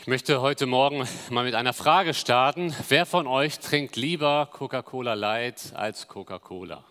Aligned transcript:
Ich 0.00 0.06
möchte 0.06 0.40
heute 0.40 0.64
Morgen 0.64 1.06
mal 1.28 1.44
mit 1.44 1.54
einer 1.54 1.74
Frage 1.74 2.14
starten. 2.14 2.74
Wer 2.88 3.04
von 3.04 3.26
euch 3.26 3.58
trinkt 3.58 3.96
lieber 3.96 4.48
Coca-Cola 4.50 5.12
Light 5.12 5.74
als 5.74 6.08
Coca-Cola? 6.08 6.82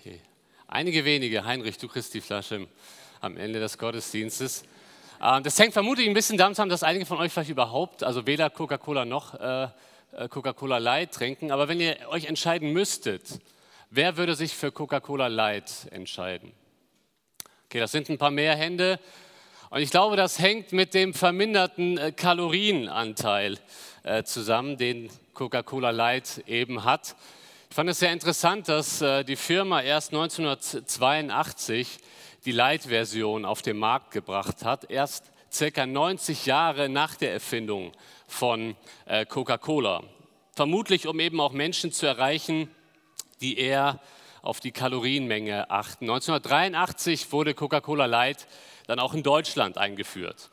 Okay. 0.00 0.20
Einige 0.66 1.04
wenige. 1.04 1.44
Heinrich, 1.44 1.78
du 1.78 1.86
kriegst 1.86 2.12
die 2.12 2.20
Flasche 2.20 2.66
am 3.20 3.36
Ende 3.36 3.60
des 3.60 3.78
Gottesdienstes. 3.78 4.64
Ähm, 5.22 5.44
das 5.44 5.56
hängt 5.60 5.74
vermutlich 5.74 6.08
ein 6.08 6.14
bisschen 6.14 6.38
damit 6.38 6.56
zusammen, 6.56 6.70
dass 6.70 6.82
einige 6.82 7.06
von 7.06 7.18
euch 7.18 7.30
vielleicht 7.30 7.50
überhaupt, 7.50 8.02
also 8.02 8.26
weder 8.26 8.50
Coca-Cola 8.50 9.04
noch 9.04 9.34
äh, 9.34 9.68
äh, 10.16 10.28
Coca-Cola 10.28 10.78
Light 10.78 11.12
trinken. 11.12 11.52
Aber 11.52 11.68
wenn 11.68 11.78
ihr 11.78 11.98
euch 12.08 12.24
entscheiden 12.24 12.72
müsstet, 12.72 13.38
wer 13.90 14.16
würde 14.16 14.34
sich 14.34 14.56
für 14.56 14.72
Coca-Cola 14.72 15.28
Light 15.28 15.86
entscheiden? 15.92 16.50
Okay, 17.66 17.78
das 17.78 17.92
sind 17.92 18.10
ein 18.10 18.18
paar 18.18 18.32
mehr 18.32 18.56
Hände. 18.56 18.98
Und 19.70 19.82
ich 19.82 19.90
glaube, 19.90 20.16
das 20.16 20.38
hängt 20.38 20.72
mit 20.72 20.94
dem 20.94 21.12
verminderten 21.12 21.98
äh, 21.98 22.12
Kalorienanteil 22.12 23.58
äh, 24.02 24.22
zusammen, 24.22 24.78
den 24.78 25.10
Coca-Cola 25.34 25.90
Light 25.90 26.42
eben 26.46 26.84
hat. 26.84 27.14
Ich 27.68 27.76
fand 27.76 27.90
es 27.90 27.98
sehr 27.98 28.14
interessant, 28.14 28.66
dass 28.70 29.02
äh, 29.02 29.24
die 29.24 29.36
Firma 29.36 29.82
erst 29.82 30.14
1982 30.14 31.98
die 32.46 32.52
Light-Version 32.52 33.44
auf 33.44 33.60
den 33.60 33.76
Markt 33.76 34.10
gebracht 34.10 34.64
hat, 34.64 34.90
erst 34.90 35.30
circa 35.52 35.84
90 35.84 36.46
Jahre 36.46 36.88
nach 36.88 37.16
der 37.16 37.32
Erfindung 37.32 37.92
von 38.26 38.76
Coca-Cola. 39.28 40.02
Vermutlich, 40.54 41.06
um 41.06 41.18
eben 41.20 41.40
auch 41.40 41.52
Menschen 41.52 41.90
zu 41.90 42.06
erreichen, 42.06 42.70
die 43.40 43.58
eher 43.58 43.98
auf 44.42 44.60
die 44.60 44.72
Kalorienmenge 44.72 45.70
achten. 45.70 46.04
1983 46.04 47.32
wurde 47.32 47.54
Coca-Cola 47.54 48.06
Light 48.06 48.46
dann 48.88 48.98
auch 48.98 49.14
in 49.14 49.22
Deutschland 49.22 49.78
eingeführt. 49.78 50.50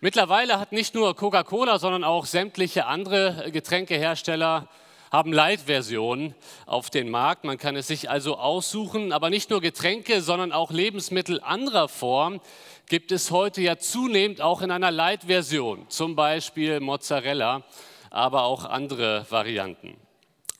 Mittlerweile 0.00 0.58
hat 0.58 0.72
nicht 0.72 0.94
nur 0.94 1.14
Coca-Cola, 1.14 1.78
sondern 1.78 2.02
auch 2.02 2.24
sämtliche 2.24 2.86
andere 2.86 3.50
Getränkehersteller 3.52 4.68
haben 5.12 5.32
Light-Versionen 5.32 6.34
auf 6.66 6.88
den 6.90 7.10
Markt. 7.10 7.44
Man 7.44 7.58
kann 7.58 7.76
es 7.76 7.86
sich 7.86 8.10
also 8.10 8.38
aussuchen, 8.38 9.12
aber 9.12 9.28
nicht 9.30 9.50
nur 9.50 9.60
Getränke, 9.60 10.22
sondern 10.22 10.50
auch 10.50 10.70
Lebensmittel 10.70 11.40
anderer 11.42 11.88
Form 11.88 12.40
gibt 12.88 13.12
es 13.12 13.30
heute 13.30 13.60
ja 13.60 13.76
zunehmend 13.76 14.40
auch 14.40 14.62
in 14.62 14.70
einer 14.70 14.90
Light-Version, 14.90 15.88
zum 15.90 16.16
Beispiel 16.16 16.80
Mozzarella, 16.80 17.64
aber 18.10 18.44
auch 18.44 18.64
andere 18.64 19.26
Varianten. 19.28 19.96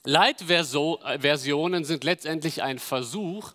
Light-Versionen 0.04 1.84
sind 1.84 2.04
letztendlich 2.04 2.62
ein 2.62 2.78
Versuch, 2.78 3.54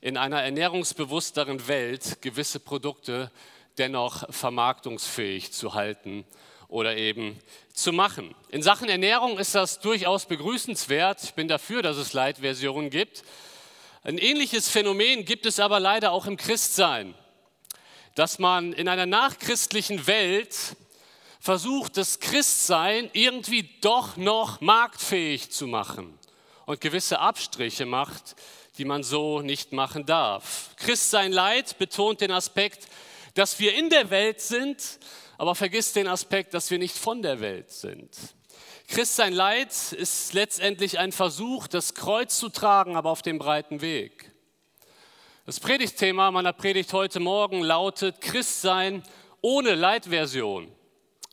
in 0.00 0.16
einer 0.16 0.42
ernährungsbewussteren 0.42 1.68
Welt 1.68 2.22
gewisse 2.22 2.60
Produkte 2.60 3.30
dennoch 3.78 4.32
vermarktungsfähig 4.32 5.52
zu 5.52 5.74
halten 5.74 6.24
oder 6.68 6.96
eben 6.96 7.38
zu 7.72 7.92
machen. 7.92 8.34
In 8.50 8.62
Sachen 8.62 8.88
Ernährung 8.88 9.38
ist 9.38 9.54
das 9.54 9.80
durchaus 9.80 10.26
begrüßenswert. 10.26 11.22
Ich 11.22 11.34
bin 11.34 11.48
dafür, 11.48 11.82
dass 11.82 11.96
es 11.96 12.12
Leitversionen 12.12 12.90
gibt. 12.90 13.24
Ein 14.02 14.18
ähnliches 14.18 14.68
Phänomen 14.68 15.24
gibt 15.24 15.44
es 15.46 15.60
aber 15.60 15.80
leider 15.80 16.12
auch 16.12 16.26
im 16.26 16.36
Christsein, 16.36 17.14
dass 18.14 18.38
man 18.38 18.72
in 18.72 18.88
einer 18.88 19.06
nachchristlichen 19.06 20.06
Welt 20.06 20.56
versucht, 21.40 21.96
das 21.96 22.20
Christsein 22.20 23.10
irgendwie 23.12 23.68
doch 23.80 24.16
noch 24.16 24.60
marktfähig 24.60 25.50
zu 25.50 25.66
machen 25.66 26.18
und 26.66 26.80
gewisse 26.80 27.18
Abstriche 27.18 27.84
macht, 27.84 28.36
die 28.78 28.84
man 28.84 29.02
so 29.02 29.40
nicht 29.40 29.72
machen 29.72 30.06
darf. 30.06 30.70
Christsein 30.76 31.32
Leid 31.32 31.78
betont 31.78 32.20
den 32.20 32.30
Aspekt, 32.30 32.88
dass 33.34 33.58
wir 33.58 33.74
in 33.74 33.90
der 33.90 34.10
Welt 34.10 34.40
sind, 34.40 34.98
aber 35.38 35.54
vergisst 35.54 35.96
den 35.96 36.08
Aspekt, 36.08 36.54
dass 36.54 36.70
wir 36.70 36.78
nicht 36.78 36.96
von 36.96 37.22
der 37.22 37.40
Welt 37.40 37.70
sind. 37.70 38.10
Christsein 38.88 39.32
Leid 39.32 39.70
ist 39.92 40.32
letztendlich 40.32 40.98
ein 40.98 41.12
Versuch, 41.12 41.68
das 41.68 41.94
Kreuz 41.94 42.38
zu 42.38 42.48
tragen, 42.48 42.96
aber 42.96 43.10
auf 43.10 43.22
dem 43.22 43.38
breiten 43.38 43.80
Weg. 43.80 44.32
Das 45.46 45.60
Predigtthema 45.60 46.30
meiner 46.30 46.52
Predigt 46.52 46.92
heute 46.92 47.20
Morgen 47.20 47.62
lautet 47.62 48.20
Christsein 48.20 49.02
ohne 49.40 49.74
Leitversion. 49.74 50.70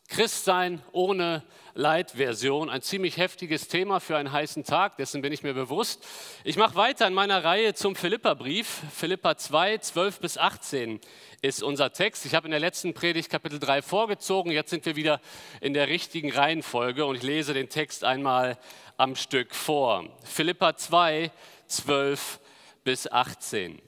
Christsein 0.08 0.82
ohne 0.92 1.44
Light-Version. 1.78 2.72
Ein 2.72 2.82
ziemlich 2.82 3.18
heftiges 3.18 3.68
Thema 3.68 4.00
für 4.00 4.18
einen 4.18 4.32
heißen 4.32 4.64
Tag, 4.64 4.98
dessen 4.98 5.22
bin 5.22 5.32
ich 5.32 5.44
mir 5.44 5.54
bewusst. 5.54 6.04
Ich 6.44 6.58
mache 6.58 6.74
weiter 6.74 7.06
in 7.06 7.14
meiner 7.14 7.44
Reihe 7.44 7.76
zum 7.76 7.96
Philippa-Brief. 7.96 8.82
Philippa 8.92 9.38
2, 9.38 9.78
12 9.78 10.20
bis 10.20 10.38
18 10.40 11.00
ist 11.44 11.62
unser 11.62 11.94
Text. 11.94 12.26
Ich 12.26 12.34
habe 12.34 12.48
in 12.48 12.52
der 12.52 12.60
letzten 12.60 12.96
Predigt 12.96 13.30
Kapitel 13.30 13.60
3 13.60 13.84
vorgezogen. 13.84 14.52
Jetzt 14.52 14.72
sind 14.72 14.88
wir 14.88 14.96
wieder 14.96 15.22
in 15.62 15.76
der 15.76 15.88
richtigen 15.88 16.32
Reihenfolge 16.32 17.06
und 17.06 17.16
ich 17.16 17.24
lese 17.24 17.54
den 17.54 17.70
Text 17.70 18.04
einmal 18.04 18.58
am 18.98 19.16
Stück 19.16 19.54
vor. 19.54 20.06
Philippa 20.24 20.76
2, 20.76 21.32
12 21.68 22.40
bis 22.84 23.12
18. 23.12 23.80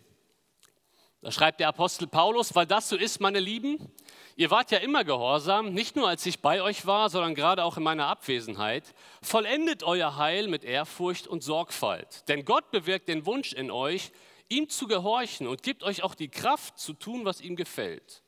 Da 1.24 1.32
schreibt 1.32 1.60
der 1.60 1.70
Apostel 1.70 2.08
Paulus, 2.08 2.54
weil 2.54 2.68
das 2.68 2.88
so 2.88 2.96
ist, 2.96 3.20
meine 3.20 3.40
Lieben, 3.40 3.92
Ihr 4.40 4.52
wart 4.52 4.72
ja 4.72 4.78
immer 4.78 5.04
gehorsam, 5.04 5.74
nicht 5.74 5.98
nur 5.98 6.08
als 6.08 6.26
ich 6.26 6.40
bei 6.40 6.62
euch 6.62 6.86
war, 6.86 7.10
sondern 7.10 7.36
gerade 7.36 7.62
auch 7.66 7.76
in 7.76 7.84
meiner 7.84 8.08
Abwesenheit. 8.08 8.86
Vollendet 9.22 9.84
euer 9.84 10.16
Heil 10.16 10.48
mit 10.48 10.64
Ehrfurcht 10.64 11.28
und 11.28 11.44
Sorgfalt. 11.44 12.24
Denn 12.30 12.46
Gott 12.46 12.72
bewirkt 12.72 13.10
den 13.10 13.26
Wunsch 13.26 13.52
in 13.52 13.70
euch, 13.70 14.14
ihm 14.48 14.70
zu 14.70 14.88
gehorchen 14.88 15.46
und 15.46 15.62
gibt 15.62 15.84
euch 15.84 16.04
auch 16.04 16.16
die 16.16 16.30
Kraft 16.30 16.80
zu 16.80 16.94
tun, 16.94 17.26
was 17.26 17.42
ihm 17.42 17.58
gefällt. 17.58 18.24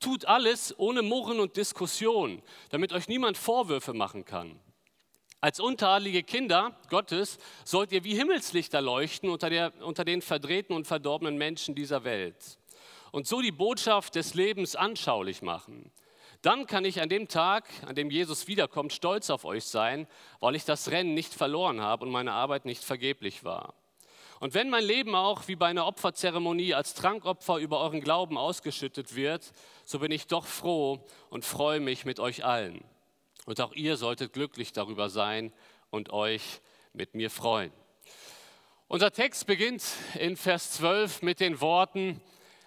Tut 0.00 0.24
alles 0.24 0.76
ohne 0.76 1.02
Murren 1.02 1.38
und 1.38 1.56
Diskussion, 1.56 2.42
damit 2.70 2.92
euch 2.92 3.06
niemand 3.06 3.38
Vorwürfe 3.38 3.92
machen 3.94 4.24
kann. 4.24 4.58
Als 5.40 5.60
unteradlige 5.60 6.24
Kinder 6.24 6.76
Gottes 6.90 7.38
sollt 7.64 7.92
ihr 7.92 8.02
wie 8.02 8.16
Himmelslichter 8.16 8.80
leuchten 8.80 9.30
unter, 9.30 9.50
der, 9.50 9.72
unter 9.84 10.04
den 10.04 10.20
verdrehten 10.20 10.74
und 10.74 10.88
verdorbenen 10.88 11.38
Menschen 11.38 11.76
dieser 11.76 12.02
Welt 12.02 12.58
und 13.14 13.28
so 13.28 13.40
die 13.40 13.52
Botschaft 13.52 14.16
des 14.16 14.34
Lebens 14.34 14.74
anschaulich 14.74 15.40
machen. 15.40 15.92
Dann 16.42 16.66
kann 16.66 16.84
ich 16.84 17.00
an 17.00 17.08
dem 17.08 17.28
Tag, 17.28 17.64
an 17.86 17.94
dem 17.94 18.10
Jesus 18.10 18.48
wiederkommt, 18.48 18.92
stolz 18.92 19.30
auf 19.30 19.44
euch 19.44 19.66
sein, 19.66 20.08
weil 20.40 20.56
ich 20.56 20.64
das 20.64 20.90
Rennen 20.90 21.14
nicht 21.14 21.32
verloren 21.32 21.80
habe 21.80 22.04
und 22.04 22.10
meine 22.10 22.32
Arbeit 22.32 22.64
nicht 22.64 22.82
vergeblich 22.82 23.44
war. 23.44 23.74
Und 24.40 24.52
wenn 24.52 24.68
mein 24.68 24.82
Leben 24.82 25.14
auch 25.14 25.46
wie 25.46 25.54
bei 25.54 25.68
einer 25.68 25.86
Opferzeremonie 25.86 26.74
als 26.74 26.94
Trankopfer 26.94 27.58
über 27.58 27.78
euren 27.78 28.00
Glauben 28.00 28.36
ausgeschüttet 28.36 29.14
wird, 29.14 29.52
so 29.84 30.00
bin 30.00 30.10
ich 30.10 30.26
doch 30.26 30.44
froh 30.44 30.98
und 31.30 31.44
freue 31.44 31.78
mich 31.78 32.04
mit 32.04 32.18
euch 32.18 32.44
allen. 32.44 32.82
Und 33.46 33.60
auch 33.60 33.74
ihr 33.74 33.96
solltet 33.96 34.32
glücklich 34.32 34.72
darüber 34.72 35.08
sein 35.08 35.52
und 35.90 36.12
euch 36.12 36.42
mit 36.92 37.14
mir 37.14 37.30
freuen. 37.30 37.70
Unser 38.88 39.12
Text 39.12 39.46
beginnt 39.46 39.84
in 40.18 40.36
Vers 40.36 40.72
12 40.72 41.22
mit 41.22 41.38
den 41.38 41.60
Worten, 41.60 42.20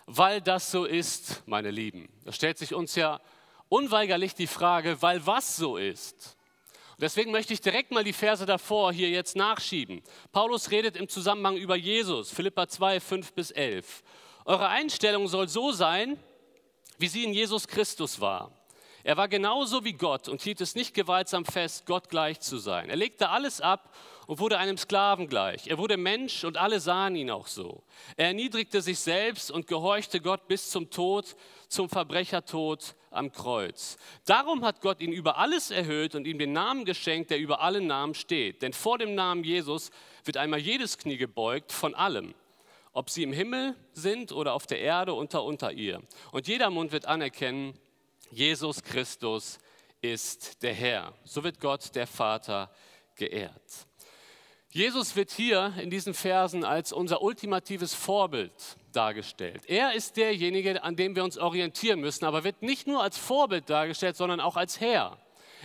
weil 0.08 0.42
das 0.42 0.72
so 0.72 0.86
ist, 0.86 1.44
meine 1.46 1.70
Lieben. 1.70 2.10
Da 2.26 2.32
stellt 2.32 2.58
sich 2.58 2.74
uns 2.74 2.96
ja 2.96 3.20
unweigerlich 3.70 4.34
die 4.34 4.48
Frage, 4.48 5.02
weil 5.02 5.26
was 5.28 5.58
so 5.58 5.78
ist. 5.78 6.38
Und 6.92 7.02
deswegen 7.02 7.32
möchte 7.32 7.54
ich 7.54 7.62
direkt 7.62 7.92
mal 7.92 8.06
die 8.06 8.14
Verse 8.14 8.46
davor 8.46 8.92
hier 8.92 9.10
jetzt 9.10 9.36
nachschieben. 9.36 10.02
Paulus 10.32 10.72
redet 10.72 10.96
im 10.96 11.10
Zusammenhang 11.10 11.58
über 11.58 11.76
Jesus, 11.76 12.32
Philippa 12.32 12.68
2, 12.68 13.00
5 13.02 13.34
bis 13.34 13.52
11. 13.52 14.02
Eure 14.46 14.70
Einstellung 14.70 15.28
soll 15.28 15.50
so 15.50 15.74
sein, 15.74 16.18
wie 16.98 17.08
sie 17.08 17.26
in 17.26 17.34
Jesus 17.34 17.68
Christus 17.68 18.20
war. 18.20 18.57
Er 19.08 19.16
war 19.16 19.30
genauso 19.30 19.86
wie 19.86 19.94
Gott 19.94 20.28
und 20.28 20.42
hielt 20.42 20.60
es 20.60 20.76
nicht 20.76 20.94
gewaltsam 20.94 21.46
fest, 21.46 21.86
Gott 21.86 22.10
gleich 22.10 22.42
zu 22.42 22.58
sein. 22.58 22.90
Er 22.90 22.98
legte 22.98 23.30
alles 23.30 23.62
ab 23.62 23.96
und 24.26 24.40
wurde 24.40 24.58
einem 24.58 24.78
Sklaven 24.78 25.30
gleich. 25.30 25.68
Er 25.68 25.78
wurde 25.78 25.96
Mensch 25.96 26.44
und 26.44 26.58
alle 26.58 26.82
sahen 26.82 27.16
ihn 27.16 27.32
auch 27.32 27.48
so. 27.48 27.84
Er 28.18 28.28
erniedrigte 28.28 28.82
sich 28.82 29.00
selbst 29.00 29.50
und 29.50 29.66
gehorchte 29.66 30.20
Gott 30.20 30.50
bis 30.50 30.72
zum 30.72 30.90
Tod, 30.90 31.38
zum 31.70 31.88
Verbrechertod 31.88 32.96
am 33.10 33.32
Kreuz. 33.32 33.96
Darum 34.26 34.66
hat 34.66 34.82
Gott 34.82 35.00
ihn 35.00 35.14
über 35.14 35.38
alles 35.38 35.72
erhöht 35.72 36.14
und 36.14 36.28
ihm 36.28 36.38
den 36.38 36.52
Namen 36.52 36.84
geschenkt, 36.84 37.32
der 37.32 37.40
über 37.40 37.62
allen 37.62 37.88
Namen 37.88 38.14
steht. 38.14 38.62
Denn 38.62 38.74
vor 38.74 38.98
dem 38.98 39.16
Namen 39.16 39.46
Jesus 39.46 39.90
wird 40.26 40.36
einmal 40.36 40.60
jedes 40.60 40.98
Knie 40.98 41.16
gebeugt 41.16 41.72
von 41.72 41.96
allem 41.96 42.34
ob 42.92 43.12
sie 43.12 43.22
im 43.22 43.32
Himmel 43.32 43.76
sind 43.94 44.32
oder 44.32 44.54
auf 44.54 44.66
der 44.66 44.80
Erde 44.80 45.14
unter 45.14 45.44
unter 45.44 45.72
ihr. 45.72 46.02
Und 46.32 46.48
jeder 46.48 46.72
Mund 46.72 46.92
wird 46.92 47.06
anerkennen, 47.06 47.78
Jesus 48.32 48.84
Christus 48.84 49.60
ist 50.02 50.62
der 50.64 50.74
Herr. 50.74 51.14
So 51.24 51.44
wird 51.44 51.60
Gott, 51.60 51.96
der 51.96 52.08
Vater, 52.08 52.72
geehrt. 53.16 53.88
Jesus 54.70 55.16
wird 55.16 55.32
hier 55.32 55.74
in 55.82 55.90
diesen 55.90 56.14
Versen 56.14 56.64
als 56.64 56.92
unser 56.92 57.22
ultimatives 57.22 57.94
Vorbild 57.94 58.52
dargestellt. 58.92 59.64
Er 59.68 59.94
ist 59.94 60.18
derjenige, 60.18 60.84
an 60.84 60.96
dem 60.96 61.16
wir 61.16 61.24
uns 61.24 61.38
orientieren 61.38 62.00
müssen, 62.00 62.26
aber 62.26 62.44
wird 62.44 62.62
nicht 62.62 62.86
nur 62.86 63.02
als 63.02 63.18
Vorbild 63.18 63.70
dargestellt, 63.70 64.18
sondern 64.18 64.40
auch 64.40 64.56
als 64.56 64.80
Herr. 64.80 65.18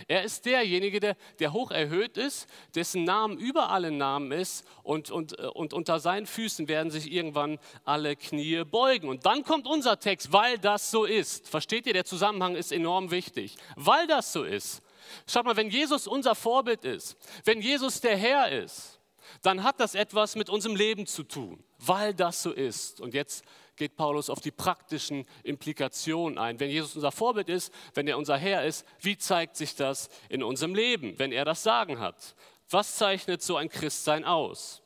Er 0.07 0.23
ist 0.23 0.45
derjenige, 0.45 0.99
der, 0.99 1.15
der 1.39 1.53
hoch 1.53 1.71
erhöht 1.71 2.17
ist, 2.17 2.47
dessen 2.75 3.03
Namen 3.03 3.37
über 3.37 3.69
allen 3.69 3.97
Namen 3.97 4.31
ist 4.31 4.65
und, 4.83 5.11
und, 5.11 5.39
äh, 5.39 5.47
und 5.47 5.73
unter 5.73 5.99
seinen 5.99 6.25
Füßen 6.25 6.67
werden 6.67 6.91
sich 6.91 7.11
irgendwann 7.11 7.59
alle 7.85 8.15
Knie 8.15 8.63
beugen. 8.63 9.09
Und 9.09 9.25
dann 9.25 9.43
kommt 9.43 9.67
unser 9.67 9.99
Text, 9.99 10.31
weil 10.31 10.57
das 10.57 10.91
so 10.91 11.05
ist. 11.05 11.47
Versteht 11.47 11.87
ihr, 11.87 11.93
der 11.93 12.05
Zusammenhang 12.05 12.55
ist 12.55 12.71
enorm 12.71 13.11
wichtig. 13.11 13.55
Weil 13.75 14.07
das 14.07 14.33
so 14.33 14.43
ist. 14.43 14.81
Schaut 15.27 15.45
mal, 15.45 15.55
wenn 15.55 15.69
Jesus 15.69 16.07
unser 16.07 16.35
Vorbild 16.35 16.85
ist, 16.85 17.17
wenn 17.45 17.61
Jesus 17.61 18.01
der 18.01 18.17
Herr 18.17 18.51
ist, 18.51 18.99
dann 19.41 19.63
hat 19.63 19.79
das 19.79 19.95
etwas 19.95 20.35
mit 20.35 20.49
unserem 20.49 20.75
Leben 20.75 21.05
zu 21.05 21.23
tun, 21.23 21.63
weil 21.79 22.13
das 22.13 22.43
so 22.43 22.51
ist. 22.51 23.01
Und 23.01 23.13
jetzt 23.13 23.43
geht 23.75 23.95
Paulus 23.95 24.29
auf 24.29 24.39
die 24.39 24.51
praktischen 24.51 25.25
Implikationen 25.43 26.37
ein. 26.37 26.59
Wenn 26.59 26.69
Jesus 26.69 26.95
unser 26.95 27.11
Vorbild 27.11 27.49
ist, 27.49 27.73
wenn 27.93 28.07
er 28.07 28.17
unser 28.17 28.37
Herr 28.37 28.65
ist, 28.65 28.85
wie 28.99 29.17
zeigt 29.17 29.55
sich 29.55 29.75
das 29.75 30.09
in 30.29 30.43
unserem 30.43 30.75
Leben, 30.75 31.17
wenn 31.17 31.31
er 31.31 31.45
das 31.45 31.63
Sagen 31.63 31.99
hat? 31.99 32.35
Was 32.69 32.95
zeichnet 32.95 33.41
so 33.41 33.57
ein 33.57 33.69
Christsein 33.69 34.25
aus? 34.25 34.81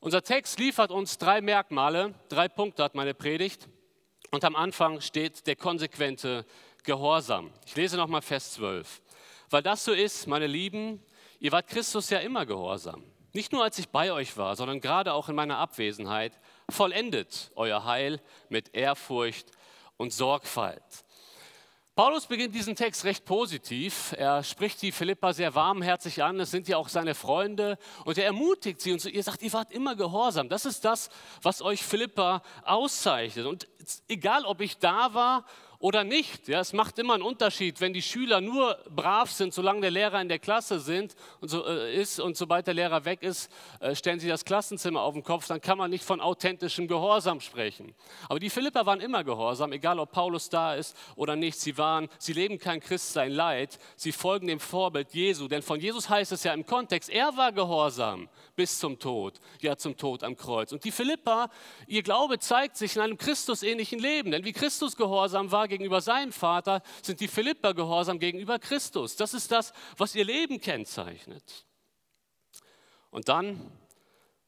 Unser 0.00 0.22
Text 0.22 0.58
liefert 0.58 0.90
uns 0.90 1.18
drei 1.18 1.40
Merkmale, 1.40 2.14
drei 2.28 2.48
Punkte 2.48 2.82
hat 2.82 2.94
meine 2.94 3.14
Predigt. 3.14 3.68
Und 4.32 4.44
am 4.44 4.56
Anfang 4.56 5.00
steht 5.00 5.46
der 5.46 5.56
konsequente 5.56 6.46
Gehorsam. 6.84 7.52
Ich 7.66 7.76
lese 7.76 7.96
nochmal 7.96 8.22
Vers 8.22 8.54
12. 8.54 9.02
Weil 9.50 9.62
das 9.62 9.84
so 9.84 9.92
ist, 9.92 10.26
meine 10.26 10.46
Lieben, 10.46 11.00
ihr 11.38 11.52
wart 11.52 11.68
Christus 11.68 12.10
ja 12.10 12.18
immer 12.18 12.46
gehorsam. 12.46 13.04
Nicht 13.34 13.52
nur 13.52 13.62
als 13.62 13.78
ich 13.78 13.88
bei 13.88 14.12
euch 14.12 14.36
war, 14.36 14.56
sondern 14.56 14.80
gerade 14.80 15.12
auch 15.12 15.28
in 15.28 15.34
meiner 15.34 15.58
Abwesenheit, 15.58 16.40
vollendet 16.68 17.50
euer 17.54 17.84
Heil 17.84 18.20
mit 18.48 18.74
Ehrfurcht 18.74 19.50
und 19.96 20.12
Sorgfalt. 20.12 20.82
Paulus 21.94 22.26
beginnt 22.26 22.54
diesen 22.54 22.74
Text 22.74 23.04
recht 23.04 23.26
positiv. 23.26 24.14
Er 24.16 24.42
spricht 24.42 24.80
die 24.80 24.92
Philippa 24.92 25.34
sehr 25.34 25.54
warmherzig 25.54 26.22
an. 26.22 26.40
Es 26.40 26.50
sind 26.50 26.66
ja 26.66 26.78
auch 26.78 26.88
seine 26.88 27.14
Freunde. 27.14 27.76
Und 28.06 28.16
er 28.16 28.24
ermutigt 28.24 28.80
sie 28.80 28.92
und 28.92 29.04
ihr 29.04 29.22
sagt, 29.22 29.42
ihr 29.42 29.52
wart 29.52 29.70
immer 29.72 29.94
gehorsam. 29.94 30.48
Das 30.48 30.64
ist 30.64 30.86
das, 30.86 31.10
was 31.42 31.60
euch 31.60 31.82
Philippa 31.82 32.42
auszeichnet. 32.64 33.44
Und 33.44 33.68
egal, 34.08 34.46
ob 34.46 34.62
ich 34.62 34.78
da 34.78 35.12
war 35.12 35.44
oder 35.82 36.04
nicht. 36.04 36.46
Ja, 36.46 36.60
es 36.60 36.72
macht 36.72 36.96
immer 37.00 37.14
einen 37.14 37.24
Unterschied, 37.24 37.80
wenn 37.80 37.92
die 37.92 38.02
Schüler 38.02 38.40
nur 38.40 38.78
brav 38.94 39.32
sind, 39.32 39.52
solange 39.52 39.80
der 39.80 39.90
Lehrer 39.90 40.20
in 40.22 40.28
der 40.28 40.38
Klasse 40.38 40.78
sind 40.78 41.16
und 41.40 41.48
so, 41.48 41.66
äh, 41.66 42.00
ist 42.00 42.20
und 42.20 42.36
sobald 42.36 42.68
der 42.68 42.74
Lehrer 42.74 43.04
weg 43.04 43.24
ist, 43.24 43.50
äh, 43.80 43.96
stellen 43.96 44.20
sie 44.20 44.28
das 44.28 44.44
Klassenzimmer 44.44 45.02
auf 45.02 45.14
den 45.14 45.24
Kopf, 45.24 45.48
dann 45.48 45.60
kann 45.60 45.78
man 45.78 45.90
nicht 45.90 46.04
von 46.04 46.20
authentischem 46.20 46.86
Gehorsam 46.86 47.40
sprechen. 47.40 47.96
Aber 48.28 48.38
die 48.38 48.48
Philipper 48.48 48.86
waren 48.86 49.00
immer 49.00 49.24
gehorsam, 49.24 49.72
egal 49.72 49.98
ob 49.98 50.12
Paulus 50.12 50.48
da 50.48 50.76
ist 50.76 50.96
oder 51.16 51.34
nicht. 51.34 51.58
Sie 51.58 51.76
waren, 51.76 52.08
sie 52.16 52.32
leben 52.32 52.58
kein 52.58 52.78
Christsein 52.78 53.32
Leid, 53.32 53.80
sie 53.96 54.12
folgen 54.12 54.46
dem 54.46 54.60
Vorbild 54.60 55.12
Jesu, 55.12 55.48
denn 55.48 55.62
von 55.62 55.80
Jesus 55.80 56.08
heißt 56.08 56.30
es 56.30 56.44
ja 56.44 56.54
im 56.54 56.64
Kontext, 56.64 57.10
er 57.10 57.36
war 57.36 57.50
gehorsam 57.50 58.28
bis 58.54 58.78
zum 58.78 59.00
Tod, 59.00 59.40
ja 59.60 59.76
zum 59.76 59.96
Tod 59.96 60.22
am 60.22 60.36
Kreuz. 60.36 60.70
Und 60.70 60.84
die 60.84 60.92
Philipper, 60.92 61.50
ihr 61.88 62.04
Glaube 62.04 62.38
zeigt 62.38 62.76
sich 62.76 62.94
in 62.94 63.02
einem 63.02 63.18
Christusähnlichen 63.18 63.98
Leben, 63.98 64.30
denn 64.30 64.44
wie 64.44 64.52
Christus 64.52 64.96
gehorsam 64.96 65.50
war 65.50 65.71
gegenüber 65.72 66.02
seinem 66.02 66.32
Vater, 66.32 66.82
sind 67.00 67.20
die 67.20 67.28
Philipper 67.28 67.72
gehorsam 67.72 68.18
gegenüber 68.18 68.58
Christus. 68.58 69.16
Das 69.16 69.32
ist 69.32 69.50
das, 69.50 69.72
was 69.96 70.14
ihr 70.14 70.24
Leben 70.24 70.60
kennzeichnet. 70.60 71.64
Und 73.10 73.28
dann 73.28 73.72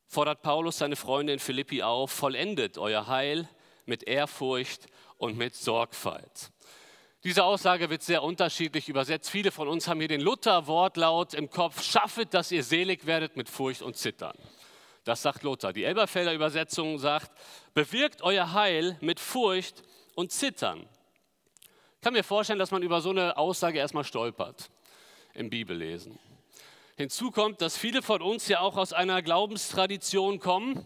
fordert 0.07 0.43
Paulus 0.43 0.79
seine 0.79 0.97
Freunde 0.97 1.33
in 1.33 1.39
Philippi 1.39 1.83
auf, 1.83 2.11
vollendet 2.11 2.77
euer 2.77 3.07
Heil 3.07 3.49
mit 3.87 4.03
Ehrfurcht 4.03 4.87
und 5.17 5.39
mit 5.39 5.55
Sorgfalt. 5.55 6.51
Diese 7.25 7.45
Aussage 7.45 7.89
wird 7.89 8.03
sehr 8.03 8.23
unterschiedlich 8.23 8.91
übersetzt. 8.91 9.31
Viele 9.31 9.51
von 9.51 9.67
uns 9.67 9.89
haben 9.89 10.01
hier 10.01 10.09
den 10.09 10.21
Luther-Wortlaut 10.21 11.33
im 11.33 11.49
Kopf, 11.49 11.83
schaffet, 11.83 12.35
dass 12.35 12.53
ihr 12.53 12.63
selig 12.63 13.07
werdet 13.07 13.37
mit 13.37 13.49
Furcht 13.49 13.81
und 13.81 13.97
Zittern. 13.97 14.37
Das 15.05 15.23
sagt 15.23 15.43
Luther. 15.43 15.73
Die 15.73 15.85
Elberfelder 15.85 16.35
Übersetzung 16.35 16.99
sagt, 16.99 17.31
bewirkt 17.73 18.21
euer 18.21 18.53
Heil 18.53 18.99
mit 19.01 19.21
Furcht 19.21 19.83
und 20.15 20.33
Zittern 20.33 20.87
kann 22.05 22.13
mir 22.13 22.23
vorstellen, 22.23 22.59
dass 22.59 22.71
man 22.71 22.83
über 22.83 23.01
so 23.01 23.09
eine 23.09 23.39
Aussage 23.39 23.79
erstmal 23.79 24.05
stolpert 24.05 24.69
im 25.33 25.49
Bibellesen. 25.49 26.19
Hinzu 26.99 27.31
kommt, 27.31 27.63
dass 27.63 27.79
viele 27.79 28.03
von 28.03 28.21
uns 28.21 28.47
ja 28.47 28.61
auch 28.61 28.77
aus 28.77 28.93
einer 28.93 29.23
Glaubenstradition 29.23 30.39
kommen, 30.39 30.85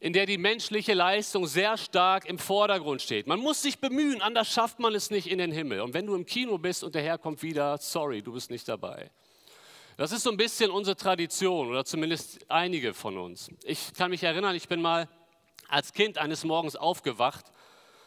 in 0.00 0.12
der 0.12 0.26
die 0.26 0.36
menschliche 0.36 0.92
Leistung 0.92 1.46
sehr 1.46 1.78
stark 1.78 2.26
im 2.26 2.38
Vordergrund 2.38 3.00
steht. 3.00 3.26
Man 3.26 3.40
muss 3.40 3.62
sich 3.62 3.78
bemühen, 3.78 4.20
anders 4.20 4.52
schafft 4.52 4.80
man 4.80 4.94
es 4.94 5.10
nicht 5.10 5.30
in 5.30 5.38
den 5.38 5.50
Himmel. 5.50 5.80
Und 5.80 5.94
wenn 5.94 6.04
du 6.04 6.14
im 6.14 6.26
Kino 6.26 6.58
bist 6.58 6.84
und 6.84 6.94
der 6.94 7.02
Herr 7.04 7.16
kommt 7.16 7.42
wieder, 7.42 7.78
sorry, 7.78 8.20
du 8.20 8.34
bist 8.34 8.50
nicht 8.50 8.68
dabei. 8.68 9.10
Das 9.96 10.12
ist 10.12 10.24
so 10.24 10.30
ein 10.30 10.36
bisschen 10.36 10.70
unsere 10.70 10.94
Tradition 10.94 11.70
oder 11.70 11.86
zumindest 11.86 12.38
einige 12.50 12.92
von 12.92 13.16
uns. 13.16 13.50
Ich 13.64 13.94
kann 13.94 14.10
mich 14.10 14.22
erinnern, 14.22 14.54
ich 14.54 14.68
bin 14.68 14.82
mal 14.82 15.08
als 15.68 15.94
Kind 15.94 16.18
eines 16.18 16.44
Morgens 16.44 16.76
aufgewacht 16.76 17.46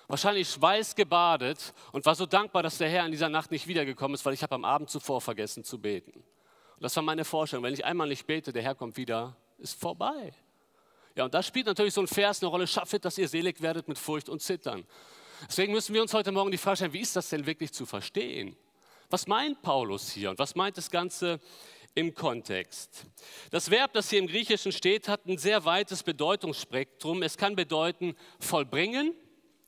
wahrscheinlich 0.07 0.49
schweißgebadet 0.49 1.73
und 1.91 2.05
war 2.05 2.15
so 2.15 2.25
dankbar, 2.25 2.63
dass 2.63 2.77
der 2.77 2.89
Herr 2.89 3.05
in 3.05 3.11
dieser 3.11 3.29
Nacht 3.29 3.51
nicht 3.51 3.67
wiedergekommen 3.67 4.15
ist, 4.15 4.25
weil 4.25 4.33
ich 4.33 4.43
habe 4.43 4.55
am 4.55 4.65
Abend 4.65 4.89
zuvor 4.89 5.21
vergessen 5.21 5.63
zu 5.63 5.79
beten. 5.79 6.11
Und 6.11 6.81
das 6.81 6.95
war 6.95 7.03
meine 7.03 7.25
Vorstellung. 7.25 7.63
Wenn 7.63 7.73
ich 7.73 7.85
einmal 7.85 8.07
nicht 8.07 8.25
bete, 8.25 8.51
der 8.51 8.63
Herr 8.63 8.75
kommt 8.75 8.97
wieder, 8.97 9.35
ist 9.57 9.79
vorbei. 9.79 10.33
Ja, 11.15 11.25
und 11.25 11.33
da 11.33 11.43
spielt 11.43 11.67
natürlich 11.67 11.93
so 11.93 12.01
ein 12.01 12.07
Vers 12.07 12.41
eine 12.41 12.49
Rolle, 12.49 12.67
schaffet, 12.67 13.05
dass 13.05 13.17
ihr 13.17 13.27
selig 13.27 13.61
werdet 13.61 13.87
mit 13.87 13.99
Furcht 13.99 14.29
und 14.29 14.41
Zittern. 14.41 14.85
Deswegen 15.47 15.73
müssen 15.73 15.93
wir 15.93 16.01
uns 16.01 16.13
heute 16.13 16.31
Morgen 16.31 16.51
die 16.51 16.57
Frage 16.57 16.77
stellen, 16.77 16.93
wie 16.93 17.01
ist 17.01 17.15
das 17.15 17.29
denn 17.29 17.45
wirklich 17.45 17.71
zu 17.71 17.85
verstehen? 17.85 18.55
Was 19.09 19.27
meint 19.27 19.61
Paulus 19.61 20.11
hier 20.11 20.31
und 20.31 20.39
was 20.39 20.55
meint 20.55 20.77
das 20.77 20.89
Ganze 20.89 21.39
im 21.93 22.15
Kontext? 22.15 23.05
Das 23.51 23.69
Verb, 23.69 23.93
das 23.93 24.09
hier 24.09 24.19
im 24.19 24.27
Griechischen 24.27 24.71
steht, 24.71 25.07
hat 25.07 25.27
ein 25.27 25.37
sehr 25.37 25.65
weites 25.65 26.01
Bedeutungsspektrum. 26.01 27.21
Es 27.21 27.37
kann 27.37 27.55
bedeuten 27.55 28.15
vollbringen, 28.39 29.13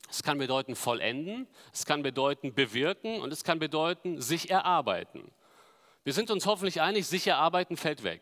es 0.09 0.23
kann 0.23 0.37
bedeuten 0.37 0.75
vollenden, 0.75 1.47
es 1.73 1.85
kann 1.85 2.03
bedeuten 2.03 2.53
bewirken 2.53 3.21
und 3.21 3.33
es 3.33 3.43
kann 3.43 3.59
bedeuten 3.59 4.21
sich 4.21 4.49
erarbeiten. 4.49 5.31
Wir 6.03 6.13
sind 6.13 6.29
uns 6.29 6.45
hoffentlich 6.45 6.81
einig, 6.81 7.07
sich 7.07 7.27
erarbeiten 7.27 7.77
fällt 7.77 8.03
weg. 8.03 8.21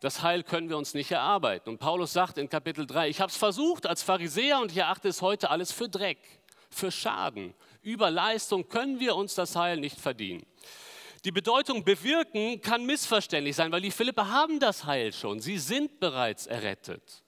Das 0.00 0.22
Heil 0.22 0.42
können 0.42 0.68
wir 0.68 0.76
uns 0.76 0.92
nicht 0.92 1.10
erarbeiten. 1.10 1.70
Und 1.70 1.78
Paulus 1.78 2.12
sagt 2.12 2.36
in 2.36 2.48
Kapitel 2.48 2.86
3, 2.86 3.08
ich 3.08 3.20
habe 3.20 3.30
es 3.30 3.36
versucht 3.36 3.86
als 3.86 4.02
Pharisäer 4.02 4.60
und 4.60 4.72
ich 4.72 4.78
erachte 4.78 5.08
es 5.08 5.22
heute 5.22 5.50
alles 5.50 5.72
für 5.72 5.88
Dreck, 5.88 6.18
für 6.68 6.90
Schaden. 6.90 7.54
Über 7.82 8.10
Leistung 8.10 8.68
können 8.68 9.00
wir 9.00 9.16
uns 9.16 9.34
das 9.34 9.56
Heil 9.56 9.78
nicht 9.78 9.98
verdienen. 9.98 10.44
Die 11.24 11.32
Bedeutung 11.32 11.82
bewirken 11.82 12.60
kann 12.60 12.84
missverständlich 12.84 13.56
sein, 13.56 13.72
weil 13.72 13.80
die 13.80 13.90
Philippe 13.90 14.28
haben 14.28 14.60
das 14.60 14.84
Heil 14.84 15.12
schon. 15.12 15.40
Sie 15.40 15.58
sind 15.58 15.98
bereits 15.98 16.46
errettet. 16.46 17.22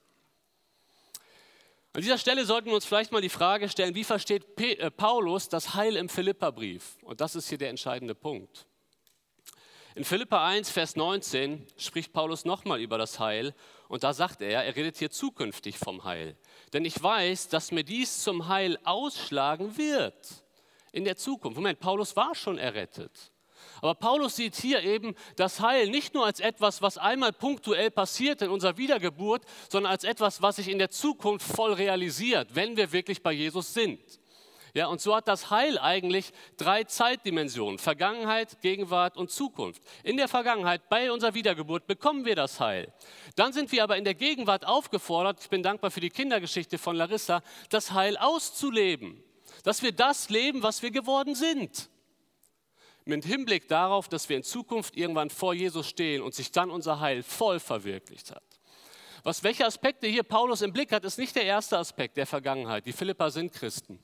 An 1.99 2.03
dieser 2.03 2.17
Stelle 2.17 2.45
sollten 2.45 2.67
wir 2.67 2.75
uns 2.75 2.85
vielleicht 2.85 3.11
mal 3.11 3.19
die 3.19 3.27
Frage 3.27 3.67
stellen, 3.67 3.93
wie 3.93 4.05
versteht 4.05 4.57
äh, 4.57 4.89
Paulus 4.89 5.49
das 5.49 5.73
Heil 5.73 5.97
im 5.97 6.07
Philipperbrief? 6.07 6.97
Und 7.01 7.19
das 7.19 7.35
ist 7.35 7.49
hier 7.49 7.57
der 7.57 7.69
entscheidende 7.69 8.15
Punkt. 8.15 8.65
In 9.95 10.05
Philippa 10.05 10.47
1, 10.47 10.69
Vers 10.69 10.95
19 10.95 11.67
spricht 11.75 12.13
Paulus 12.13 12.45
nochmal 12.45 12.79
über 12.79 12.97
das 12.97 13.19
Heil 13.19 13.53
und 13.89 14.05
da 14.05 14.13
sagt 14.13 14.41
er, 14.41 14.63
er 14.63 14.75
redet 14.77 14.95
hier 14.95 15.11
zukünftig 15.11 15.77
vom 15.77 16.05
Heil. 16.05 16.37
Denn 16.71 16.85
ich 16.85 17.03
weiß, 17.03 17.49
dass 17.49 17.73
mir 17.73 17.83
dies 17.83 18.23
zum 18.23 18.47
Heil 18.47 18.79
ausschlagen 18.85 19.77
wird 19.77 20.45
in 20.93 21.03
der 21.03 21.17
Zukunft. 21.17 21.57
Moment, 21.57 21.81
Paulus 21.81 22.15
war 22.15 22.33
schon 22.33 22.57
errettet. 22.57 23.33
Aber 23.81 23.95
Paulus 23.95 24.35
sieht 24.35 24.55
hier 24.55 24.83
eben 24.83 25.15
das 25.35 25.59
Heil 25.61 25.89
nicht 25.89 26.13
nur 26.13 26.25
als 26.25 26.39
etwas, 26.39 26.81
was 26.81 26.97
einmal 26.97 27.33
punktuell 27.33 27.91
passiert 27.91 28.41
in 28.41 28.49
unserer 28.49 28.77
Wiedergeburt, 28.77 29.43
sondern 29.69 29.91
als 29.91 30.03
etwas, 30.03 30.41
was 30.41 30.57
sich 30.57 30.69
in 30.69 30.79
der 30.79 30.89
Zukunft 30.89 31.45
voll 31.45 31.73
realisiert, 31.73 32.49
wenn 32.53 32.77
wir 32.77 32.91
wirklich 32.91 33.21
bei 33.23 33.31
Jesus 33.31 33.73
sind. 33.73 33.99
Ja, 34.73 34.87
und 34.87 35.01
so 35.01 35.15
hat 35.15 35.27
das 35.27 35.49
Heil 35.49 35.79
eigentlich 35.79 36.31
drei 36.57 36.83
Zeitdimensionen, 36.83 37.79
Vergangenheit, 37.79 38.61
Gegenwart 38.61 39.17
und 39.17 39.31
Zukunft. 39.31 39.81
In 40.03 40.17
der 40.17 40.27
Vergangenheit, 40.27 40.89
bei 40.89 41.11
unserer 41.11 41.33
Wiedergeburt, 41.33 41.87
bekommen 41.87 42.23
wir 42.25 42.35
das 42.35 42.59
Heil. 42.59 42.93
Dann 43.35 43.51
sind 43.51 43.71
wir 43.71 43.83
aber 43.83 43.97
in 43.97 44.03
der 44.03 44.13
Gegenwart 44.13 44.67
aufgefordert, 44.67 45.39
ich 45.41 45.49
bin 45.49 45.63
dankbar 45.63 45.89
für 45.89 46.01
die 46.01 46.11
Kindergeschichte 46.11 46.77
von 46.77 46.95
Larissa, 46.95 47.41
das 47.69 47.93
Heil 47.93 48.15
auszuleben. 48.17 49.23
Dass 49.63 49.81
wir 49.81 49.91
das 49.91 50.29
leben, 50.29 50.61
was 50.61 50.83
wir 50.83 50.91
geworden 50.91 51.33
sind 51.33 51.89
mit 53.09 53.25
Hinblick 53.25 53.67
darauf, 53.67 54.07
dass 54.07 54.29
wir 54.29 54.37
in 54.37 54.43
Zukunft 54.43 54.95
irgendwann 54.95 55.29
vor 55.29 55.53
Jesus 55.53 55.87
stehen 55.87 56.21
und 56.21 56.33
sich 56.33 56.51
dann 56.51 56.69
unser 56.69 56.99
Heil 56.99 57.23
voll 57.23 57.59
verwirklicht 57.59 58.31
hat. 58.31 58.43
Was, 59.23 59.43
welche 59.43 59.65
Aspekte 59.65 60.07
hier 60.07 60.23
Paulus 60.23 60.61
im 60.61 60.71
Blick 60.71 60.91
hat, 60.91 61.03
ist 61.03 61.17
nicht 61.17 61.35
der 61.35 61.43
erste 61.43 61.77
Aspekt 61.77 62.15
der 62.17 62.25
Vergangenheit. 62.25 62.85
Die 62.85 62.93
Philippa 62.93 63.29
sind 63.29 63.51
Christen. 63.51 63.99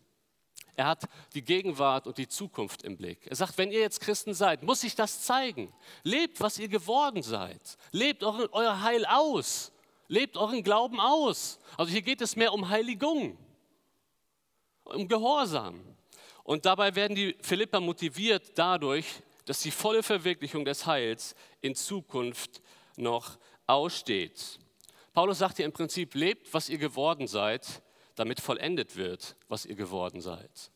Er 0.76 0.88
hat 0.88 1.06
die 1.34 1.42
Gegenwart 1.42 2.06
und 2.06 2.18
die 2.18 2.28
Zukunft 2.28 2.84
im 2.84 2.98
Blick. 2.98 3.26
Er 3.28 3.36
sagt, 3.36 3.58
wenn 3.58 3.72
ihr 3.72 3.80
jetzt 3.80 4.02
Christen 4.02 4.34
seid, 4.34 4.62
muss 4.62 4.82
sich 4.82 4.94
das 4.94 5.22
zeigen. 5.22 5.74
Lebt, 6.04 6.42
was 6.42 6.60
ihr 6.60 6.68
geworden 6.68 7.24
seid. 7.24 7.78
Lebt 7.92 8.24
euer 8.24 8.82
Heil 8.82 9.06
aus. 9.06 9.72
Lebt 10.08 10.36
euren 10.36 10.64
Glauben 10.64 11.00
aus. 11.00 11.60
Also 11.78 11.92
hier 11.92 12.02
geht 12.02 12.22
es 12.22 12.36
mehr 12.36 12.54
um 12.54 12.68
Heiligung, 12.68 13.38
um 14.84 15.08
Gehorsam. 15.08 15.95
Und 16.46 16.68
dabei 16.68 16.96
werden 16.96 17.16
die 17.16 17.36
Philipper 17.42 17.80
motiviert 17.80 18.52
dadurch, 18.54 19.08
dass 19.46 19.62
die 19.62 19.72
volle 19.72 20.04
Verwirklichung 20.04 20.64
des 20.64 20.86
Heils 20.86 21.36
in 21.60 21.74
Zukunft 21.74 22.62
noch 22.98 23.40
aussteht. 23.66 24.60
Paulus 25.12 25.40
sagt 25.40 25.58
hier 25.58 25.66
im 25.66 25.74
Prinzip, 25.74 26.14
lebt, 26.14 26.54
was 26.54 26.70
ihr 26.70 26.78
geworden 26.78 27.26
seid, 27.26 27.82
damit 28.14 28.40
vollendet 28.40 28.96
wird, 28.96 29.36
was 29.48 29.66
ihr 29.66 29.76
geworden 29.76 30.22
seid. 30.22 30.72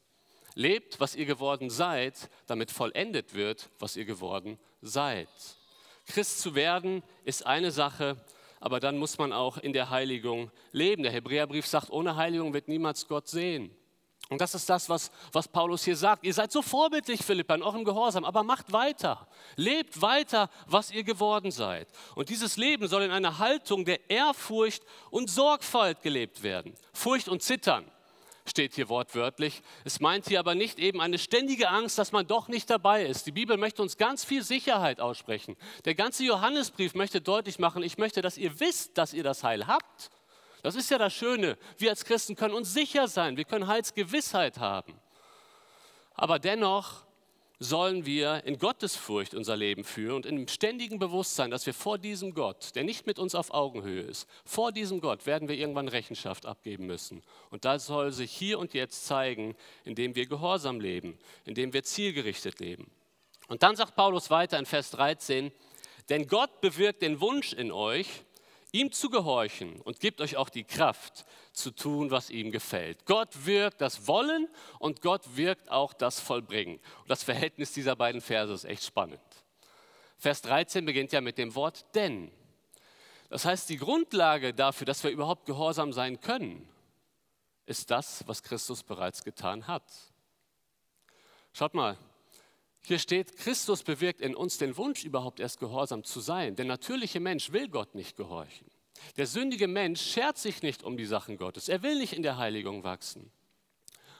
Lebt, 0.55 0.99
was 0.99 1.15
ihr 1.15 1.25
geworden 1.25 1.69
seid, 1.69 2.31
damit 2.47 2.71
vollendet 2.71 3.35
wird, 3.35 3.69
was 3.77 3.95
ihr 3.95 4.05
geworden 4.05 4.57
seid. 4.81 5.29
Christ 6.07 6.41
zu 6.41 6.55
werden 6.55 7.03
ist 7.25 7.45
eine 7.45 7.69
Sache, 7.71 8.17
aber 8.59 8.79
dann 8.79 8.97
muss 8.97 9.19
man 9.19 9.31
auch 9.31 9.59
in 9.59 9.73
der 9.73 9.91
Heiligung 9.91 10.49
leben. 10.71 11.03
Der 11.03 11.11
Hebräerbrief 11.11 11.67
sagt, 11.67 11.91
ohne 11.91 12.15
Heiligung 12.15 12.53
wird 12.55 12.67
niemals 12.67 13.07
Gott 13.07 13.27
sehen. 13.27 13.75
Und 14.29 14.39
das 14.41 14.53
ist 14.53 14.69
das, 14.69 14.89
was, 14.89 15.12
was 15.31 15.48
Paulus 15.48 15.83
hier 15.83 15.95
sagt. 15.95 16.24
Ihr 16.24 16.33
seid 16.33 16.51
so 16.51 16.62
vorbildlich, 16.62 17.24
Philippa, 17.24 17.55
in 17.55 17.63
eurem 17.63 17.83
Gehorsam, 17.83 18.24
aber 18.24 18.43
macht 18.43 18.71
weiter. 18.71 19.27
Lebt 19.55 20.03
weiter, 20.03 20.51
was 20.67 20.91
ihr 20.91 21.03
geworden 21.03 21.50
seid. 21.50 21.88
Und 22.13 22.29
dieses 22.29 22.55
Leben 22.55 22.88
soll 22.88 23.01
in 23.01 23.12
einer 23.12 23.39
Haltung 23.39 23.86
der 23.86 24.07
Ehrfurcht 24.07 24.83
und 25.09 25.31
Sorgfalt 25.31 26.03
gelebt 26.03 26.43
werden. 26.43 26.75
Furcht 26.93 27.27
und 27.27 27.41
Zittern 27.41 27.89
steht 28.45 28.75
hier 28.75 28.88
wortwörtlich. 28.88 29.63
Es 29.83 30.00
meint 30.00 30.27
hier 30.27 30.39
aber 30.39 30.53
nicht 30.53 30.77
eben 30.77 31.01
eine 31.01 31.17
ständige 31.17 31.69
Angst, 31.69 31.98
dass 31.98 32.12
man 32.12 32.27
doch 32.27 32.50
nicht 32.50 32.69
dabei 32.69 33.05
ist. 33.05 33.25
Die 33.25 33.31
Bibel 33.31 33.57
möchte 33.57 33.81
uns 33.81 33.98
ganz 33.98 34.24
viel 34.24 34.43
Sicherheit 34.43 35.00
aussprechen. 35.00 35.55
Der 35.86 35.95
ganze 35.95 36.24
Johannesbrief 36.24 36.93
möchte 36.93 37.19
deutlich 37.19 37.57
machen, 37.57 37.81
ich 37.81 37.98
möchte, 37.98 38.21
dass 38.21 38.38
ihr 38.38 38.59
wisst, 38.59 38.95
dass 38.98 39.13
ihr 39.13 39.24
das 39.24 39.43
Heil 39.43 39.65
habt 39.65 40.12
das 40.61 40.75
ist 40.75 40.89
ja 40.89 40.97
das 40.97 41.13
Schöne. 41.13 41.57
Wir 41.77 41.89
als 41.89 42.05
Christen 42.05 42.35
können 42.35 42.53
uns 42.53 42.73
sicher 42.73 43.07
sein, 43.07 43.37
wir 43.37 43.45
können 43.45 43.67
Heilsgewissheit 43.67 44.57
haben. 44.57 44.99
Aber 46.13 46.39
dennoch 46.39 47.05
sollen 47.59 48.05
wir 48.05 48.43
in 48.45 48.57
Gottesfurcht 48.57 49.33
unser 49.33 49.57
Leben 49.57 49.83
führen 49.83 50.15
und 50.15 50.25
im 50.25 50.47
ständigen 50.47 50.97
Bewusstsein, 50.97 51.51
dass 51.51 51.65
wir 51.65 51.73
vor 51.73 51.97
diesem 51.97 52.33
Gott, 52.33 52.73
der 52.75 52.85
nicht 52.85 53.05
mit 53.05 53.19
uns 53.19 53.35
auf 53.35 53.53
Augenhöhe 53.53 54.01
ist, 54.01 54.27
vor 54.45 54.71
diesem 54.71 55.01
Gott 55.01 55.25
werden 55.25 55.49
wir 55.49 55.57
irgendwann 55.57 55.89
Rechenschaft 55.89 56.45
abgeben 56.45 56.85
müssen. 56.87 57.21
Und 57.49 57.65
das 57.65 57.85
soll 57.85 58.13
sich 58.13 58.31
hier 58.31 58.59
und 58.59 58.73
jetzt 58.73 59.05
zeigen, 59.05 59.55
indem 59.83 60.15
wir 60.15 60.25
gehorsam 60.25 60.79
leben, 60.79 61.19
indem 61.43 61.73
wir 61.73 61.83
zielgerichtet 61.83 62.59
leben. 62.59 62.89
Und 63.49 63.61
dann 63.61 63.75
sagt 63.75 63.95
Paulus 63.95 64.29
weiter 64.29 64.57
in 64.57 64.65
Vers 64.65 64.91
13, 64.91 65.51
denn 66.07 66.27
Gott 66.27 66.61
bewirkt 66.61 67.01
den 67.01 67.19
Wunsch 67.19 67.51
in 67.51 67.71
euch, 67.71 68.07
ihm 68.71 68.91
zu 68.91 69.09
gehorchen 69.09 69.81
und 69.81 69.99
gibt 69.99 70.21
euch 70.21 70.38
auch 70.38 70.49
die 70.49 70.63
Kraft 70.63 71.25
zu 71.51 71.71
tun, 71.71 72.11
was 72.11 72.29
ihm 72.29 72.51
gefällt. 72.51 73.05
Gott 73.05 73.45
wirkt 73.45 73.81
das 73.81 74.07
Wollen 74.07 74.47
und 74.79 75.01
Gott 75.01 75.35
wirkt 75.35 75.71
auch 75.71 75.93
das 75.93 76.19
Vollbringen. 76.19 76.79
Und 77.01 77.09
das 77.09 77.23
Verhältnis 77.23 77.73
dieser 77.73 77.95
beiden 77.95 78.21
Verse 78.21 78.53
ist 78.53 78.65
echt 78.65 78.83
spannend. 78.83 79.21
Vers 80.17 80.41
13 80.41 80.85
beginnt 80.85 81.11
ja 81.11 81.21
mit 81.21 81.38
dem 81.38 81.55
Wort 81.55 81.85
denn. 81.95 82.31
Das 83.29 83.45
heißt, 83.45 83.69
die 83.69 83.77
Grundlage 83.77 84.53
dafür, 84.53 84.85
dass 84.85 85.03
wir 85.03 85.11
überhaupt 85.11 85.45
gehorsam 85.45 85.93
sein 85.93 86.19
können, 86.19 86.67
ist 87.65 87.91
das, 87.91 88.27
was 88.27 88.43
Christus 88.43 88.83
bereits 88.83 89.23
getan 89.23 89.67
hat. 89.67 89.83
Schaut 91.53 91.73
mal, 91.73 91.97
hier 92.89 93.00
steht, 93.00 93.38
Christus 93.38 93.84
bewirkt 93.84 94.19
in 94.19 94.36
uns 94.36 94.58
den 94.58 94.75
Wunsch, 94.75 95.05
überhaupt 95.05 95.39
erst 95.39 95.60
gehorsam 95.60 96.03
zu 96.03 96.19
sein. 96.19 96.55
Der 96.55 96.65
natürliche 96.65 97.19
Mensch 97.19 97.51
will 97.51 97.69
Gott 97.69 97.96
nicht 97.96 98.17
gehorchen. 98.17 98.67
Der 99.15 99.27
sündige 99.27 99.67
Mensch 99.67 100.01
schert 100.01 100.38
sich 100.38 100.62
nicht 100.62 100.84
um 100.84 100.98
die 100.98 101.05
Sachen 101.05 101.38
Gottes. 101.38 101.69
Er 101.69 101.84
will 101.84 101.98
nicht 101.98 102.13
in 102.13 102.24
der 102.24 102.38
Heiligung 102.38 102.84
wachsen. 102.84 103.31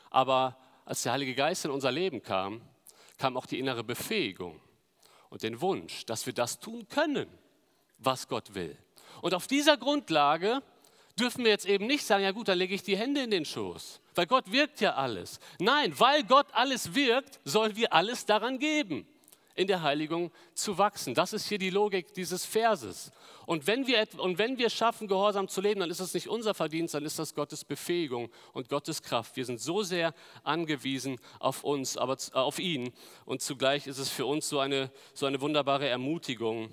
Aber 0.10 0.58
als 0.86 1.04
der 1.04 1.12
Heilige 1.12 1.36
Geist 1.36 1.66
in 1.66 1.72
unser 1.72 1.92
Leben 1.92 2.22
kam, 2.22 2.62
kam 3.18 3.38
auch 3.38 3.46
die 3.46 3.60
innere 3.60 3.84
Befähigung 3.84 4.60
und 5.30 5.44
den 5.44 5.62
Wunsch, 5.62 6.06
dass 6.06 6.26
wir 6.26 6.34
das 6.34 6.60
tun 6.60 6.88
können, 6.88 7.28
was 7.98 8.28
Gott 8.28 8.56
will. 8.56 8.78
Und 9.22 9.34
auf 9.34 9.48
dieser 9.48 9.78
Grundlage 9.78 10.62
dürfen 11.20 11.44
wir 11.44 11.52
jetzt 11.52 11.66
eben 11.66 11.86
nicht 11.86 12.06
sagen, 12.06 12.24
ja 12.24 12.32
gut, 12.32 12.48
dann 12.48 12.58
lege 12.58 12.74
ich 12.74 12.84
die 12.84 12.98
Hände 12.98 13.22
in 13.22 13.32
den 13.32 13.46
Schoß, 13.46 14.00
weil 14.20 14.28
Gott 14.28 14.52
wirkt 14.52 14.82
ja 14.82 14.96
alles. 14.96 15.40
Nein, 15.60 15.98
weil 15.98 16.26
Gott 16.26 16.48
alles 16.52 16.94
wirkt, 16.94 17.40
sollen 17.46 17.78
wir 17.78 17.94
alles 17.94 18.26
daran 18.26 18.60
geben, 18.60 19.08
in 19.56 19.66
der 19.66 19.82
Heiligung 19.82 20.30
zu 20.54 20.78
wachsen. 20.78 21.14
Das 21.14 21.32
ist 21.32 21.48
hier 21.48 21.58
die 21.58 21.70
Logik 21.70 22.14
dieses 22.14 22.44
Verses. 22.46 23.14
Und 23.46 23.66
wenn 23.66 23.88
wir, 23.88 24.06
und 24.18 24.38
wenn 24.38 24.58
wir 24.58 24.70
schaffen, 24.70 25.08
gehorsam 25.08 25.48
zu 25.48 25.62
leben, 25.62 25.80
dann 25.80 25.90
ist 25.90 26.02
das 26.02 26.14
nicht 26.14 26.28
unser 26.28 26.54
Verdienst, 26.54 26.96
dann 26.96 27.06
ist 27.06 27.18
das 27.18 27.34
Gottes 27.34 27.64
Befähigung 27.64 28.30
und 28.52 28.68
Gottes 28.68 29.02
Kraft. 29.02 29.38
Wir 29.38 29.46
sind 29.46 29.62
so 29.62 29.84
sehr 29.84 30.14
angewiesen 30.44 31.18
auf 31.40 31.64
uns, 31.64 31.96
aber 31.96 32.18
auf 32.34 32.60
ihn. 32.60 32.92
Und 33.24 33.42
zugleich 33.42 33.88
ist 33.88 34.00
es 34.00 34.10
für 34.10 34.26
uns 34.26 34.50
so 34.50 34.60
eine, 34.60 34.92
so 35.14 35.28
eine 35.28 35.40
wunderbare 35.40 35.88
Ermutigung. 35.88 36.72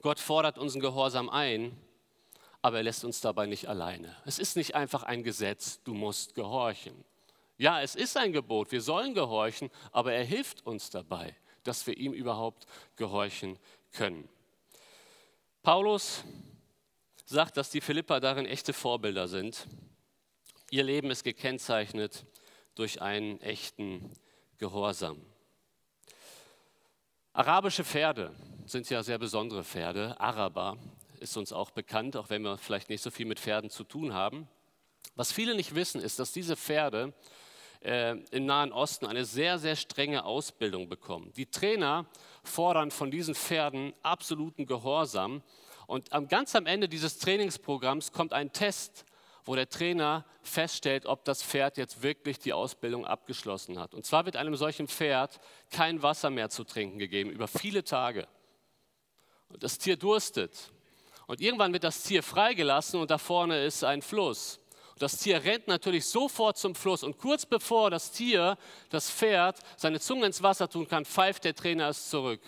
Gott 0.00 0.18
fordert 0.18 0.56
unseren 0.56 0.80
Gehorsam 0.80 1.28
ein, 1.28 1.76
aber 2.64 2.78
er 2.78 2.84
lässt 2.84 3.04
uns 3.04 3.20
dabei 3.20 3.44
nicht 3.44 3.68
alleine. 3.68 4.16
Es 4.24 4.38
ist 4.38 4.56
nicht 4.56 4.74
einfach 4.74 5.02
ein 5.02 5.22
Gesetz, 5.22 5.82
du 5.82 5.92
musst 5.92 6.34
gehorchen. 6.34 7.04
Ja, 7.58 7.82
es 7.82 7.94
ist 7.94 8.16
ein 8.16 8.32
Gebot, 8.32 8.72
wir 8.72 8.80
sollen 8.80 9.12
gehorchen, 9.12 9.68
aber 9.92 10.14
er 10.14 10.24
hilft 10.24 10.66
uns 10.66 10.88
dabei, 10.88 11.36
dass 11.62 11.86
wir 11.86 11.94
ihm 11.98 12.14
überhaupt 12.14 12.64
gehorchen 12.96 13.58
können. 13.92 14.26
Paulus 15.62 16.24
sagt, 17.26 17.58
dass 17.58 17.68
die 17.68 17.82
Philipper 17.82 18.18
darin 18.18 18.46
echte 18.46 18.72
Vorbilder 18.72 19.28
sind. 19.28 19.66
Ihr 20.70 20.84
Leben 20.84 21.10
ist 21.10 21.22
gekennzeichnet 21.22 22.24
durch 22.76 23.02
einen 23.02 23.42
echten 23.42 24.10
Gehorsam. 24.56 25.20
Arabische 27.34 27.84
Pferde 27.84 28.34
sind 28.64 28.88
ja 28.88 29.02
sehr 29.02 29.18
besondere 29.18 29.64
Pferde, 29.64 30.18
Araber 30.18 30.78
ist 31.20 31.36
uns 31.36 31.52
auch 31.52 31.70
bekannt, 31.70 32.16
auch 32.16 32.30
wenn 32.30 32.42
wir 32.42 32.58
vielleicht 32.58 32.88
nicht 32.88 33.02
so 33.02 33.10
viel 33.10 33.26
mit 33.26 33.40
Pferden 33.40 33.70
zu 33.70 33.84
tun 33.84 34.14
haben. 34.14 34.48
Was 35.16 35.32
viele 35.32 35.54
nicht 35.54 35.74
wissen, 35.74 36.00
ist, 36.00 36.18
dass 36.18 36.32
diese 36.32 36.56
Pferde 36.56 37.12
äh, 37.80 38.16
im 38.30 38.46
Nahen 38.46 38.72
Osten 38.72 39.06
eine 39.06 39.24
sehr, 39.24 39.58
sehr 39.58 39.76
strenge 39.76 40.24
Ausbildung 40.24 40.88
bekommen. 40.88 41.32
Die 41.36 41.46
Trainer 41.46 42.06
fordern 42.42 42.90
von 42.90 43.10
diesen 43.10 43.34
Pferden 43.34 43.92
absoluten 44.02 44.66
Gehorsam. 44.66 45.42
Und 45.86 46.10
ganz 46.28 46.56
am 46.56 46.66
Ende 46.66 46.88
dieses 46.88 47.18
Trainingsprogramms 47.18 48.12
kommt 48.12 48.32
ein 48.32 48.52
Test, 48.52 49.04
wo 49.44 49.54
der 49.54 49.68
Trainer 49.68 50.24
feststellt, 50.42 51.06
ob 51.06 51.24
das 51.24 51.42
Pferd 51.42 51.76
jetzt 51.76 52.02
wirklich 52.02 52.38
die 52.38 52.54
Ausbildung 52.54 53.04
abgeschlossen 53.04 53.78
hat. 53.78 53.94
Und 53.94 54.06
zwar 54.06 54.24
wird 54.24 54.36
einem 54.36 54.56
solchen 54.56 54.88
Pferd 54.88 55.38
kein 55.70 56.02
Wasser 56.02 56.30
mehr 56.30 56.48
zu 56.48 56.64
trinken 56.64 56.98
gegeben 56.98 57.30
über 57.30 57.46
viele 57.46 57.84
Tage. 57.84 58.26
Das 59.58 59.78
Tier 59.78 59.96
durstet. 59.96 60.72
Und 61.26 61.40
irgendwann 61.40 61.72
wird 61.72 61.84
das 61.84 62.02
Tier 62.02 62.22
freigelassen 62.22 63.00
und 63.00 63.10
da 63.10 63.18
vorne 63.18 63.64
ist 63.64 63.82
ein 63.84 64.02
Fluss. 64.02 64.60
Und 64.92 65.02
das 65.02 65.16
Tier 65.16 65.42
rennt 65.42 65.66
natürlich 65.66 66.06
sofort 66.06 66.56
zum 66.56 66.74
Fluss. 66.74 67.02
Und 67.02 67.18
kurz 67.18 67.46
bevor 67.46 67.90
das 67.90 68.12
Tier, 68.12 68.56
das 68.90 69.10
Pferd, 69.10 69.58
seine 69.76 70.00
Zunge 70.00 70.26
ins 70.26 70.42
Wasser 70.42 70.68
tun 70.68 70.86
kann, 70.86 71.04
pfeift 71.04 71.44
der 71.44 71.54
Trainer 71.54 71.88
es 71.88 72.10
zurück. 72.10 72.40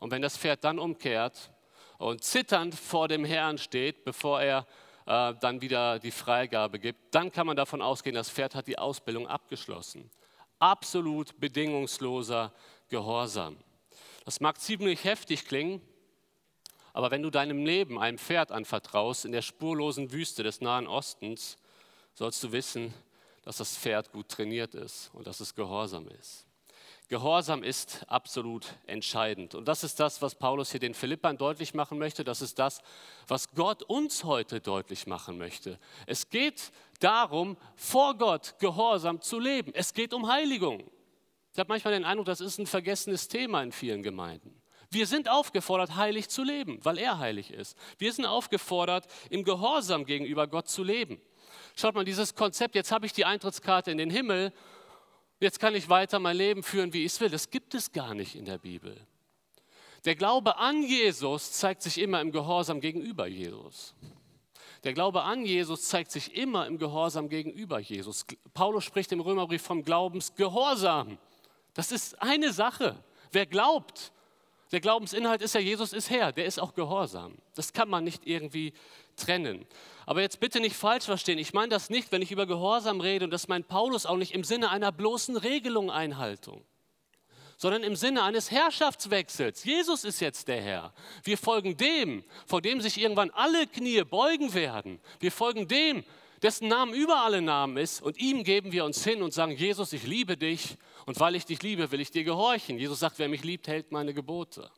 Und 0.00 0.10
wenn 0.10 0.22
das 0.22 0.36
Pferd 0.36 0.64
dann 0.64 0.78
umkehrt 0.78 1.50
und 1.98 2.22
zitternd 2.22 2.74
vor 2.74 3.08
dem 3.08 3.24
Herrn 3.24 3.58
steht, 3.58 4.04
bevor 4.04 4.40
er 4.40 4.66
äh, 5.06 5.34
dann 5.40 5.60
wieder 5.60 5.98
die 5.98 6.10
Freigabe 6.10 6.78
gibt, 6.78 7.14
dann 7.14 7.30
kann 7.30 7.46
man 7.46 7.56
davon 7.56 7.82
ausgehen, 7.82 8.14
das 8.14 8.30
Pferd 8.30 8.54
hat 8.54 8.66
die 8.66 8.78
Ausbildung 8.78 9.26
abgeschlossen. 9.26 10.10
Absolut 10.58 11.38
bedingungsloser 11.38 12.52
Gehorsam. 12.88 13.56
Das 14.24 14.40
mag 14.40 14.60
ziemlich 14.60 15.04
heftig 15.04 15.46
klingen, 15.46 15.80
aber 16.96 17.10
wenn 17.10 17.22
du 17.22 17.28
deinem 17.28 17.66
Leben 17.66 17.98
einem 17.98 18.16
Pferd 18.16 18.50
anvertraust 18.50 19.26
in 19.26 19.32
der 19.32 19.42
spurlosen 19.42 20.12
Wüste 20.12 20.42
des 20.42 20.62
Nahen 20.62 20.86
Ostens, 20.86 21.58
sollst 22.14 22.42
du 22.42 22.52
wissen, 22.52 22.94
dass 23.42 23.58
das 23.58 23.76
Pferd 23.76 24.12
gut 24.12 24.30
trainiert 24.30 24.74
ist 24.74 25.10
und 25.12 25.26
dass 25.26 25.40
es 25.40 25.54
gehorsam 25.54 26.08
ist. 26.08 26.46
Gehorsam 27.08 27.62
ist 27.62 28.06
absolut 28.08 28.64
entscheidend. 28.86 29.54
Und 29.54 29.68
das 29.68 29.84
ist 29.84 30.00
das, 30.00 30.22
was 30.22 30.36
Paulus 30.36 30.70
hier 30.70 30.80
den 30.80 30.94
Philippern 30.94 31.36
deutlich 31.36 31.74
machen 31.74 31.98
möchte. 31.98 32.24
Das 32.24 32.40
ist 32.40 32.58
das, 32.58 32.80
was 33.28 33.50
Gott 33.50 33.82
uns 33.82 34.24
heute 34.24 34.62
deutlich 34.62 35.06
machen 35.06 35.36
möchte. 35.36 35.78
Es 36.06 36.30
geht 36.30 36.72
darum, 37.00 37.58
vor 37.76 38.16
Gott 38.16 38.54
gehorsam 38.58 39.20
zu 39.20 39.38
leben. 39.38 39.70
Es 39.74 39.92
geht 39.92 40.14
um 40.14 40.28
Heiligung. 40.28 40.90
Ich 41.52 41.58
habe 41.58 41.68
manchmal 41.68 41.92
den 41.92 42.06
Eindruck, 42.06 42.24
das 42.24 42.40
ist 42.40 42.56
ein 42.56 42.66
vergessenes 42.66 43.28
Thema 43.28 43.62
in 43.62 43.70
vielen 43.70 44.02
Gemeinden. 44.02 44.62
Wir 44.90 45.06
sind 45.06 45.28
aufgefordert, 45.28 45.96
heilig 45.96 46.28
zu 46.28 46.42
leben, 46.42 46.78
weil 46.82 46.98
er 46.98 47.18
heilig 47.18 47.50
ist. 47.50 47.76
Wir 47.98 48.12
sind 48.12 48.26
aufgefordert, 48.26 49.06
im 49.30 49.44
Gehorsam 49.44 50.04
gegenüber 50.04 50.46
Gott 50.46 50.68
zu 50.68 50.84
leben. 50.84 51.20
Schaut 51.74 51.94
mal, 51.94 52.04
dieses 52.04 52.34
Konzept, 52.34 52.74
jetzt 52.74 52.92
habe 52.92 53.06
ich 53.06 53.12
die 53.12 53.24
Eintrittskarte 53.24 53.90
in 53.90 53.98
den 53.98 54.10
Himmel, 54.10 54.52
jetzt 55.40 55.60
kann 55.60 55.74
ich 55.74 55.88
weiter 55.88 56.18
mein 56.18 56.36
Leben 56.36 56.62
führen, 56.62 56.92
wie 56.92 57.04
ich 57.04 57.12
es 57.12 57.20
will, 57.20 57.28
das 57.28 57.50
gibt 57.50 57.74
es 57.74 57.92
gar 57.92 58.14
nicht 58.14 58.34
in 58.34 58.44
der 58.44 58.58
Bibel. 58.58 58.96
Der 60.04 60.14
Glaube 60.14 60.56
an 60.56 60.82
Jesus 60.84 61.52
zeigt 61.52 61.82
sich 61.82 61.98
immer 61.98 62.20
im 62.20 62.30
Gehorsam 62.30 62.80
gegenüber 62.80 63.26
Jesus. 63.26 63.94
Der 64.84 64.92
Glaube 64.92 65.22
an 65.22 65.44
Jesus 65.44 65.88
zeigt 65.88 66.12
sich 66.12 66.36
immer 66.36 66.66
im 66.66 66.78
Gehorsam 66.78 67.28
gegenüber 67.28 67.80
Jesus. 67.80 68.24
Paulus 68.54 68.84
spricht 68.84 69.10
im 69.10 69.20
Römerbrief 69.20 69.62
vom 69.62 69.82
Glaubensgehorsam. 69.82 71.18
Das 71.74 71.90
ist 71.90 72.22
eine 72.22 72.52
Sache. 72.52 72.96
Wer 73.32 73.46
glaubt, 73.46 74.12
der 74.72 74.80
Glaubensinhalt 74.80 75.42
ist 75.42 75.54
ja, 75.54 75.60
Jesus 75.60 75.92
ist 75.92 76.10
Herr, 76.10 76.32
der 76.32 76.46
ist 76.46 76.58
auch 76.58 76.74
gehorsam. 76.74 77.36
Das 77.54 77.72
kann 77.72 77.88
man 77.88 78.04
nicht 78.04 78.26
irgendwie 78.26 78.72
trennen. 79.16 79.66
Aber 80.06 80.20
jetzt 80.20 80.40
bitte 80.40 80.60
nicht 80.60 80.76
falsch 80.76 81.04
verstehen. 81.04 81.38
Ich 81.38 81.52
meine 81.52 81.68
das 81.68 81.90
nicht, 81.90 82.12
wenn 82.12 82.22
ich 82.22 82.32
über 82.32 82.46
Gehorsam 82.46 83.00
rede, 83.00 83.24
und 83.24 83.30
das 83.30 83.48
meint 83.48 83.68
Paulus 83.68 84.06
auch 84.06 84.16
nicht 84.16 84.32
im 84.32 84.44
Sinne 84.44 84.70
einer 84.70 84.92
bloßen 84.92 85.36
Regelung 85.36 85.90
Einhaltung, 85.90 86.64
sondern 87.56 87.82
im 87.82 87.96
Sinne 87.96 88.22
eines 88.22 88.50
Herrschaftswechsels. 88.50 89.64
Jesus 89.64 90.04
ist 90.04 90.20
jetzt 90.20 90.48
der 90.48 90.60
Herr. 90.60 90.92
Wir 91.22 91.38
folgen 91.38 91.76
dem, 91.76 92.24
vor 92.46 92.60
dem 92.60 92.80
sich 92.80 92.98
irgendwann 93.00 93.30
alle 93.30 93.66
Knie 93.66 94.02
beugen 94.02 94.52
werden. 94.52 95.00
Wir 95.20 95.32
folgen 95.32 95.68
dem, 95.68 96.04
dessen 96.42 96.68
Namen 96.68 96.94
über 96.94 97.22
alle 97.22 97.40
Namen 97.42 97.76
ist, 97.76 98.02
und 98.02 98.18
ihm 98.18 98.44
geben 98.44 98.72
wir 98.72 98.84
uns 98.84 99.02
hin 99.02 99.22
und 99.22 99.32
sagen, 99.32 99.52
Jesus, 99.52 99.92
ich 99.92 100.06
liebe 100.06 100.36
dich, 100.36 100.76
und 101.06 101.20
weil 101.20 101.36
ich 101.36 101.46
dich 101.46 101.62
liebe, 101.62 101.90
will 101.92 102.00
ich 102.00 102.10
dir 102.10 102.24
gehorchen. 102.24 102.78
Jesus 102.78 102.98
sagt, 102.98 103.18
wer 103.18 103.28
mich 103.28 103.44
liebt, 103.44 103.68
hält 103.68 103.92
meine 103.92 104.12
Gebote. 104.12 104.70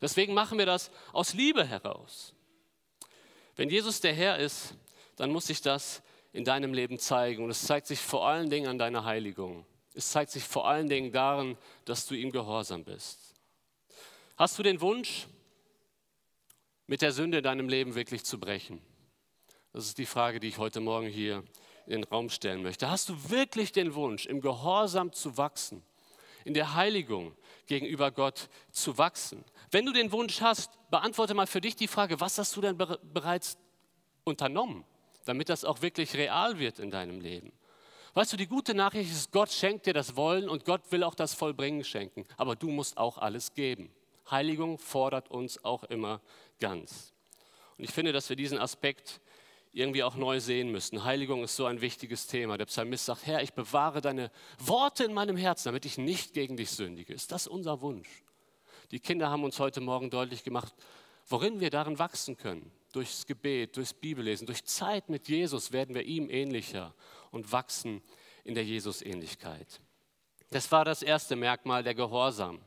Deswegen 0.00 0.32
machen 0.34 0.58
wir 0.58 0.66
das 0.66 0.90
aus 1.12 1.34
Liebe 1.34 1.64
heraus. 1.64 2.34
Wenn 3.56 3.68
Jesus 3.68 4.00
der 4.00 4.12
Herr 4.12 4.38
ist, 4.38 4.74
dann 5.16 5.30
muss 5.30 5.46
sich 5.46 5.60
das 5.60 6.02
in 6.32 6.44
deinem 6.44 6.72
Leben 6.72 6.98
zeigen. 6.98 7.44
Und 7.44 7.50
es 7.50 7.62
zeigt 7.62 7.86
sich 7.86 8.00
vor 8.00 8.26
allen 8.26 8.48
Dingen 8.48 8.68
an 8.68 8.78
deiner 8.78 9.04
Heiligung. 9.04 9.66
Es 9.94 10.10
zeigt 10.10 10.30
sich 10.30 10.44
vor 10.44 10.66
allen 10.66 10.88
Dingen 10.88 11.12
darin, 11.12 11.58
dass 11.84 12.06
du 12.06 12.14
ihm 12.14 12.30
gehorsam 12.30 12.84
bist. 12.84 13.34
Hast 14.36 14.58
du 14.58 14.62
den 14.62 14.80
Wunsch, 14.80 15.26
mit 16.86 17.02
der 17.02 17.12
Sünde 17.12 17.38
in 17.38 17.44
deinem 17.44 17.68
Leben 17.68 17.94
wirklich 17.94 18.24
zu 18.24 18.38
brechen? 18.38 18.80
Das 19.72 19.86
ist 19.86 19.96
die 19.96 20.06
Frage, 20.06 20.38
die 20.38 20.48
ich 20.48 20.58
heute 20.58 20.80
Morgen 20.80 21.06
hier 21.06 21.42
in 21.86 21.92
den 21.92 22.04
Raum 22.04 22.28
stellen 22.28 22.62
möchte. 22.62 22.90
Hast 22.90 23.08
du 23.08 23.30
wirklich 23.30 23.72
den 23.72 23.94
Wunsch, 23.94 24.26
im 24.26 24.42
Gehorsam 24.42 25.12
zu 25.12 25.38
wachsen, 25.38 25.82
in 26.44 26.52
der 26.52 26.74
Heiligung 26.74 27.34
gegenüber 27.66 28.10
Gott 28.10 28.50
zu 28.70 28.98
wachsen? 28.98 29.42
Wenn 29.70 29.86
du 29.86 29.92
den 29.92 30.12
Wunsch 30.12 30.42
hast, 30.42 30.70
beantworte 30.90 31.32
mal 31.32 31.46
für 31.46 31.62
dich 31.62 31.74
die 31.74 31.88
Frage, 31.88 32.20
was 32.20 32.36
hast 32.36 32.54
du 32.54 32.60
denn 32.60 32.76
bereits 32.76 33.56
unternommen, 34.24 34.84
damit 35.24 35.48
das 35.48 35.64
auch 35.64 35.80
wirklich 35.80 36.14
real 36.14 36.58
wird 36.58 36.78
in 36.78 36.90
deinem 36.90 37.22
Leben? 37.22 37.50
Weißt 38.12 38.30
du, 38.30 38.36
die 38.36 38.46
gute 38.46 38.74
Nachricht 38.74 39.10
ist, 39.10 39.32
Gott 39.32 39.50
schenkt 39.50 39.86
dir 39.86 39.94
das 39.94 40.16
Wollen 40.16 40.50
und 40.50 40.66
Gott 40.66 40.82
will 40.92 41.02
auch 41.02 41.14
das 41.14 41.32
Vollbringen 41.32 41.82
schenken. 41.82 42.26
Aber 42.36 42.56
du 42.56 42.68
musst 42.68 42.98
auch 42.98 43.16
alles 43.16 43.54
geben. 43.54 43.90
Heiligung 44.30 44.76
fordert 44.76 45.30
uns 45.30 45.64
auch 45.64 45.84
immer 45.84 46.20
ganz. 46.60 47.14
Und 47.78 47.84
ich 47.84 47.90
finde, 47.90 48.12
dass 48.12 48.28
wir 48.28 48.36
diesen 48.36 48.58
Aspekt 48.58 49.20
irgendwie 49.72 50.02
auch 50.02 50.16
neu 50.16 50.38
sehen 50.38 50.70
müssen. 50.70 51.04
Heiligung 51.04 51.42
ist 51.42 51.56
so 51.56 51.64
ein 51.64 51.80
wichtiges 51.80 52.26
Thema. 52.26 52.58
Der 52.58 52.66
Psalmist 52.66 53.06
sagt, 53.06 53.26
Herr, 53.26 53.42
ich 53.42 53.54
bewahre 53.54 54.00
deine 54.00 54.30
Worte 54.58 55.04
in 55.04 55.14
meinem 55.14 55.36
Herzen, 55.36 55.68
damit 55.68 55.86
ich 55.86 55.96
nicht 55.96 56.34
gegen 56.34 56.56
dich 56.56 56.70
sündige. 56.70 57.14
Ist 57.14 57.32
das 57.32 57.46
unser 57.46 57.80
Wunsch? 57.80 58.22
Die 58.90 59.00
Kinder 59.00 59.30
haben 59.30 59.44
uns 59.44 59.58
heute 59.58 59.80
Morgen 59.80 60.10
deutlich 60.10 60.44
gemacht, 60.44 60.74
worin 61.26 61.60
wir 61.60 61.70
darin 61.70 61.98
wachsen 61.98 62.36
können. 62.36 62.70
Durchs 62.92 63.26
Gebet, 63.26 63.76
durchs 63.78 63.94
Bibellesen, 63.94 64.46
durch 64.46 64.64
Zeit 64.64 65.08
mit 65.08 65.28
Jesus 65.28 65.72
werden 65.72 65.94
wir 65.94 66.02
ihm 66.02 66.28
ähnlicher 66.28 66.94
und 67.30 67.50
wachsen 67.52 68.02
in 68.44 68.54
der 68.54 68.64
Jesusähnlichkeit. 68.64 69.80
Das 70.50 70.70
war 70.70 70.84
das 70.84 71.02
erste 71.02 71.34
Merkmal 71.34 71.82
der 71.82 71.94
Gehorsam. 71.94 72.60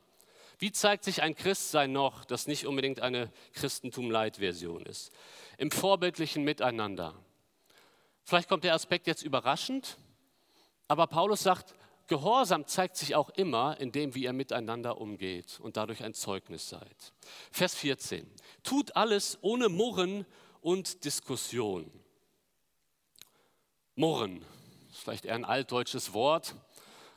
Wie 0.59 0.71
zeigt 0.71 1.03
sich 1.03 1.21
ein 1.21 1.35
Christsein 1.35 1.91
noch, 1.91 2.25
das 2.25 2.47
nicht 2.47 2.65
unbedingt 2.65 3.01
eine 3.01 3.31
Christentum-Light-Version 3.53 4.85
ist? 4.85 5.11
Im 5.57 5.71
vorbildlichen 5.71 6.43
Miteinander. 6.43 7.13
Vielleicht 8.23 8.49
kommt 8.49 8.63
der 8.63 8.73
Aspekt 8.73 9.07
jetzt 9.07 9.23
überraschend, 9.23 9.97
aber 10.87 11.07
Paulus 11.07 11.41
sagt, 11.41 11.75
Gehorsam 12.07 12.67
zeigt 12.67 12.97
sich 12.97 13.15
auch 13.15 13.31
immer 13.31 13.79
in 13.79 13.91
dem, 13.91 14.13
wie 14.13 14.25
ihr 14.25 14.33
miteinander 14.33 15.01
umgeht 15.01 15.59
und 15.59 15.75
dadurch 15.75 16.03
ein 16.03 16.13
Zeugnis 16.13 16.69
seid. 16.69 17.13
Vers 17.51 17.73
14. 17.75 18.29
Tut 18.61 18.95
alles 18.95 19.39
ohne 19.41 19.69
Murren 19.69 20.27
und 20.61 21.03
Diskussion. 21.03 21.91
Murren, 23.95 24.45
vielleicht 24.91 25.25
eher 25.25 25.33
ein 25.33 25.45
altdeutsches 25.45 26.13
Wort. 26.13 26.55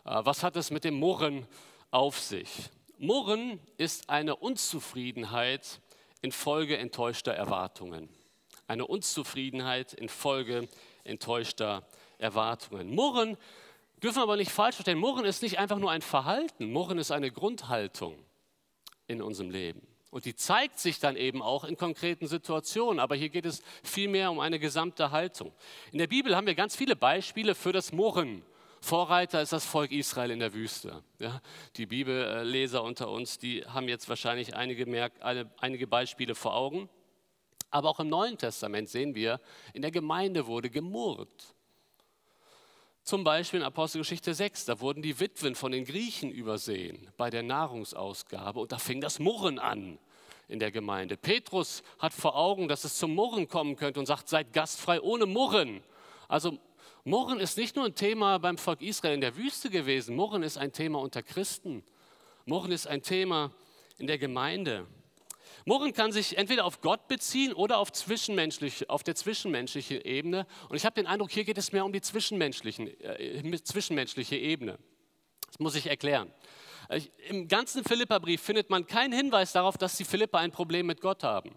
Äh, 0.05 0.25
was 0.25 0.43
hat 0.43 0.57
es 0.57 0.71
mit 0.71 0.85
dem 0.85 0.95
Murren 0.95 1.47
auf 1.91 2.19
sich? 2.19 2.71
Murren 2.99 3.61
ist 3.77 4.11
eine 4.11 4.35
Unzufriedenheit 4.35 5.81
infolge 6.21 6.77
enttäuschter 6.77 7.33
Erwartungen. 7.33 8.09
Eine 8.67 8.87
Unzufriedenheit 8.87 9.93
infolge 9.93 10.69
enttäuschter 11.05 11.87
Erwartungen. 12.19 12.93
Murren 12.93 13.37
dürfen 14.03 14.21
aber 14.21 14.37
nicht 14.37 14.51
falsch 14.51 14.75
verstehen. 14.75 14.99
Murren 14.99 15.25
ist 15.25 15.43
nicht 15.43 15.61
einfach 15.61 15.79
nur 15.79 15.93
ein 15.93 16.03
Verhalten. 16.03 16.73
Murren 16.73 16.99
ist 16.99 17.13
eine 17.13 17.31
Grundhaltung 17.31 18.19
in 19.07 19.23
unserem 19.23 19.51
Leben. 19.51 19.87
Und 20.11 20.25
die 20.25 20.35
zeigt 20.35 20.81
sich 20.81 20.99
dann 20.99 21.15
eben 21.15 21.41
auch 21.41 21.63
in 21.63 21.77
konkreten 21.77 22.27
Situationen. 22.27 22.99
Aber 22.99 23.15
hier 23.15 23.29
geht 23.29 23.47
es 23.47 23.63
vielmehr 23.85 24.33
um 24.33 24.41
eine 24.41 24.59
gesamte 24.59 25.13
Haltung. 25.13 25.53
In 25.93 25.99
der 25.99 26.09
Bibel 26.09 26.35
haben 26.35 26.49
wir 26.49 26.57
ganz 26.57 26.75
viele 26.75 26.97
Beispiele 26.97 27.55
für 27.55 27.73
das 27.73 27.93
Murren. 27.93 28.43
Vorreiter 28.81 29.43
ist 29.43 29.53
das 29.53 29.65
Volk 29.65 29.93
Israel 29.93 30.31
in 30.31 30.41
der 30.41 30.55
Wüste. 30.55 31.03
Ja, 31.19 31.41
die 31.77 31.87
Bibelleser 31.87 32.83
unter 32.83 33.11
uns, 33.11 33.39
die 33.39 33.65
haben 33.65 33.89
jetzt 33.89 34.09
wahrscheinlich 34.09 34.55
einige, 34.55 34.87
Merk 34.87 35.13
einige 35.21 35.87
Beispiele 35.87 36.35
vor 36.35 36.55
Augen. 36.55 36.89
Aber 37.71 37.91
auch 37.91 38.01
im 38.01 38.09
Neuen 38.09 38.39
Testament 38.39 38.89
sehen 38.89 39.15
wir, 39.15 39.41
in 39.75 39.83
der 39.83 39.91
Gemeinde 39.91 40.47
wurde 40.47 40.71
gemurrt. 40.71 41.55
Zum 43.03 43.25
Beispiel 43.25 43.61
in 43.61 43.67
Apostelgeschichte 43.67 44.35
6, 44.35 44.67
da 44.67 44.81
wurden 44.81 45.03
die 45.03 45.19
Witwen 45.19 45.55
von 45.55 45.73
den 45.73 45.85
Griechen 45.85 46.31
übersehen 46.31 47.11
bei 47.17 47.31
der 47.31 47.43
Nahrungsausgabe 47.43 48.61
und 48.61 48.73
da 48.73 48.79
fing 48.79 49.01
das 49.01 49.19
Murren 49.19 49.59
an 49.59 49.99
in 50.47 50.59
der 50.59 50.71
Gemeinde. 50.71 51.17
Petrus 51.17 51.83
hat 51.99 52.13
vor 52.13 52.37
Augen, 52.37 52.69
dass 52.69 52.85
es 52.85 52.99
zum 52.99 53.15
Murren 53.15 53.49
kommen 53.49 53.77
könnte 53.77 54.01
und 54.01 54.07
sagt, 54.07 54.29
seid 54.29 54.53
gastfrei 54.53 55.01
ohne 55.01 55.27
Murren. 55.27 55.83
Also 56.27 56.59
Murren 57.05 57.41
ist 57.41 57.57
nicht 57.57 57.77
nur 57.77 57.87
ein 57.87 57.95
Thema 57.95 58.39
beim 58.39 58.59
Volk 58.59 58.83
Israel 58.83 59.15
in 59.15 59.21
der 59.21 59.37
Wüste 59.37 59.71
gewesen, 59.71 60.17
Murren 60.17 60.43
ist 60.43 60.59
ein 60.59 60.73
Thema 60.73 61.01
unter 61.01 61.23
Christen. 61.23 61.85
Murren 62.45 62.73
ist 62.73 62.87
ein 62.87 63.03
Thema 63.03 63.53
in 63.99 64.07
der 64.07 64.19
Gemeinde. 64.19 64.87
Murren 65.65 65.93
kann 65.93 66.13
sich 66.13 66.39
entweder 66.39 66.65
auf 66.65 66.81
Gott 66.81 67.09
beziehen 67.09 67.53
oder 67.53 67.79
auf, 67.79 67.93
zwischenmenschlich, 67.93 68.89
auf 68.89 69.03
der 69.03 69.15
zwischenmenschlichen 69.15 70.01
Ebene. 70.01 70.47
Und 70.69 70.77
ich 70.77 70.85
habe 70.85 70.95
den 70.95 71.07
Eindruck, 71.07 71.31
hier 71.31 71.45
geht 71.45 71.59
es 71.59 71.73
mehr 71.73 71.85
um 71.85 71.93
die 71.93 72.01
zwischenmenschlichen, 72.01 72.89
äh, 73.01 73.63
zwischenmenschliche 73.63 74.37
Ebene. 74.37 74.79
Das 75.47 75.59
muss 75.59 75.75
ich 75.75 75.87
erklären. 75.87 76.33
Im 77.29 77.49
ganzen 77.49 77.85
Philipperbrief 77.85 78.41
findet 78.41 78.71
man 78.71 78.87
keinen 78.87 79.13
Hinweis 79.13 79.53
darauf, 79.53 79.77
dass 79.77 79.97
die 79.97 80.05
Philipper 80.05 80.39
ein 80.39 80.53
Problem 80.53 80.87
mit 80.87 81.01
Gott 81.03 81.23
haben. 81.23 81.55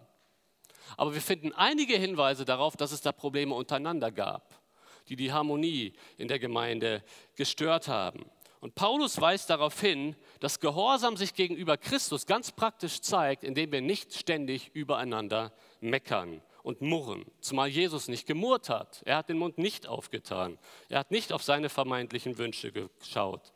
Aber 0.97 1.13
wir 1.13 1.21
finden 1.21 1.54
einige 1.54 1.95
Hinweise 1.97 2.43
darauf, 2.43 2.75
dass 2.75 2.91
es 2.91 2.99
da 2.99 3.13
Probleme 3.13 3.56
untereinander 3.56 4.12
gab 4.12 4.61
die 5.09 5.15
die 5.15 5.31
Harmonie 5.31 5.93
in 6.17 6.27
der 6.27 6.39
Gemeinde 6.39 7.03
gestört 7.35 7.87
haben. 7.87 8.25
Und 8.61 8.75
Paulus 8.75 9.19
weist 9.19 9.49
darauf 9.49 9.81
hin, 9.81 10.15
dass 10.39 10.59
Gehorsam 10.59 11.17
sich 11.17 11.33
gegenüber 11.33 11.77
Christus 11.77 12.27
ganz 12.27 12.51
praktisch 12.51 13.01
zeigt, 13.01 13.43
indem 13.43 13.71
wir 13.71 13.81
nicht 13.81 14.13
ständig 14.13 14.69
übereinander 14.75 15.51
meckern 15.79 16.41
und 16.61 16.79
murren. 16.81 17.25
Zumal 17.39 17.69
Jesus 17.69 18.07
nicht 18.07 18.27
gemurrt 18.27 18.69
hat. 18.69 19.01
Er 19.05 19.17
hat 19.17 19.29
den 19.29 19.39
Mund 19.39 19.57
nicht 19.57 19.87
aufgetan. 19.87 20.59
Er 20.89 20.99
hat 20.99 21.09
nicht 21.09 21.33
auf 21.33 21.41
seine 21.41 21.69
vermeintlichen 21.69 22.37
Wünsche 22.37 22.71
geschaut. 22.71 23.51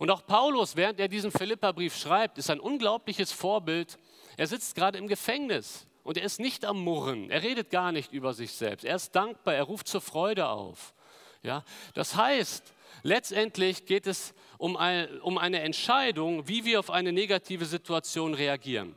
Und 0.00 0.10
auch 0.10 0.26
Paulus, 0.26 0.74
während 0.74 0.98
er 0.98 1.06
diesen 1.06 1.30
Philipperbrief 1.30 1.96
schreibt, 1.96 2.36
ist 2.36 2.50
ein 2.50 2.58
unglaubliches 2.58 3.30
Vorbild. 3.30 3.96
Er 4.36 4.48
sitzt 4.48 4.74
gerade 4.74 4.98
im 4.98 5.06
Gefängnis. 5.06 5.86
Und 6.02 6.16
er 6.18 6.24
ist 6.24 6.40
nicht 6.40 6.64
am 6.64 6.82
Murren, 6.82 7.30
er 7.30 7.42
redet 7.42 7.70
gar 7.70 7.92
nicht 7.92 8.12
über 8.12 8.34
sich 8.34 8.52
selbst, 8.52 8.84
er 8.84 8.96
ist 8.96 9.14
dankbar, 9.14 9.54
er 9.54 9.62
ruft 9.62 9.86
zur 9.86 10.00
Freude 10.00 10.48
auf. 10.48 10.94
Ja? 11.42 11.64
Das 11.94 12.16
heißt, 12.16 12.72
letztendlich 13.02 13.86
geht 13.86 14.06
es 14.06 14.34
um 14.58 14.76
eine, 14.76 15.20
um 15.22 15.38
eine 15.38 15.60
Entscheidung, 15.60 16.48
wie 16.48 16.64
wir 16.64 16.80
auf 16.80 16.90
eine 16.90 17.12
negative 17.12 17.64
Situation 17.64 18.34
reagieren. 18.34 18.96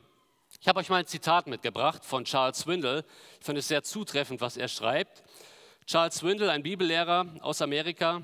Ich 0.62 0.68
habe 0.68 0.80
euch 0.80 0.90
mal 0.90 0.98
ein 0.98 1.06
Zitat 1.06 1.48
mitgebracht 1.48 2.04
von 2.04 2.26
Charles 2.26 2.60
Swindle. 2.60 3.06
Ich 3.40 3.46
finde 3.46 3.60
es 3.60 3.68
sehr 3.68 3.84
zutreffend, 3.84 4.42
was 4.42 4.58
er 4.58 4.68
schreibt. 4.68 5.24
Charles 5.86 6.16
Swindle, 6.16 6.52
ein 6.52 6.64
Bibellehrer 6.64 7.28
aus 7.42 7.62
Amerika, 7.62 8.24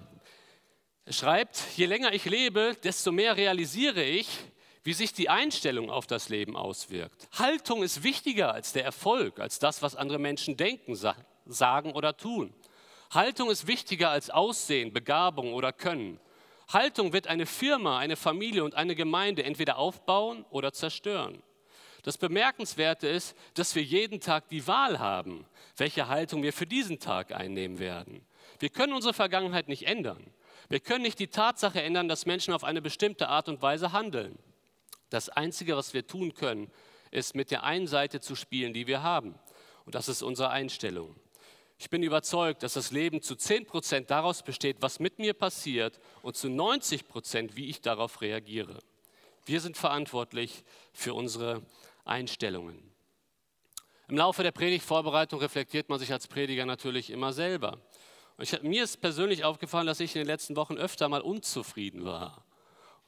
schreibt, 1.08 1.62
je 1.76 1.86
länger 1.86 2.14
ich 2.14 2.26
lebe, 2.26 2.76
desto 2.84 3.12
mehr 3.12 3.38
realisiere 3.38 4.04
ich, 4.04 4.28
wie 4.84 4.94
sich 4.94 5.14
die 5.14 5.30
Einstellung 5.30 5.90
auf 5.90 6.08
das 6.08 6.30
Leben 6.30 6.58
auswirkt. 6.58 7.28
Haltung 7.38 7.84
ist 7.84 8.04
wichtiger 8.04 8.54
als 8.54 8.74
der 8.74 8.84
Erfolg, 8.84 9.40
als 9.40 9.60
das, 9.60 9.82
was 9.82 9.96
andere 9.96 10.20
Menschen 10.20 10.58
denken, 10.58 10.96
sagen 11.46 11.92
oder 11.94 12.18
tun. 12.18 12.54
Haltung 13.12 13.50
ist 13.50 13.68
wichtiger 13.68 14.10
als 14.10 14.30
Aussehen, 14.30 14.94
Begabung 14.94 15.54
oder 15.54 15.74
Können. 15.74 16.20
Haltung 16.70 17.14
wird 17.14 17.28
eine 17.28 17.46
Firma, 17.46 18.00
eine 18.00 18.16
Familie 18.16 18.64
und 18.64 18.76
eine 18.76 18.96
Gemeinde 18.96 19.44
entweder 19.44 19.78
aufbauen 19.78 20.46
oder 20.50 20.72
zerstören. 20.72 21.44
Das 22.04 22.18
Bemerkenswerte 22.18 23.08
ist, 23.08 23.38
dass 23.54 23.76
wir 23.76 23.84
jeden 23.84 24.22
Tag 24.22 24.48
die 24.50 24.66
Wahl 24.66 25.00
haben, 25.00 25.46
welche 25.78 26.08
Haltung 26.08 26.42
wir 26.42 26.54
für 26.54 26.66
diesen 26.66 27.00
Tag 27.00 27.32
einnehmen 27.32 27.78
werden. 27.80 28.26
Wir 28.60 28.70
können 28.70 28.94
unsere 28.94 29.14
Vergangenheit 29.14 29.68
nicht 29.68 29.84
ändern. 29.84 30.34
Wir 30.70 30.80
können 30.80 31.04
nicht 31.04 31.20
die 31.20 31.28
Tatsache 31.28 31.82
ändern, 31.82 32.08
dass 32.08 32.26
Menschen 32.26 32.54
auf 32.54 32.64
eine 32.64 32.82
bestimmte 32.82 33.28
Art 33.28 33.50
und 33.50 33.62
Weise 33.62 33.92
handeln. 33.92 34.40
Das 35.12 35.30
Einzige, 35.30 35.76
was 35.76 35.94
wir 35.94 36.08
tun 36.08 36.34
können, 36.34 36.72
ist 37.12 37.36
mit 37.36 37.52
der 37.52 37.64
einen 37.64 37.86
Seite 37.86 38.22
zu 38.22 38.36
spielen, 38.36 38.74
die 38.74 38.88
wir 38.88 39.04
haben. 39.04 39.36
Und 39.86 39.94
das 39.94 40.08
ist 40.08 40.24
unsere 40.24 40.50
Einstellung. 40.50 41.16
Ich 41.78 41.90
bin 41.90 42.02
überzeugt, 42.02 42.64
dass 42.64 42.74
das 42.74 42.92
Leben 42.92 43.22
zu 43.22 43.36
10 43.36 43.66
Prozent 43.66 44.10
daraus 44.10 44.42
besteht, 44.42 44.78
was 44.80 45.00
mit 45.00 45.20
mir 45.20 45.34
passiert 45.34 46.00
und 46.22 46.38
zu 46.38 46.48
90 46.48 47.08
Prozent, 47.08 47.56
wie 47.58 47.68
ich 47.68 47.82
darauf 47.82 48.22
reagiere. 48.22 48.80
Wir 49.46 49.60
sind 49.60 49.76
verantwortlich 49.76 50.64
für 50.94 51.14
unsere 51.14 51.62
Einstellungen. 52.06 52.80
Im 54.08 54.18
Laufe 54.18 54.44
der 54.44 54.52
Predigtvorbereitung 54.52 55.40
reflektiert 55.40 55.90
man 55.90 56.00
sich 56.00 56.14
als 56.14 56.28
Prediger 56.28 56.66
natürlich 56.66 57.10
immer 57.10 57.34
selber. 57.34 57.82
Ich, 58.38 58.62
mir 58.62 58.84
ist 58.84 59.02
persönlich 59.02 59.44
aufgefallen, 59.44 59.88
dass 59.88 60.00
ich 60.00 60.16
in 60.16 60.22
den 60.22 60.28
letzten 60.28 60.56
Wochen 60.56 60.78
öfter 60.78 61.10
mal 61.10 61.22
unzufrieden 61.22 62.06
war. 62.06 62.46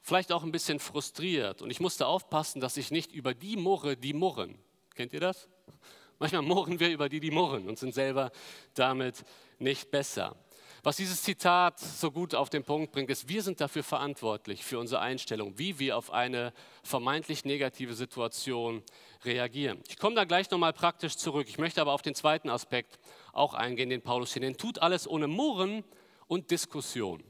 Vielleicht 0.06 0.32
auch 0.32 0.42
ein 0.42 0.52
bisschen 0.52 0.80
frustriert. 0.80 1.62
Und 1.62 1.70
ich 1.70 1.80
musste 1.80 2.06
aufpassen, 2.06 2.60
dass 2.60 2.76
ich 2.76 2.90
nicht 2.90 3.10
über 3.10 3.32
die 3.32 3.56
murre, 3.56 3.96
die 3.96 4.12
murren. 4.12 4.58
Kennt 4.94 5.14
ihr 5.14 5.20
das? 5.20 5.48
Manchmal 6.18 6.42
murren 6.42 6.78
wir 6.78 6.90
über 6.90 7.08
die, 7.08 7.20
die 7.20 7.30
murren 7.30 7.66
und 7.66 7.78
sind 7.78 7.94
selber 7.94 8.30
damit 8.74 9.24
nicht 9.58 9.90
besser. 9.90 10.36
Was 10.82 10.96
dieses 10.96 11.22
Zitat 11.22 11.80
so 11.80 12.10
gut 12.10 12.34
auf 12.34 12.50
den 12.50 12.64
Punkt 12.64 12.92
bringt, 12.92 13.08
ist, 13.08 13.30
wir 13.30 13.42
sind 13.42 13.62
dafür 13.62 13.82
verantwortlich, 13.82 14.62
für 14.62 14.78
unsere 14.78 15.00
Einstellung, 15.00 15.58
wie 15.58 15.78
wir 15.78 15.96
auf 15.96 16.10
eine 16.10 16.52
vermeintlich 16.82 17.46
negative 17.46 17.94
Situation 17.94 18.82
reagieren. 19.24 19.80
Ich 19.88 19.96
komme 19.96 20.16
da 20.16 20.24
gleich 20.24 20.50
nochmal 20.50 20.74
praktisch 20.74 21.16
zurück. 21.16 21.46
Ich 21.48 21.56
möchte 21.56 21.80
aber 21.80 21.94
auf 21.94 22.02
den 22.02 22.14
zweiten 22.14 22.50
Aspekt 22.50 22.98
auch 23.32 23.54
eingehen, 23.54 23.88
den 23.88 24.02
Paulus 24.02 24.34
hier 24.34 24.40
nennt. 24.40 24.58
Tut 24.58 24.80
alles 24.80 25.08
ohne 25.08 25.28
Murren 25.28 25.82
und 26.26 26.50
Diskussion. 26.50 27.24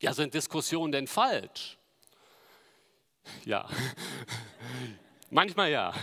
Ja, 0.00 0.12
sind 0.12 0.34
Diskussionen 0.34 0.92
denn 0.92 1.06
falsch? 1.06 1.78
Ja, 3.44 3.68
manchmal 5.30 5.70
ja, 5.70 5.94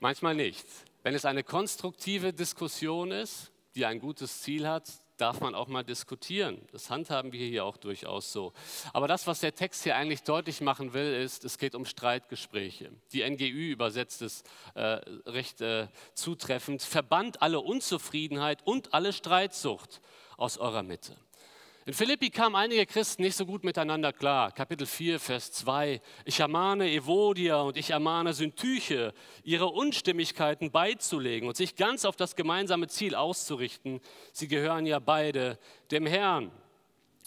manchmal 0.00 0.34
nicht. 0.34 0.66
Wenn 1.02 1.14
es 1.14 1.24
eine 1.24 1.44
konstruktive 1.44 2.32
Diskussion 2.32 3.12
ist, 3.12 3.52
die 3.74 3.86
ein 3.86 4.00
gutes 4.00 4.42
Ziel 4.42 4.66
hat, 4.66 4.90
darf 5.16 5.40
man 5.40 5.54
auch 5.54 5.68
mal 5.68 5.84
diskutieren. 5.84 6.60
Das 6.72 6.90
handhaben 6.90 7.32
wir 7.32 7.46
hier 7.46 7.64
auch 7.64 7.76
durchaus 7.76 8.32
so. 8.32 8.52
Aber 8.92 9.08
das, 9.08 9.26
was 9.26 9.40
der 9.40 9.54
Text 9.54 9.84
hier 9.84 9.96
eigentlich 9.96 10.22
deutlich 10.22 10.60
machen 10.60 10.92
will, 10.92 11.14
ist, 11.14 11.44
es 11.44 11.58
geht 11.58 11.74
um 11.74 11.84
Streitgespräche. 11.84 12.90
Die 13.12 13.28
NGÜ 13.28 13.72
übersetzt 13.72 14.22
es 14.22 14.42
äh, 14.74 15.00
recht 15.26 15.60
äh, 15.60 15.88
zutreffend. 16.14 16.82
Verbannt 16.82 17.42
alle 17.42 17.60
Unzufriedenheit 17.60 18.66
und 18.66 18.92
alle 18.94 19.12
Streitsucht 19.12 20.00
aus 20.36 20.58
eurer 20.58 20.82
Mitte. 20.82 21.16
In 21.88 21.94
Philippi 21.94 22.30
kamen 22.30 22.56
einige 22.56 22.84
Christen 22.84 23.22
nicht 23.22 23.36
so 23.36 23.46
gut 23.46 23.62
miteinander 23.62 24.12
klar. 24.12 24.50
Kapitel 24.50 24.88
4, 24.88 25.20
Vers 25.20 25.52
2. 25.52 26.00
Ich 26.24 26.40
ermahne 26.40 26.90
Evodia 26.90 27.60
und 27.60 27.76
ich 27.76 27.90
ermahne 27.90 28.34
Syntyche, 28.34 29.14
ihre 29.44 29.66
Unstimmigkeiten 29.66 30.72
beizulegen 30.72 31.46
und 31.46 31.56
sich 31.56 31.76
ganz 31.76 32.04
auf 32.04 32.16
das 32.16 32.34
gemeinsame 32.34 32.88
Ziel 32.88 33.14
auszurichten. 33.14 34.00
Sie 34.32 34.48
gehören 34.48 34.84
ja 34.84 34.98
beide 34.98 35.60
dem 35.92 36.06
Herrn. 36.06 36.50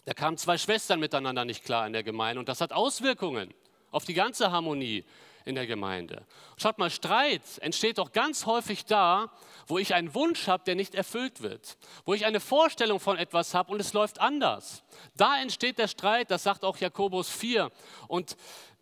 Da 0.04 0.13
kamen 0.13 0.36
zwei 0.36 0.58
Schwestern 0.58 1.00
miteinander 1.00 1.45
nicht 1.45 1.63
klar 1.63 1.88
in 1.88 1.93
der 1.93 2.04
Gemeinde 2.04 2.41
und 2.41 2.50
das 2.50 2.60
hat 2.60 2.74
Auswirkungen 2.74 3.54
auf 3.91 4.04
die 4.04 4.13
ganze 4.13 4.52
Harmonie 4.52 5.06
in 5.49 5.55
der 5.55 5.67
Gemeinde. 5.67 6.25
Schaut 6.57 6.77
mal, 6.77 6.89
Streit 6.89 7.41
entsteht 7.59 7.97
doch 7.97 8.12
ganz 8.12 8.45
häufig 8.45 8.85
da, 8.85 9.31
wo 9.67 9.79
ich 9.79 9.95
einen 9.95 10.13
Wunsch 10.13 10.47
habe, 10.47 10.63
der 10.63 10.75
nicht 10.75 10.95
erfüllt 10.95 11.41
wird, 11.41 11.77
wo 12.05 12.13
ich 12.13 12.25
eine 12.25 12.39
Vorstellung 12.39 12.99
von 12.99 13.17
etwas 13.17 13.53
habe 13.53 13.73
und 13.73 13.81
es 13.81 13.93
läuft 13.93 14.21
anders. 14.21 14.83
Da 15.17 15.41
entsteht 15.41 15.79
der 15.79 15.88
Streit, 15.88 16.31
das 16.31 16.43
sagt 16.43 16.63
auch 16.63 16.77
Jakobus 16.77 17.29
4. 17.29 17.71
Und 18.07 18.38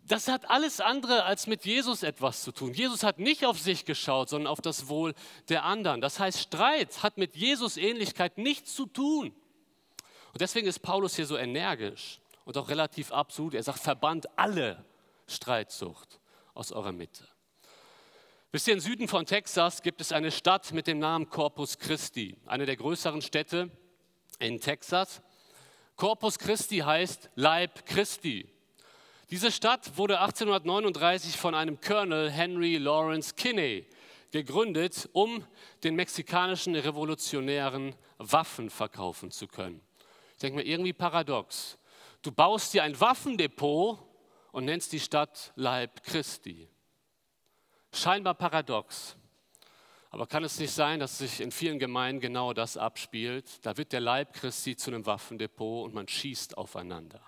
das 0.06 0.28
hat 0.28 0.48
alles 0.50 0.80
andere 0.80 1.24
als 1.24 1.46
mit 1.46 1.64
Jesus 1.64 2.02
etwas 2.02 2.42
zu 2.42 2.52
tun. 2.52 2.72
Jesus 2.72 3.02
hat 3.02 3.18
nicht 3.18 3.44
auf 3.44 3.58
sich 3.58 3.84
geschaut, 3.84 4.28
sondern 4.28 4.46
auf 4.46 4.60
das 4.60 4.88
Wohl 4.88 5.14
der 5.48 5.64
anderen. 5.64 6.00
Das 6.00 6.20
heißt, 6.20 6.38
Streit 6.38 7.02
hat 7.02 7.18
mit 7.18 7.34
Jesus 7.34 7.76
Ähnlichkeit 7.76 8.38
nichts 8.38 8.74
zu 8.74 8.86
tun. 8.86 9.34
Und 10.32 10.40
deswegen 10.40 10.66
ist 10.66 10.80
Paulus 10.80 11.16
hier 11.16 11.26
so 11.26 11.36
energisch 11.36 12.20
und 12.44 12.56
auch 12.58 12.68
relativ 12.68 13.10
absolut. 13.10 13.54
Er 13.54 13.62
sagt, 13.62 13.80
verbannt 13.80 14.26
alle 14.38 14.84
Streitsucht 15.26 16.18
aus 16.58 16.72
eurer 16.72 16.92
Mitte. 16.92 17.24
Wisst 18.50 18.66
ihr, 18.66 18.74
im 18.74 18.80
Süden 18.80 19.06
von 19.06 19.26
Texas 19.26 19.80
gibt 19.80 20.00
es 20.00 20.10
eine 20.10 20.32
Stadt 20.32 20.72
mit 20.72 20.88
dem 20.88 20.98
Namen 20.98 21.30
Corpus 21.30 21.78
Christi, 21.78 22.36
eine 22.46 22.66
der 22.66 22.76
größeren 22.76 23.22
Städte 23.22 23.70
in 24.40 24.60
Texas. 24.60 25.22
Corpus 25.94 26.38
Christi 26.38 26.78
heißt 26.78 27.30
Leib 27.36 27.86
Christi. 27.86 28.48
Diese 29.30 29.52
Stadt 29.52 29.96
wurde 29.96 30.20
1839 30.20 31.36
von 31.36 31.54
einem 31.54 31.80
Colonel 31.80 32.30
Henry 32.30 32.78
Lawrence 32.78 33.34
Kinney 33.34 33.86
gegründet, 34.32 35.08
um 35.12 35.44
den 35.84 35.94
mexikanischen 35.94 36.74
Revolutionären 36.74 37.94
Waffen 38.16 38.68
verkaufen 38.70 39.30
zu 39.30 39.46
können. 39.46 39.80
Ich 40.32 40.38
denke 40.38 40.56
mir, 40.56 40.66
irgendwie 40.66 40.92
paradox. 40.92 41.78
Du 42.22 42.32
baust 42.32 42.74
dir 42.74 42.82
ein 42.82 42.98
Waffendepot 42.98 44.07
und 44.52 44.64
nennst 44.64 44.92
die 44.92 45.00
Stadt 45.00 45.52
Leib 45.56 46.02
Christi. 46.02 46.68
Scheinbar 47.92 48.34
paradox. 48.34 49.16
Aber 50.10 50.26
kann 50.26 50.44
es 50.44 50.58
nicht 50.58 50.72
sein, 50.72 51.00
dass 51.00 51.18
sich 51.18 51.40
in 51.40 51.50
vielen 51.50 51.78
Gemeinden 51.78 52.20
genau 52.20 52.54
das 52.54 52.76
abspielt? 52.76 53.64
Da 53.66 53.76
wird 53.76 53.92
der 53.92 54.00
Leib 54.00 54.32
Christi 54.32 54.76
zu 54.76 54.90
einem 54.90 55.04
Waffendepot 55.04 55.84
und 55.84 55.94
man 55.94 56.08
schießt 56.08 56.56
aufeinander, 56.56 57.20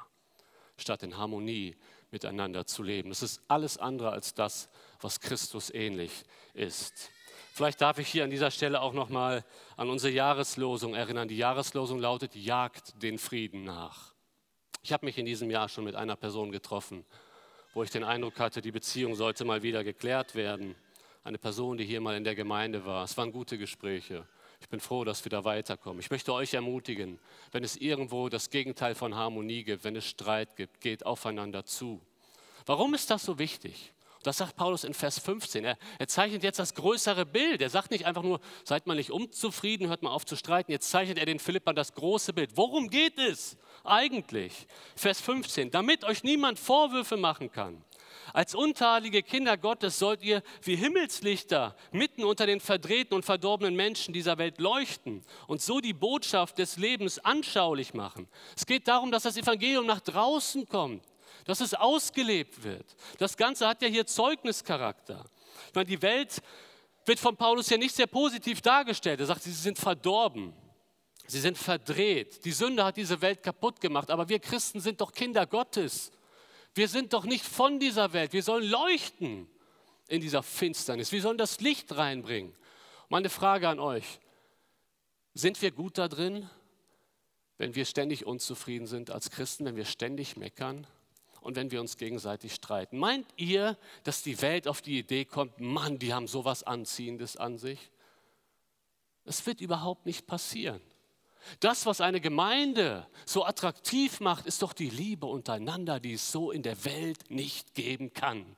statt 0.78 1.02
in 1.02 1.16
Harmonie 1.16 1.76
miteinander 2.10 2.66
zu 2.66 2.82
leben. 2.82 3.10
Das 3.10 3.22
ist 3.22 3.42
alles 3.48 3.76
andere 3.76 4.10
als 4.10 4.34
das, 4.34 4.70
was 5.00 5.20
Christus 5.20 5.70
ähnlich 5.70 6.24
ist. 6.54 7.10
Vielleicht 7.52 7.80
darf 7.80 7.98
ich 7.98 8.08
hier 8.08 8.24
an 8.24 8.30
dieser 8.30 8.50
Stelle 8.50 8.80
auch 8.80 8.92
noch 8.94 9.08
mal 9.08 9.44
an 9.76 9.90
unsere 9.90 10.12
Jahreslosung 10.12 10.94
erinnern. 10.94 11.28
Die 11.28 11.36
Jahreslosung 11.36 11.98
lautet: 11.98 12.34
Jagt 12.34 13.02
den 13.02 13.18
Frieden 13.18 13.64
nach. 13.64 14.14
Ich 14.82 14.92
habe 14.92 15.04
mich 15.04 15.18
in 15.18 15.26
diesem 15.26 15.50
Jahr 15.50 15.68
schon 15.68 15.84
mit 15.84 15.94
einer 15.94 16.16
Person 16.16 16.50
getroffen, 16.50 17.04
wo 17.74 17.82
ich 17.82 17.90
den 17.90 18.02
Eindruck 18.02 18.38
hatte, 18.38 18.62
die 18.62 18.72
Beziehung 18.72 19.14
sollte 19.14 19.44
mal 19.44 19.62
wieder 19.62 19.84
geklärt 19.84 20.34
werden. 20.34 20.74
Eine 21.22 21.38
Person, 21.38 21.76
die 21.76 21.84
hier 21.84 22.00
mal 22.00 22.16
in 22.16 22.24
der 22.24 22.34
Gemeinde 22.34 22.86
war. 22.86 23.04
Es 23.04 23.16
waren 23.18 23.30
gute 23.30 23.58
Gespräche. 23.58 24.26
Ich 24.60 24.68
bin 24.68 24.80
froh, 24.80 25.04
dass 25.04 25.24
wir 25.24 25.30
da 25.30 25.44
weiterkommen. 25.44 26.00
Ich 26.00 26.10
möchte 26.10 26.32
euch 26.32 26.54
ermutigen, 26.54 27.18
wenn 27.52 27.62
es 27.62 27.76
irgendwo 27.76 28.28
das 28.28 28.48
Gegenteil 28.50 28.94
von 28.94 29.14
Harmonie 29.14 29.64
gibt, 29.64 29.84
wenn 29.84 29.96
es 29.96 30.06
Streit 30.06 30.56
gibt, 30.56 30.80
geht 30.80 31.04
aufeinander 31.04 31.64
zu. 31.64 32.00
Warum 32.64 32.94
ist 32.94 33.10
das 33.10 33.24
so 33.24 33.38
wichtig? 33.38 33.92
Das 34.22 34.36
sagt 34.36 34.56
Paulus 34.56 34.84
in 34.84 34.92
Vers 34.92 35.18
15. 35.18 35.64
Er, 35.64 35.78
er, 35.98 36.08
zeichnet 36.08 36.42
jetzt 36.42 36.58
das 36.58 36.74
größere 36.74 37.24
Bild. 37.24 37.62
Er 37.62 37.70
sagt 37.70 37.90
nicht 37.90 38.04
einfach 38.04 38.22
nur, 38.22 38.40
seid 38.64 38.86
mal 38.86 38.94
nicht 38.94 39.10
unzufrieden, 39.10 39.88
hört 39.88 40.02
mal 40.02 40.10
auf 40.10 40.26
zu 40.26 40.36
streiten. 40.36 40.72
Jetzt 40.72 40.90
zeichnet 40.90 41.16
er 41.16 41.24
den 41.24 41.38
Philippern 41.38 41.74
das 41.74 41.94
große 41.94 42.34
Bild. 42.34 42.50
Worum 42.54 42.90
geht 42.90 43.18
es 43.18 43.56
eigentlich? 43.82 44.66
Vers 44.94 45.22
15. 45.22 45.70
Damit 45.70 46.04
euch 46.04 46.22
niemand 46.22 46.58
Vorwürfe 46.58 47.16
machen 47.16 47.50
kann. 47.50 47.82
Als 48.34 48.54
untadelige 48.54 49.22
Kinder 49.22 49.56
Gottes 49.56 49.98
sollt 49.98 50.22
ihr 50.22 50.42
wie 50.62 50.76
Himmelslichter 50.76 51.74
mitten 51.90 52.24
unter 52.24 52.44
den 52.46 52.60
verdrehten 52.60 53.14
und 53.14 53.24
verdorbenen 53.24 53.74
Menschen 53.74 54.12
dieser 54.12 54.36
Welt 54.36 54.58
leuchten 54.58 55.24
und 55.46 55.62
so 55.62 55.80
die 55.80 55.94
Botschaft 55.94 56.58
des 56.58 56.76
Lebens 56.76 57.18
anschaulich 57.20 57.94
machen. 57.94 58.28
Es 58.56 58.66
geht 58.66 58.86
darum, 58.86 59.10
dass 59.10 59.22
das 59.22 59.36
Evangelium 59.36 59.86
nach 59.86 60.00
draußen 60.00 60.68
kommt 60.68 61.02
dass 61.50 61.60
es 61.60 61.74
ausgelebt 61.74 62.62
wird. 62.62 62.94
Das 63.18 63.36
Ganze 63.36 63.66
hat 63.66 63.82
ja 63.82 63.88
hier 63.88 64.06
Zeugnischarakter. 64.06 65.24
Ich 65.66 65.74
meine, 65.74 65.86
die 65.86 66.00
Welt 66.00 66.40
wird 67.04 67.18
von 67.18 67.36
Paulus 67.36 67.68
ja 67.70 67.76
nicht 67.76 67.96
sehr 67.96 68.06
positiv 68.06 68.60
dargestellt. 68.60 69.18
Er 69.18 69.26
sagt, 69.26 69.42
sie 69.42 69.50
sind 69.50 69.76
verdorben. 69.76 70.52
Sie 71.26 71.40
sind 71.40 71.58
verdreht. 71.58 72.44
Die 72.44 72.52
Sünde 72.52 72.84
hat 72.84 72.96
diese 72.96 73.20
Welt 73.20 73.42
kaputt 73.42 73.80
gemacht. 73.80 74.12
Aber 74.12 74.28
wir 74.28 74.38
Christen 74.38 74.80
sind 74.80 75.00
doch 75.00 75.10
Kinder 75.10 75.44
Gottes. 75.44 76.12
Wir 76.72 76.86
sind 76.86 77.12
doch 77.12 77.24
nicht 77.24 77.44
von 77.44 77.80
dieser 77.80 78.12
Welt. 78.12 78.32
Wir 78.32 78.44
sollen 78.44 78.70
leuchten 78.70 79.48
in 80.06 80.20
dieser 80.20 80.44
Finsternis. 80.44 81.10
Wir 81.10 81.20
sollen 81.20 81.38
das 81.38 81.58
Licht 81.58 81.96
reinbringen. 81.96 82.54
Meine 83.08 83.28
Frage 83.28 83.68
an 83.68 83.80
euch. 83.80 84.20
Sind 85.34 85.60
wir 85.62 85.72
gut 85.72 85.98
da 85.98 86.06
drin, 86.06 86.48
wenn 87.58 87.74
wir 87.74 87.86
ständig 87.86 88.24
unzufrieden 88.24 88.86
sind 88.86 89.10
als 89.10 89.30
Christen, 89.32 89.64
wenn 89.64 89.74
wir 89.74 89.84
ständig 89.84 90.36
meckern? 90.36 90.86
Und 91.40 91.56
wenn 91.56 91.70
wir 91.70 91.80
uns 91.80 91.96
gegenseitig 91.96 92.54
streiten. 92.54 92.98
Meint 92.98 93.26
ihr, 93.36 93.76
dass 94.04 94.22
die 94.22 94.40
Welt 94.42 94.68
auf 94.68 94.82
die 94.82 94.98
Idee 94.98 95.24
kommt, 95.24 95.60
Mann, 95.60 95.98
die 95.98 96.12
haben 96.12 96.26
sowas 96.26 96.62
Anziehendes 96.62 97.36
an 97.36 97.58
sich? 97.58 97.90
Es 99.24 99.44
wird 99.46 99.60
überhaupt 99.60 100.06
nicht 100.06 100.26
passieren. 100.26 100.80
Das, 101.60 101.86
was 101.86 102.00
eine 102.00 102.20
Gemeinde 102.20 103.06
so 103.24 103.44
attraktiv 103.44 104.20
macht, 104.20 104.46
ist 104.46 104.62
doch 104.62 104.72
die 104.72 104.90
Liebe 104.90 105.26
untereinander, 105.26 106.00
die 106.00 106.14
es 106.14 106.30
so 106.30 106.50
in 106.50 106.62
der 106.62 106.84
Welt 106.84 107.30
nicht 107.30 107.74
geben 107.74 108.12
kann. 108.12 108.56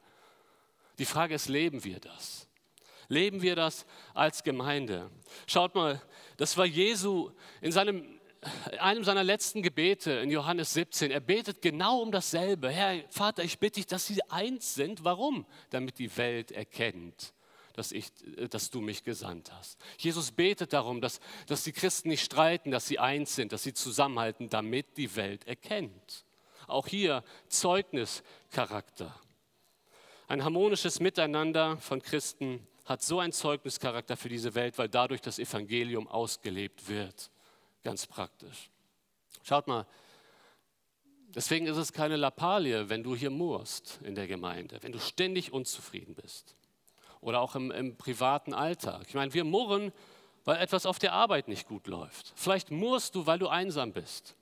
Die 0.99 1.05
Frage 1.05 1.35
ist, 1.35 1.49
leben 1.49 1.85
wir 1.85 2.01
das? 2.01 2.49
Leben 3.09 3.43
wir 3.43 3.57
das 3.57 3.87
als 4.15 4.43
Gemeinde? 4.43 5.11
Schaut 5.47 5.75
mal, 5.75 6.01
das 6.37 6.57
war 6.57 6.67
Jesu 6.67 7.31
in 7.61 7.73
seinem 7.73 8.12
einem 8.81 9.05
seiner 9.05 9.23
letzten 9.23 9.63
Gebete 9.63 10.13
in 10.13 10.31
Johannes 10.31 10.75
17, 10.75 11.11
er 11.11 11.21
betet 11.21 11.63
genau 11.63 12.01
um 12.01 12.11
dasselbe. 12.11 12.71
Herr 12.71 13.03
Vater, 13.09 13.45
ich 13.45 13.59
bitte 13.59 13.75
dich, 13.75 13.87
dass 13.87 14.07
sie 14.07 14.21
eins 14.31 14.75
sind. 14.75 15.05
Warum? 15.05 15.47
Damit 15.71 15.99
die 15.99 16.17
Welt 16.17 16.51
erkennt, 16.51 17.35
dass, 17.75 17.93
ich, 17.93 18.09
dass 18.51 18.71
du 18.71 18.81
mich 18.81 19.05
gesandt 19.05 19.53
hast. 19.53 19.79
Jesus 19.97 20.33
betet 20.33 20.73
darum, 20.73 21.01
dass, 21.01 21.21
dass 21.47 21.63
die 21.63 21.73
Christen 21.73 22.09
nicht 22.09 22.25
streiten, 22.25 22.73
dass 22.73 22.89
sie 22.89 22.99
eins 22.99 23.37
sind, 23.37 23.53
dass 23.53 23.63
sie 23.63 23.75
zusammenhalten, 23.75 24.49
damit 24.49 24.97
die 24.97 25.15
Welt 25.15 25.47
erkennt. 25.47 26.25
Auch 26.67 26.89
hier 26.89 27.23
Zeugnischarakter. 27.49 29.15
Ein 30.27 30.43
harmonisches 30.43 30.99
Miteinander 30.99 31.77
von 31.77 32.03
Christen 32.03 32.67
hat 32.87 33.03
so 33.03 33.21
einen 33.21 33.33
Zeugnischarakter 33.33 34.17
für 34.17 34.29
diese 34.29 34.55
Welt, 34.57 34.79
weil 34.79 34.89
dadurch 34.89 35.21
das 35.21 35.39
Evangelium 35.39 36.09
ausgelebt 36.09 36.89
wird. 36.89 37.31
Ganz 37.83 38.07
praktisch. 38.07 38.71
Schaut 39.43 39.67
mal, 39.67 39.87
deswegen 41.35 41.67
ist 41.67 41.77
es 41.77 41.93
keine 41.93 42.17
Lappalie, 42.17 42.89
wenn 42.89 43.03
du 43.03 43.17
hier 43.17 43.31
murrst 43.31 43.99
in 44.03 44.15
der 44.15 44.27
Gemeinde, 44.27 44.79
wenn 44.83 44.93
du 44.93 45.01
ständig 45.01 45.53
unzufrieden 45.53 46.15
bist. 46.15 46.55
Oder 47.21 47.41
auch 47.41 47.55
im, 47.55 47.71
im 47.71 47.97
privaten 47.97 48.55
Alltag. 48.55 49.05
Ich 49.09 49.15
meine, 49.15 49.33
wir 49.35 49.45
murren, 49.45 49.93
weil 50.45 50.59
etwas 50.59 50.87
auf 50.87 50.99
der 50.99 51.13
Arbeit 51.13 51.49
nicht 51.49 51.69
gut 51.69 51.87
läuft. 51.87 52.33
Vielleicht 52.35 52.71
murrst 52.71 53.15
du, 53.15 53.27
weil 53.27 53.39
du 53.39 53.49
einsam 53.49 53.93
bist. 53.93 54.37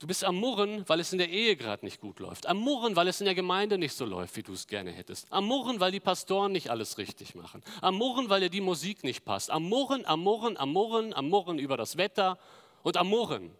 Du 0.00 0.06
bist 0.06 0.24
am 0.24 0.36
Murren, 0.36 0.88
weil 0.88 0.98
es 0.98 1.12
in 1.12 1.18
der 1.18 1.28
Ehe 1.28 1.56
gerade 1.56 1.84
nicht 1.84 2.00
gut 2.00 2.20
läuft. 2.20 2.46
Am 2.46 2.56
Murren, 2.56 2.96
weil 2.96 3.06
es 3.08 3.20
in 3.20 3.26
der 3.26 3.34
Gemeinde 3.34 3.76
nicht 3.76 3.92
so 3.92 4.06
läuft, 4.06 4.34
wie 4.34 4.42
du 4.42 4.54
es 4.54 4.66
gerne 4.66 4.90
hättest. 4.90 5.30
Am 5.30 5.44
Murren, 5.44 5.78
weil 5.78 5.92
die 5.92 6.00
Pastoren 6.00 6.52
nicht 6.52 6.70
alles 6.70 6.96
richtig 6.96 7.34
machen. 7.34 7.62
Am 7.82 7.96
Murren, 7.96 8.30
weil 8.30 8.40
dir 8.40 8.48
die 8.48 8.62
Musik 8.62 9.04
nicht 9.04 9.26
passt. 9.26 9.50
Am 9.50 9.62
Murren, 9.64 10.06
am 10.06 10.20
Murren, 10.20 10.56
am 10.56 10.72
Murren, 10.72 11.12
am 11.12 11.28
Murren 11.28 11.58
über 11.58 11.76
das 11.76 11.98
Wetter 11.98 12.38
und 12.82 12.96
am 12.96 13.08
Murren. 13.08 13.50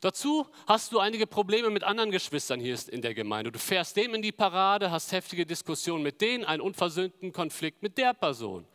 Dazu 0.00 0.46
hast 0.66 0.92
du 0.92 0.98
einige 0.98 1.26
Probleme 1.26 1.70
mit 1.70 1.84
anderen 1.84 2.10
Geschwistern 2.10 2.60
hier 2.60 2.78
in 2.88 3.02
der 3.02 3.14
Gemeinde. 3.14 3.52
Du 3.52 3.58
fährst 3.58 3.96
dem 3.96 4.14
in 4.14 4.22
die 4.22 4.32
Parade, 4.32 4.90
hast 4.90 5.12
heftige 5.12 5.46
Diskussionen 5.46 6.02
mit 6.02 6.20
denen, 6.20 6.44
einen 6.44 6.62
unversöhnten 6.62 7.32
Konflikt 7.32 7.82
mit 7.82 7.98
der 7.98 8.14
Person. 8.14 8.66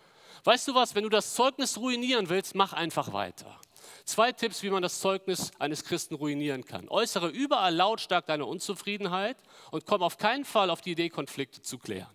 Weißt 0.44 0.68
du 0.68 0.76
was, 0.76 0.94
wenn 0.94 1.04
du 1.04 1.10
das 1.10 1.34
Zeugnis 1.34 1.78
ruinieren 1.78 2.30
willst, 2.30 2.56
mach 2.56 2.74
einfach 2.74 3.14
weiter. 3.14 3.60
Zwei 4.04 4.32
Tipps, 4.32 4.62
wie 4.62 4.70
man 4.70 4.84
das 4.84 5.00
Zeugnis 5.00 5.52
eines 5.60 5.84
Christen 5.84 6.16
ruinieren 6.16 6.64
kann. 6.64 6.88
Äußere 6.90 7.30
überall 7.30 7.74
lautstark 7.74 8.28
deine 8.28 8.46
Unzufriedenheit 8.46 9.38
und 9.72 9.86
komm 9.86 10.04
auf 10.04 10.18
keinen 10.18 10.46
Fall 10.46 10.70
auf 10.70 10.82
die 10.82 10.92
Idee, 10.92 11.10
Konflikte 11.10 11.62
zu 11.62 11.78
klären. 11.78 12.14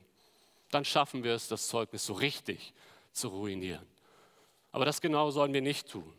Dann 0.70 0.85
schaffen 0.85 1.24
wir 1.24 1.35
es, 1.35 1.48
das 1.48 1.66
Zeugnis 1.68 2.07
so 2.07 2.12
richtig 2.12 2.72
zu 3.12 3.29
ruinieren. 3.29 3.87
Aber 4.70 4.85
das 4.85 5.00
genau 5.00 5.31
sollen 5.31 5.53
wir 5.53 5.62
nicht 5.62 5.90
tun. 5.90 6.12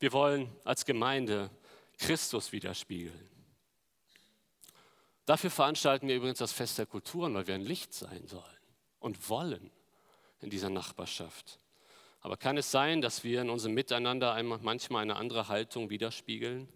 Wir 0.00 0.12
wollen 0.12 0.50
als 0.64 0.86
Gemeinde 0.86 1.50
Christus 1.98 2.52
widerspiegeln. 2.52 3.28
Dafür 5.26 5.50
veranstalten 5.50 6.08
wir 6.08 6.16
übrigens 6.16 6.38
das 6.38 6.52
Fest 6.52 6.78
der 6.78 6.86
Kulturen, 6.86 7.34
weil 7.34 7.46
wir 7.46 7.54
ein 7.54 7.60
Licht 7.60 7.92
sein 7.92 8.26
sollen 8.26 8.44
und 8.98 9.28
wollen 9.28 9.70
in 10.40 10.48
dieser 10.48 10.70
Nachbarschaft. 10.70 11.60
Aber 12.22 12.38
kann 12.38 12.56
es 12.56 12.70
sein, 12.70 13.02
dass 13.02 13.24
wir 13.24 13.42
in 13.42 13.50
unserem 13.50 13.74
Miteinander 13.74 14.42
manchmal 14.42 15.02
eine 15.02 15.16
andere 15.16 15.48
Haltung 15.48 15.90
widerspiegeln? 15.90 16.66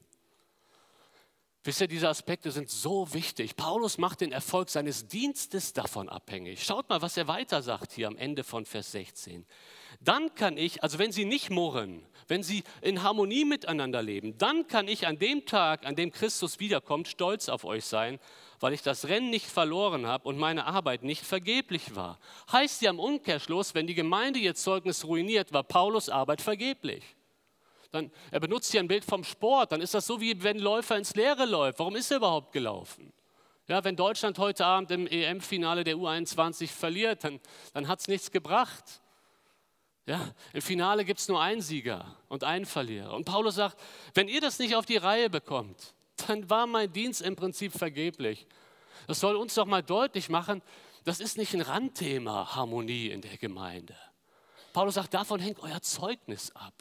Wisst 1.64 1.80
ihr, 1.80 1.88
diese 1.88 2.10
Aspekte 2.10 2.50
sind 2.50 2.68
so 2.68 3.12
wichtig. 3.14 3.56
Paulus 3.56 3.96
macht 3.96 4.20
den 4.20 4.32
Erfolg 4.32 4.68
seines 4.68 5.08
Dienstes 5.08 5.72
davon 5.72 6.10
abhängig. 6.10 6.62
Schaut 6.62 6.90
mal, 6.90 7.00
was 7.00 7.16
er 7.16 7.26
weiter 7.26 7.62
sagt 7.62 7.92
hier 7.92 8.06
am 8.06 8.18
Ende 8.18 8.44
von 8.44 8.66
Vers 8.66 8.92
16. 8.92 9.46
Dann 10.00 10.35
kann 10.35 10.57
ich, 10.57 10.83
also 10.83 10.98
wenn 10.98 11.12
sie 11.12 11.24
nicht 11.24 11.50
murren, 11.50 12.07
wenn 12.28 12.42
sie 12.42 12.64
in 12.80 13.02
Harmonie 13.02 13.44
miteinander 13.44 14.02
leben, 14.02 14.37
dann 14.38 14.66
kann 14.66 14.88
ich 14.88 15.07
an 15.07 15.18
dem 15.18 15.46
Tag, 15.46 15.87
an 15.87 15.94
dem 15.94 16.11
Christus 16.11 16.61
wiederkommt, 16.61 17.09
stolz 17.09 17.48
auf 17.48 17.64
euch 17.64 17.85
sein, 17.85 18.18
weil 18.61 18.72
ich 18.72 18.83
das 18.83 19.09
Rennen 19.09 19.30
nicht 19.30 19.46
verloren 19.46 20.07
habe 20.07 20.28
und 20.28 20.38
meine 20.38 20.66
Arbeit 20.66 21.02
nicht 21.02 21.22
vergeblich 21.22 21.94
war. 21.94 22.18
Heißt 22.50 22.83
ja 22.83 22.90
im 22.90 22.98
Umkehrschluss, 22.98 23.74
wenn 23.74 23.87
die 23.87 23.94
Gemeinde 23.94 24.38
ihr 24.38 24.54
Zeugnis 24.54 25.04
ruiniert, 25.04 25.52
war 25.52 25.64
Paulus 25.64 26.09
Arbeit 26.09 26.40
vergeblich. 26.40 27.04
Dann, 27.90 28.11
er 28.30 28.40
benutzt 28.40 28.72
hier 28.72 28.80
ein 28.80 28.88
Bild 28.88 29.04
vom 29.04 29.22
Sport, 29.22 29.72
dann 29.72 29.80
ist 29.80 29.94
das 29.94 30.07
so, 30.07 30.20
wie 30.20 30.42
wenn 30.42 30.57
ein 30.57 30.62
Läufer 30.62 30.96
ins 30.96 31.14
Leere 31.14 31.44
läuft. 31.44 31.78
Warum 31.78 31.94
ist 31.94 32.11
er 32.11 32.16
überhaupt 32.16 32.52
gelaufen? 32.52 33.12
Ja, 33.68 33.83
wenn 33.85 33.96
Deutschland 33.96 34.38
heute 34.38 34.66
Abend 34.66 34.90
im 34.90 35.07
EM-Finale 35.07 35.85
der 35.85 35.96
U21 35.96 36.68
verliert, 36.68 37.24
dann, 37.24 37.40
dann 37.72 37.88
hat 37.88 38.00
es 38.00 38.09
nichts 38.09 38.30
gebracht. 38.30 39.00
Ja, 40.06 40.34
Im 40.52 40.60
Finale 40.60 41.04
gibt 41.04 41.20
es 41.20 41.28
nur 41.28 41.40
einen 41.40 41.62
Sieger 41.62 42.14
und 42.28 42.44
einen 42.44 42.66
Verlierer. 42.66 43.14
Und 43.14 43.24
Paulus 43.24 43.54
sagt, 43.54 43.78
wenn 44.12 44.28
ihr 44.28 44.40
das 44.40 44.58
nicht 44.58 44.76
auf 44.76 44.84
die 44.84 44.98
Reihe 44.98 45.30
bekommt, 45.30 45.94
dann 46.26 46.48
war 46.50 46.66
mein 46.66 46.92
Dienst 46.92 47.22
im 47.22 47.36
Prinzip 47.36 47.72
vergeblich. 47.72 48.46
Das 49.06 49.20
soll 49.20 49.36
uns 49.36 49.54
doch 49.54 49.66
mal 49.66 49.82
deutlich 49.82 50.28
machen, 50.28 50.62
das 51.04 51.20
ist 51.20 51.38
nicht 51.38 51.54
ein 51.54 51.60
Randthema, 51.60 52.54
Harmonie 52.54 53.08
in 53.08 53.20
der 53.20 53.36
Gemeinde. 53.36 53.94
Paulus 54.72 54.94
sagt, 54.94 55.14
davon 55.14 55.40
hängt 55.40 55.60
euer 55.60 55.80
Zeugnis 55.80 56.50
ab, 56.54 56.74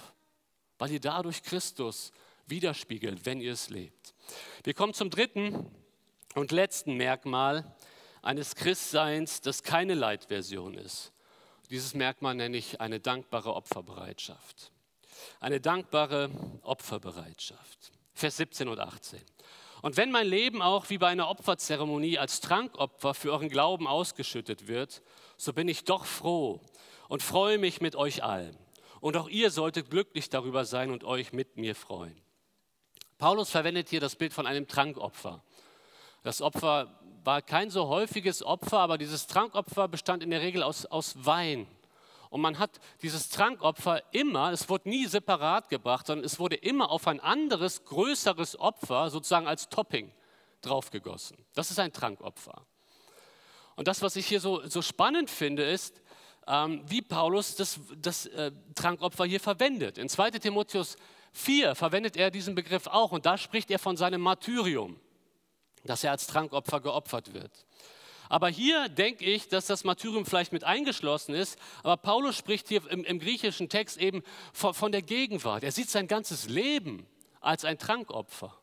weil 0.77 0.91
ihr 0.91 0.99
dadurch 0.99 1.43
Christus 1.43 2.11
widerspiegelt, 2.47 3.25
wenn 3.25 3.39
ihr 3.39 3.53
es 3.53 3.69
lebt. 3.69 4.13
Wir 4.63 4.73
kommen 4.73 4.93
zum 4.93 5.09
dritten 5.09 5.69
und 6.35 6.51
letzten 6.51 6.95
Merkmal 6.95 7.73
eines 8.21 8.55
Christseins, 8.55 9.41
das 9.41 9.63
keine 9.63 9.93
Leitversion 9.93 10.73
ist. 10.75 11.12
Dieses 11.69 11.93
Merkmal 11.93 12.35
nenne 12.35 12.57
ich 12.57 12.81
eine 12.81 12.99
dankbare 12.99 13.53
Opferbereitschaft. 13.53 14.71
Eine 15.39 15.59
dankbare 15.59 16.29
Opferbereitschaft. 16.61 17.91
Vers 18.13 18.37
17 18.37 18.67
und 18.67 18.79
18. 18.79 19.21
Und 19.81 19.97
wenn 19.97 20.11
mein 20.11 20.27
Leben 20.27 20.61
auch 20.61 20.89
wie 20.89 20.97
bei 20.97 21.07
einer 21.07 21.29
Opferzeremonie 21.29 22.17
als 22.17 22.39
Trankopfer 22.39 23.13
für 23.13 23.31
euren 23.31 23.49
Glauben 23.49 23.87
ausgeschüttet 23.87 24.67
wird, 24.67 25.01
so 25.35 25.51
bin 25.51 25.67
ich 25.67 25.83
doch 25.83 26.05
froh 26.05 26.61
und 27.09 27.21
freue 27.21 27.57
mich 27.57 27.81
mit 27.81 27.95
euch 27.95 28.23
allen. 28.23 28.57
Und 29.01 29.17
auch 29.17 29.27
ihr 29.27 29.51
solltet 29.51 29.89
glücklich 29.89 30.29
darüber 30.29 30.63
sein 30.63 30.89
und 30.89 31.03
euch 31.03 31.33
mit 31.33 31.57
mir 31.57 31.75
freuen. 31.75 32.15
Paulus 33.17 33.49
verwendet 33.49 33.89
hier 33.89 33.99
das 33.99 34.15
Bild 34.15 34.33
von 34.33 34.47
einem 34.47 34.67
Trankopfer. 34.67 35.43
Das 36.23 36.41
Opfer 36.41 36.99
war 37.23 37.41
kein 37.41 37.69
so 37.69 37.87
häufiges 37.87 38.43
Opfer, 38.43 38.79
aber 38.79 38.97
dieses 38.97 39.27
Trankopfer 39.27 39.87
bestand 39.87 40.23
in 40.23 40.29
der 40.29 40.41
Regel 40.41 40.63
aus, 40.63 40.85
aus 40.85 41.15
Wein. 41.25 41.67
Und 42.29 42.41
man 42.41 42.57
hat 42.57 42.79
dieses 43.01 43.29
Trankopfer 43.29 44.01
immer, 44.11 44.51
es 44.51 44.67
wurde 44.67 44.89
nie 44.89 45.05
separat 45.05 45.69
gebracht, 45.69 46.07
sondern 46.07 46.25
es 46.25 46.39
wurde 46.39 46.55
immer 46.55 46.89
auf 46.89 47.07
ein 47.07 47.19
anderes, 47.19 47.85
größeres 47.85 48.59
Opfer, 48.59 49.09
sozusagen 49.11 49.47
als 49.47 49.69
Topping, 49.69 50.11
draufgegossen. 50.61 51.37
Das 51.53 51.69
ist 51.69 51.79
ein 51.79 51.93
Trankopfer. 51.93 52.65
Und 53.75 53.87
das, 53.87 54.01
was 54.01 54.15
ich 54.15 54.25
hier 54.27 54.39
so, 54.39 54.67
so 54.67 54.81
spannend 54.81 55.29
finde, 55.29 55.63
ist, 55.63 56.01
ähm, 56.47 56.83
wie 56.87 57.01
Paulus 57.01 57.55
das, 57.55 57.79
das 57.97 58.25
äh, 58.27 58.51
Trankopfer 58.75 59.25
hier 59.25 59.39
verwendet. 59.39 59.97
In 59.97 60.09
2 60.09 60.31
Timotheus 60.31 60.97
4 61.33 61.75
verwendet 61.75 62.17
er 62.17 62.31
diesen 62.31 62.55
Begriff 62.55 62.87
auch 62.87 63.11
und 63.11 63.25
da 63.25 63.37
spricht 63.37 63.71
er 63.71 63.79
von 63.79 63.97
seinem 63.97 64.21
Martyrium, 64.21 64.99
dass 65.83 66.03
er 66.03 66.11
als 66.11 66.27
Trankopfer 66.27 66.79
geopfert 66.79 67.33
wird. 67.33 67.51
Aber 68.29 68.49
hier 68.49 68.89
denke 68.89 69.25
ich, 69.25 69.47
dass 69.49 69.67
das 69.67 69.83
Martyrium 69.83 70.25
vielleicht 70.25 70.53
mit 70.53 70.63
eingeschlossen 70.63 71.35
ist. 71.35 71.57
Aber 71.83 71.97
Paulus 71.97 72.35
spricht 72.35 72.67
hier 72.67 72.89
im, 72.89 73.03
im 73.03 73.19
griechischen 73.19 73.69
Text 73.69 73.97
eben 73.97 74.23
von, 74.53 74.73
von 74.73 74.91
der 74.91 75.01
Gegenwart. 75.01 75.63
Er 75.63 75.71
sieht 75.71 75.89
sein 75.89 76.07
ganzes 76.07 76.49
Leben 76.49 77.05
als 77.41 77.65
ein 77.65 77.77
Trankopfer. 77.77 78.57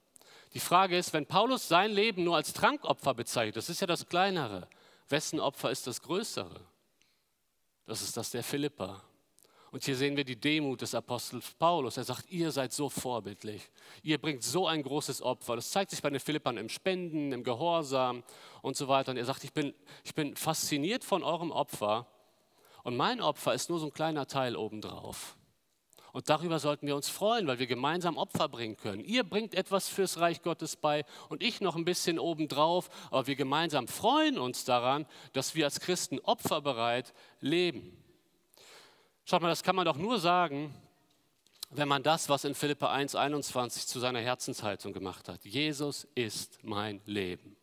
Die 0.55 0.61
Frage 0.61 0.99
ist, 0.99 1.13
wenn 1.13 1.27
Paulus 1.27 1.69
sein 1.69 1.93
Leben 1.93 2.25
nur 2.25 2.37
als 2.37 2.53
Trankopfer 2.53 3.15
bezeichnet, 3.15 3.57
das 3.57 3.69
ist 3.69 3.81
ja 3.81 3.87
das 3.87 4.09
kleinere, 4.09 4.67
wessen 5.09 5.39
Opfer 5.39 5.71
ist 5.71 5.87
das 5.87 6.03
größere? 6.03 6.61
Das 7.87 8.03
ist 8.03 8.17
das 8.17 8.31
der 8.31 8.43
Philippa. 8.43 9.03
Und 9.73 9.85
hier 9.85 9.95
sehen 9.95 10.17
wir 10.17 10.25
die 10.25 10.39
Demut 10.39 10.81
des 10.81 10.95
Apostels 10.95 11.53
Paulus. 11.53 11.97
Er 11.97 12.05
sagt, 12.05 12.29
ihr 12.31 12.51
seid 12.51 12.73
so 12.73 12.89
vorbildlich. 12.89 13.71
Ihr 14.03 14.19
bringt 14.19 14.43
so 14.43 14.67
ein 14.67 14.83
großes 14.83 15.23
Opfer. 15.23 15.55
Das 15.57 15.71
zeigt 15.71 15.91
sich 15.91 16.03
bei 16.03 16.11
den 16.11 16.19
Philippern 16.19 16.57
im 16.57 16.69
Spenden, 16.69 17.33
im 17.33 17.45
Gehorsam 17.45 18.25
und 18.63 18.77
so 18.77 18.89
weiter. 18.89 19.13
Und 19.13 19.17
er 19.17 19.25
sagt, 19.25 19.45
ich 19.45 19.53
bin, 19.53 19.73
ich 20.03 20.15
bin 20.15 20.35
fasziniert 20.35 21.05
von 21.05 21.23
eurem 21.23 21.53
Opfer. 21.53 22.09
Und 22.83 22.97
mein 22.97 23.21
Opfer 23.21 23.55
ist 23.55 23.71
nur 23.71 23.79
so 23.79 23.87
ein 23.87 23.93
kleiner 23.93 24.27
Teil 24.27 24.57
obendrauf. 24.57 25.37
Und 26.13 26.29
darüber 26.29 26.59
sollten 26.59 26.89
wir 26.89 26.97
uns 26.97 27.09
freuen, 27.09 27.47
weil 27.47 27.61
wir 27.61 27.69
gemeinsam 27.69 28.17
Opfer 28.17 28.49
bringen 28.49 28.77
können. 28.77 29.05
Ihr 29.05 29.23
bringt 29.23 29.55
etwas 29.55 29.89
fürs 29.89 30.19
Reich 30.19 30.43
Gottes 30.43 30.75
bei 30.75 31.05
und 31.29 31.45
ich 31.45 31.61
noch 31.61 31.77
ein 31.77 31.85
bisschen 31.85 32.19
obendrauf. 32.19 32.91
Aber 33.13 33.29
wir 33.29 33.37
gemeinsam 33.37 33.87
freuen 33.87 34.39
uns 34.39 34.65
daran, 34.65 35.07
dass 35.33 35.55
wir 35.55 35.67
als 35.67 35.79
Christen 35.79 36.19
opferbereit 36.19 37.15
leben. 37.41 37.97
Schaut 39.31 39.43
mal, 39.43 39.49
das 39.49 39.63
kann 39.63 39.77
man 39.77 39.85
doch 39.85 39.97
nur 39.97 40.19
sagen, 40.19 40.75
wenn 41.71 41.87
man 41.87 42.03
das, 42.03 42.29
was 42.29 42.45
in 42.45 42.53
Philippa 42.53 42.93
1,21 42.93 43.87
zu 43.87 44.01
seiner 44.01 44.19
Herzenshaltung 44.19 44.93
gemacht 44.93 45.29
hat. 45.29 45.45
Jesus 45.45 46.09
ist 46.17 46.59
mein 46.65 47.01
Leben. 47.05 47.57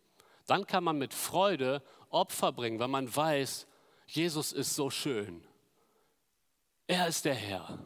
Dann 0.45 0.65
kann 0.65 0.85
man 0.85 0.97
mit 0.97 1.13
Freude 1.13 1.83
Opfer 2.09 2.53
bringen, 2.53 2.79
weil 2.79 2.87
man 2.87 3.13
weiß, 3.13 3.67
Jesus 4.05 4.53
ist 4.53 4.75
so 4.75 4.89
schön. 4.89 5.45
Er 6.87 7.09
ist 7.09 7.25
der 7.25 7.35
Herr. 7.35 7.77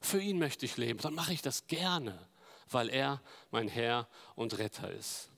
Für 0.00 0.20
ihn 0.20 0.38
möchte 0.38 0.64
ich 0.64 0.76
leben. 0.76 1.00
Dann 1.00 1.14
mache 1.14 1.32
ich 1.32 1.42
das 1.42 1.66
gerne. 1.66 2.28
weil 2.70 2.88
er 2.90 3.20
mein 3.50 3.66
Herr 3.66 4.06
und 4.36 4.56
Retter 4.58 4.92
ist. 4.92 5.30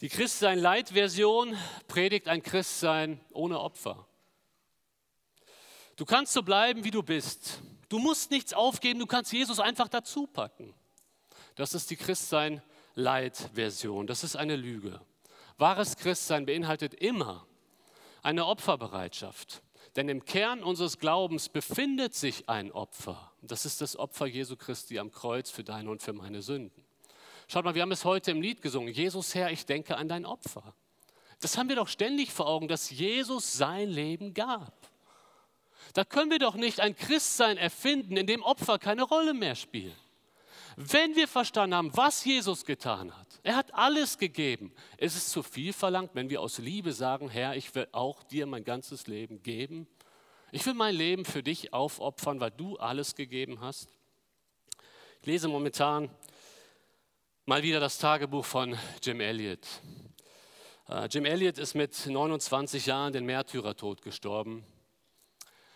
Die 0.00 0.08
Christsein-Light-Version 0.08 1.56
predigt 1.86 2.26
ein 2.26 2.42
Christsein 2.42 3.20
ohne 3.30 3.60
Opfer. 3.60 4.08
Du 6.00 6.06
kannst 6.06 6.32
so 6.32 6.42
bleiben, 6.42 6.82
wie 6.82 6.90
du 6.90 7.02
bist. 7.02 7.60
Du 7.90 7.98
musst 7.98 8.30
nichts 8.30 8.54
aufgeben, 8.54 9.00
du 9.00 9.04
kannst 9.04 9.34
Jesus 9.34 9.60
einfach 9.60 9.86
dazu 9.86 10.26
packen. 10.26 10.72
Das 11.56 11.74
ist 11.74 11.90
die 11.90 11.96
Christsein-Light-Version. 11.96 14.06
Das 14.06 14.24
ist 14.24 14.34
eine 14.34 14.56
Lüge. 14.56 14.98
Wahres 15.58 15.98
Christsein 15.98 16.46
beinhaltet 16.46 16.94
immer 16.94 17.46
eine 18.22 18.46
Opferbereitschaft. 18.46 19.60
Denn 19.94 20.08
im 20.08 20.24
Kern 20.24 20.62
unseres 20.62 20.98
Glaubens 20.98 21.50
befindet 21.50 22.14
sich 22.14 22.48
ein 22.48 22.72
Opfer. 22.72 23.30
Das 23.42 23.66
ist 23.66 23.82
das 23.82 23.98
Opfer 23.98 24.24
Jesu 24.24 24.56
Christi 24.56 24.98
am 24.98 25.12
Kreuz 25.12 25.50
für 25.50 25.64
deine 25.64 25.90
und 25.90 26.02
für 26.02 26.14
meine 26.14 26.40
Sünden. 26.40 26.82
Schaut 27.46 27.66
mal, 27.66 27.74
wir 27.74 27.82
haben 27.82 27.92
es 27.92 28.06
heute 28.06 28.30
im 28.30 28.40
Lied 28.40 28.62
gesungen. 28.62 28.94
Jesus 28.94 29.34
Herr, 29.34 29.50
ich 29.50 29.66
denke 29.66 29.98
an 29.98 30.08
dein 30.08 30.24
Opfer. 30.24 30.74
Das 31.40 31.58
haben 31.58 31.68
wir 31.68 31.76
doch 31.76 31.88
ständig 31.88 32.32
vor 32.32 32.48
Augen, 32.48 32.68
dass 32.68 32.88
Jesus 32.88 33.52
sein 33.52 33.90
Leben 33.90 34.32
gab. 34.32 34.89
Da 35.94 36.04
können 36.04 36.30
wir 36.30 36.38
doch 36.38 36.54
nicht 36.54 36.80
ein 36.80 36.96
Christsein 36.96 37.56
erfinden, 37.56 38.16
in 38.16 38.26
dem 38.26 38.42
Opfer 38.42 38.78
keine 38.78 39.02
Rolle 39.02 39.34
mehr 39.34 39.54
spielen. 39.54 39.96
Wenn 40.76 41.16
wir 41.16 41.28
verstanden 41.28 41.74
haben, 41.74 41.96
was 41.96 42.24
Jesus 42.24 42.64
getan 42.64 43.16
hat, 43.16 43.26
er 43.42 43.56
hat 43.56 43.74
alles 43.74 44.18
gegeben. 44.18 44.72
Ist 44.96 45.16
es 45.16 45.28
zu 45.28 45.42
viel 45.42 45.72
verlangt, 45.72 46.10
wenn 46.14 46.30
wir 46.30 46.40
aus 46.40 46.58
Liebe 46.58 46.92
sagen, 46.92 47.28
Herr, 47.28 47.56
ich 47.56 47.74
will 47.74 47.88
auch 47.92 48.22
dir 48.22 48.46
mein 48.46 48.64
ganzes 48.64 49.06
Leben 49.06 49.42
geben? 49.42 49.86
Ich 50.52 50.64
will 50.66 50.74
mein 50.74 50.94
Leben 50.94 51.24
für 51.24 51.42
dich 51.42 51.72
aufopfern, 51.72 52.40
weil 52.40 52.50
du 52.50 52.76
alles 52.76 53.14
gegeben 53.14 53.60
hast. 53.60 53.88
Ich 55.20 55.26
lese 55.26 55.48
momentan 55.48 56.10
Mal 57.50 57.64
wieder 57.64 57.80
das 57.80 57.98
Tagebuch 57.98 58.44
von 58.44 58.78
Jim 59.02 59.20
Elliot. 59.20 59.66
Äh, 60.88 61.08
Jim 61.10 61.24
Elliot 61.24 61.58
ist 61.58 61.74
mit 61.74 62.06
29 62.06 62.86
Jahren 62.86 63.12
den 63.12 63.24
Märtyrertod 63.24 64.02
gestorben, 64.02 64.64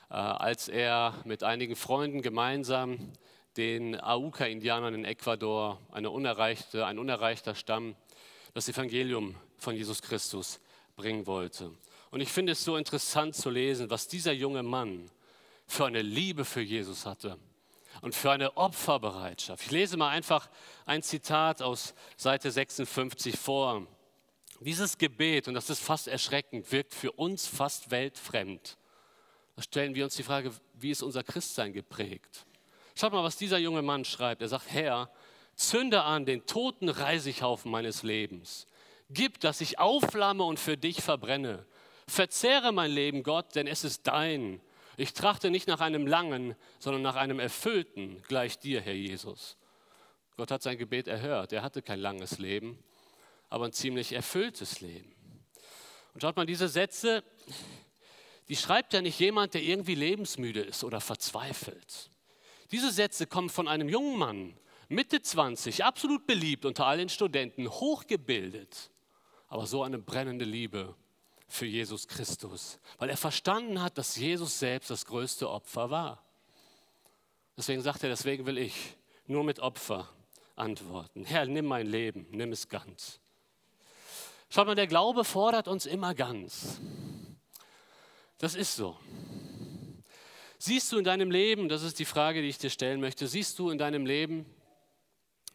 als 0.09 0.69
er 0.69 1.15
mit 1.25 1.43
einigen 1.43 1.77
Freunden 1.77 2.23
gemeinsam 2.23 3.13
den 3.57 4.01
Auca-Indianern 4.01 4.95
in 4.95 5.05
Ecuador, 5.05 5.79
eine 5.93 6.11
unerreichte, 6.11 6.87
ein 6.87 6.99
unerreichter 6.99 7.55
Stamm, 7.55 7.95
das 8.53 8.69
Evangelium 8.69 9.37
von 9.57 9.75
Jesus 9.75 10.03
Christus 10.03 10.61
bringen 10.97 11.27
wollte. 11.27 11.71
Und 12.11 12.21
ich 12.21 12.31
finde 12.31 12.53
es 12.53 12.65
so 12.65 12.77
interessant 12.77 13.35
zu 13.35 13.51
lesen, 13.51 13.91
was 13.91 14.07
dieser 14.09 14.33
junge 14.33 14.63
Mann 14.63 15.11
für 15.67 15.87
eine 15.87 16.03
Liebe 16.03 16.45
für 16.45 16.61
Jesus 16.61 17.07
hatte 17.07 17.39
und 18.03 18.15
für 18.15 18.31
eine 18.31 18.57
Opferbereitschaft. 18.57 19.65
Ich 19.65 19.71
lese 19.71 19.97
mal 19.97 20.11
einfach 20.11 20.49
ein 20.87 21.03
Zitat 21.03 21.63
aus 21.63 21.95
Seite 22.17 22.51
56 22.51 23.37
vor. 23.39 23.87
Dieses 24.61 24.99
Gebet, 24.99 25.49
und 25.49 25.55
das 25.55 25.71
ist 25.71 25.81
fast 25.81 26.07
erschreckend, 26.07 26.71
wirkt 26.71 26.95
für 26.95 27.13
uns 27.13 27.47
fast 27.47 27.91
weltfremd. 27.91 28.77
Da 29.57 29.63
stellen 29.63 29.95
wir 29.95 30.05
uns 30.05 30.17
die 30.17 30.23
Frage, 30.23 30.53
wie 30.75 30.91
ist 30.91 31.03
unser 31.03 31.23
Christsein 31.23 31.73
geprägt? 31.73 32.47
Schaut 32.97 33.13
mal, 33.13 33.25
was 33.25 33.37
dieser 33.37 33.59
junge 33.59 33.83
Mann 33.83 34.05
schreibt. 34.05 34.43
Er 34.43 34.49
sagt, 34.49 34.71
Herr, 34.71 35.11
zünde 35.55 36.03
an 36.03 36.27
den 36.27 36.47
toten 36.47 36.89
Reisighaufen 36.89 37.71
meines 37.71 38.03
Lebens. 38.03 38.67
Gib, 39.11 39.41
dass 39.41 39.61
ich 39.61 39.79
aufflamme 39.79 40.45
und 40.45 40.59
für 40.59 40.77
dich 40.77 41.03
verbrenne. 41.03 41.67
Verzehre 42.07 42.73
mein 42.73 42.91
Leben, 42.91 43.23
Gott, 43.23 43.55
denn 43.55 43.67
es 43.67 43.85
ist 43.85 44.07
dein. 44.07 44.61
Ich 44.97 45.13
trachte 45.13 45.51
nicht 45.51 45.69
nach 45.69 45.81
einem 45.81 46.07
langen, 46.07 46.55
sondern 46.79 47.03
nach 47.03 47.17
einem 47.17 47.41
erfüllten, 47.41 48.23
gleich 48.29 48.59
dir, 48.59 48.81
Herr 48.81 48.95
Jesus. 48.95 49.57
Gott 50.37 50.51
hat 50.51 50.63
sein 50.63 50.79
Gebet 50.79 51.09
erhört. 51.09 51.53
Er 51.53 51.63
hatte 51.63 51.83
kein 51.83 52.01
langes 52.01 52.39
Leben, 52.39 52.83
aber 53.49 53.67
ein 53.67 53.73
ziemlich 53.73 54.13
erfülltes 54.13 54.81
Leben. 54.81 55.15
Und 56.13 56.21
schaut 56.21 56.37
mal, 56.37 56.47
diese 56.47 56.69
Sätze, 56.69 57.25
die 58.49 58.57
schreibt 58.57 58.93
ja 58.93 59.01
nicht 59.01 59.19
jemand, 59.19 59.55
der 59.55 59.63
irgendwie 59.63 59.95
lebensmüde 59.95 60.61
ist 60.61 60.85
oder 60.85 61.01
verzweifelt. 61.01 62.11
Diese 62.71 62.91
Sätze 62.91 63.27
kommen 63.27 63.51
von 63.51 63.69
einem 63.69 63.89
jungen 63.89 64.19
Mann, 64.19 64.59
Mitte 64.89 65.23
20, 65.23 65.85
absolut 65.85 66.27
beliebt 66.27 66.65
unter 66.65 66.87
allen 66.87 67.09
Studenten, 67.09 67.69
hochgebildet, 67.69 68.91
aber 69.49 69.67
so 69.67 69.83
eine 69.83 69.99
brennende 69.99 70.45
Liebe 70.45 70.95
für 71.49 71.67
Jesus 71.67 72.09
Christus, 72.09 72.79
weil 72.99 73.11
er 73.11 73.17
verstanden 73.17 73.81
hat, 73.81 73.97
dass 73.99 74.17
Jesus 74.17 74.59
selbst 74.59 74.91
das 74.91 75.07
größte 75.07 75.49
Opfer 75.49 75.91
war. 75.91 76.25
Deswegen 77.57 77.83
sagt 77.83 78.03
er, 78.03 78.09
deswegen 78.09 78.47
will 78.47 78.59
ich 78.59 78.75
nur 79.27 79.45
mit 79.45 79.61
Opfer 79.61 80.09
antworten. 80.57 81.25
Herr, 81.25 81.47
nimm 81.47 81.67
mein 81.67 81.87
Leben, 81.87 82.27
nimm 82.31 82.53
es 82.53 82.69
ganz. 82.69 83.21
Schaut 84.51 84.67
mal, 84.67 84.75
der 84.75 84.87
Glaube 84.87 85.25
fordert 85.25 85.69
uns 85.69 85.87
immer 85.87 86.15
ganz. 86.15 86.81
Das 88.45 88.55
ist 88.55 88.77
so. 88.77 88.95
Siehst 90.59 90.93
du 90.93 90.99
in 90.99 91.05
deinem 91.05 91.31
Leben, 91.31 91.67
das 91.71 91.83
ist 91.83 91.99
die 91.99 92.05
Frage, 92.05 92.43
die 92.43 92.49
ich 92.49 92.59
dir 92.59 92.69
stellen 92.69 93.01
möchte, 93.01 93.27
siehst 93.27 93.59
du 93.59 93.71
in 93.71 93.79
deinem 93.79 94.05
Leben, 94.05 94.45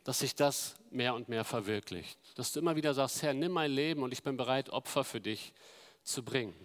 dass 0.04 0.18
sich 0.18 0.34
das 0.34 0.76
mehr 0.90 1.14
und 1.14 1.30
mehr 1.30 1.44
verwirklicht? 1.44 2.18
Dass 2.34 2.52
du 2.52 2.60
immer 2.60 2.76
wieder 2.76 2.96
sagst, 2.96 3.22
Herr, 3.22 3.36
nimm 3.36 3.52
mein 3.52 3.70
Leben 3.70 4.02
und 4.02 4.12
ich 4.12 4.24
bin 4.24 4.38
bereit, 4.38 4.72
Opfer 4.72 5.04
für 5.04 5.22
dich 5.22 5.54
zu 6.02 6.24
bringen? 6.24 6.56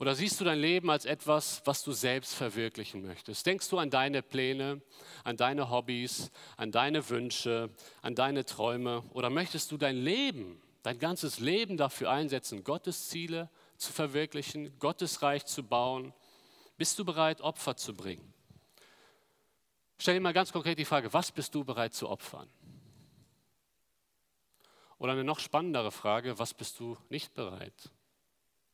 Oder 0.00 0.16
siehst 0.16 0.40
du 0.40 0.44
dein 0.44 0.58
Leben 0.58 0.90
als 0.90 1.04
etwas, 1.04 1.62
was 1.66 1.84
du 1.84 1.92
selbst 1.92 2.34
verwirklichen 2.34 3.06
möchtest? 3.06 3.46
Denkst 3.46 3.68
du 3.68 3.78
an 3.78 3.90
deine 3.90 4.22
Pläne, 4.22 4.82
an 5.22 5.36
deine 5.36 5.70
Hobbys, 5.70 6.32
an 6.56 6.72
deine 6.72 7.08
Wünsche, 7.10 7.70
an 8.00 8.16
deine 8.16 8.44
Träume? 8.44 9.04
Oder 9.12 9.30
möchtest 9.30 9.70
du 9.70 9.76
dein 9.76 9.98
Leben, 9.98 10.60
dein 10.82 10.98
ganzes 10.98 11.38
Leben 11.38 11.76
dafür 11.76 12.10
einsetzen, 12.10 12.64
Gottes 12.64 13.08
Ziele 13.08 13.50
zu 13.82 13.92
verwirklichen, 13.92 14.78
Gottes 14.78 15.22
Reich 15.22 15.44
zu 15.44 15.62
bauen? 15.62 16.14
Bist 16.76 16.98
du 16.98 17.04
bereit, 17.04 17.40
Opfer 17.40 17.76
zu 17.76 17.94
bringen? 17.94 18.32
Stell 19.98 20.14
dir 20.14 20.20
mal 20.20 20.32
ganz 20.32 20.52
konkret 20.52 20.78
die 20.78 20.84
Frage, 20.84 21.12
was 21.12 21.30
bist 21.30 21.54
du 21.54 21.64
bereit 21.64 21.94
zu 21.94 22.08
opfern? 22.08 22.48
Oder 24.98 25.12
eine 25.12 25.24
noch 25.24 25.40
spannendere 25.40 25.92
Frage, 25.92 26.38
was 26.38 26.54
bist 26.54 26.78
du 26.80 26.96
nicht 27.08 27.34
bereit 27.34 27.90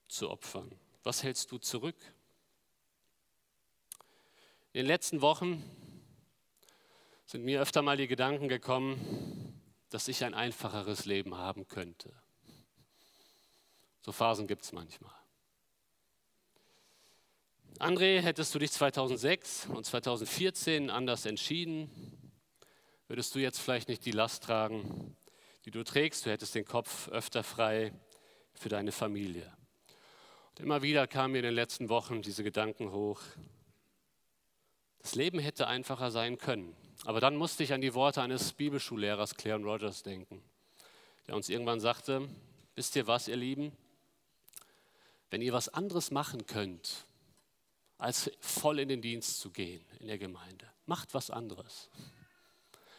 zu 0.09 0.31
opfern? 0.31 0.71
Was 1.03 1.23
hältst 1.23 1.51
du 1.53 1.59
zurück? 1.59 1.97
In 4.73 4.81
den 4.81 4.87
letzten 4.87 5.23
Wochen 5.23 5.65
sind 7.25 7.45
mir 7.45 7.61
öfter 7.61 7.83
mal 7.83 7.97
die 7.97 8.09
Gedanken 8.09 8.49
gekommen, 8.49 9.61
dass 9.91 10.09
ich 10.09 10.25
ein 10.25 10.35
einfacheres 10.35 11.05
Leben 11.05 11.35
haben 11.37 11.67
könnte. 11.67 12.13
So 14.09 14.13
Phasen 14.13 14.47
gibt 14.47 14.65
es 14.65 14.73
manchmal. 14.73 15.13
André, 17.79 18.23
hättest 18.23 18.55
du 18.55 18.59
dich 18.59 18.73
2006 18.73 19.67
und 19.67 19.85
2014 19.85 20.89
anders 20.89 21.27
entschieden, 21.27 21.91
würdest 23.07 23.35
du 23.35 23.39
jetzt 23.39 23.59
vielleicht 23.59 23.91
nicht 23.91 24.07
die 24.07 24.13
Last 24.13 24.45
tragen, 24.45 25.15
die 25.67 25.71
du 25.71 25.85
trägst. 25.85 26.25
Du 26.25 26.31
hättest 26.31 26.55
den 26.55 26.65
Kopf 26.65 27.09
öfter 27.09 27.43
frei 27.43 27.93
für 28.55 28.71
deine 28.71 28.93
Familie. 28.93 29.55
Immer 30.59 30.81
wieder 30.81 31.07
kamen 31.07 31.33
mir 31.33 31.41
in 31.41 31.45
den 31.45 31.55
letzten 31.55 31.91
Wochen 31.91 32.23
diese 32.23 32.43
Gedanken 32.43 32.93
hoch. 32.93 33.21
Das 35.01 35.17
Leben 35.17 35.39
hätte 35.39 35.67
einfacher 35.67 36.11
sein 36.11 36.39
können. 36.39 36.75
Aber 37.05 37.21
dann 37.21 37.37
musste 37.37 37.63
ich 37.63 37.75
an 37.75 37.83
die 37.83 37.93
Worte 37.93 38.23
eines 38.23 38.55
Bibelschullehrers, 38.55 39.35
Claren 39.35 39.65
Rogers, 39.65 40.03
denken, 40.03 40.43
der 41.27 41.37
uns 41.37 41.51
irgendwann 41.51 41.81
sagte, 41.81 42.27
wisst 42.75 42.97
ihr 42.97 43.07
was, 43.07 43.29
ihr 43.29 43.37
Lieben? 43.37 43.77
Wenn 45.31 45.43
ihr 45.43 45.53
was 45.53 45.69
anderes 45.69 46.11
machen 46.11 46.47
könnt, 46.47 47.07
als 47.99 48.31
voll 48.41 48.79
in 48.79 48.89
den 48.89 49.03
Dienst 49.03 49.41
zu 49.41 49.51
gehen 49.51 49.85
in 49.99 50.07
der 50.07 50.19
Gemeinde, 50.19 50.71
macht 50.87 51.15
was 51.15 51.31
anderes. 51.31 51.91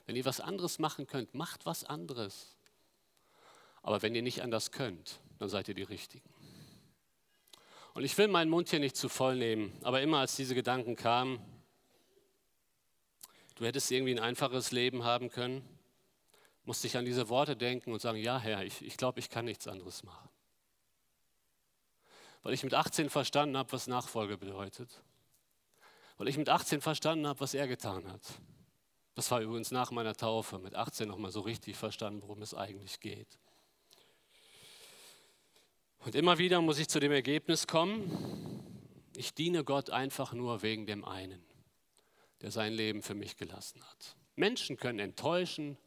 Wenn 0.05 0.15
ihr 0.15 0.25
was 0.25 0.39
anderes 0.39 0.79
machen 0.79 1.07
könnt, 1.07 1.33
macht 1.33 1.65
was 1.65 1.83
anderes. 1.83 2.55
Aber 3.81 4.01
wenn 4.01 4.13
ihr 4.13 4.21
nicht 4.21 4.41
anders 4.41 4.71
könnt, 4.71 5.19
dann 5.37 5.49
seid 5.49 5.67
ihr 5.67 5.75
die 5.75 5.83
Richtigen. 5.83 6.29
Und 7.93 8.03
ich 8.03 8.17
will 8.17 8.27
meinen 8.27 8.49
Mund 8.49 8.69
hier 8.69 8.79
nicht 8.79 8.95
zu 8.95 9.09
voll 9.09 9.35
nehmen, 9.35 9.73
aber 9.83 10.01
immer 10.01 10.19
als 10.19 10.35
diese 10.35 10.55
Gedanken 10.55 10.95
kamen, 10.95 11.39
du 13.55 13.65
hättest 13.65 13.91
irgendwie 13.91 14.13
ein 14.13 14.19
einfaches 14.19 14.71
Leben 14.71 15.03
haben 15.03 15.29
können, 15.29 15.67
musste 16.63 16.87
ich 16.87 16.97
an 16.97 17.05
diese 17.05 17.29
Worte 17.29 17.55
denken 17.55 17.91
und 17.91 17.99
sagen, 17.99 18.19
ja 18.19 18.37
Herr, 18.39 18.63
ich, 18.63 18.81
ich 18.81 18.95
glaube, 18.95 19.19
ich 19.19 19.29
kann 19.29 19.45
nichts 19.45 19.67
anderes 19.67 20.03
machen. 20.03 20.29
Weil 22.43 22.53
ich 22.53 22.63
mit 22.63 22.73
18 22.73 23.09
verstanden 23.09 23.57
habe, 23.57 23.71
was 23.71 23.87
Nachfolge 23.87 24.37
bedeutet. 24.37 25.03
Weil 26.17 26.27
ich 26.27 26.37
mit 26.37 26.49
18 26.49 26.81
verstanden 26.81 27.27
habe, 27.27 27.39
was 27.39 27.53
er 27.53 27.67
getan 27.67 28.09
hat. 28.11 28.21
Das 29.15 29.31
war 29.31 29.41
übrigens 29.41 29.71
nach 29.71 29.91
meiner 29.91 30.15
Taufe, 30.15 30.59
mit 30.59 30.75
18 30.75 31.07
nochmal 31.07 31.31
so 31.31 31.41
richtig 31.41 31.75
verstanden, 31.75 32.21
worum 32.21 32.41
es 32.41 32.53
eigentlich 32.53 32.99
geht. 32.99 33.39
Und 35.99 36.15
immer 36.15 36.37
wieder 36.37 36.61
muss 36.61 36.79
ich 36.79 36.87
zu 36.87 36.99
dem 36.99 37.11
Ergebnis 37.11 37.67
kommen, 37.67 38.49
ich 39.15 39.33
diene 39.33 39.65
Gott 39.65 39.89
einfach 39.89 40.31
nur 40.31 40.61
wegen 40.61 40.85
dem 40.85 41.03
einen, 41.03 41.43
der 42.41 42.51
sein 42.51 42.71
Leben 42.71 43.01
für 43.01 43.15
mich 43.15 43.35
gelassen 43.35 43.83
hat. 43.83 44.15
Menschen 44.37 44.77
können 44.77 44.99
enttäuschen, 44.99 45.77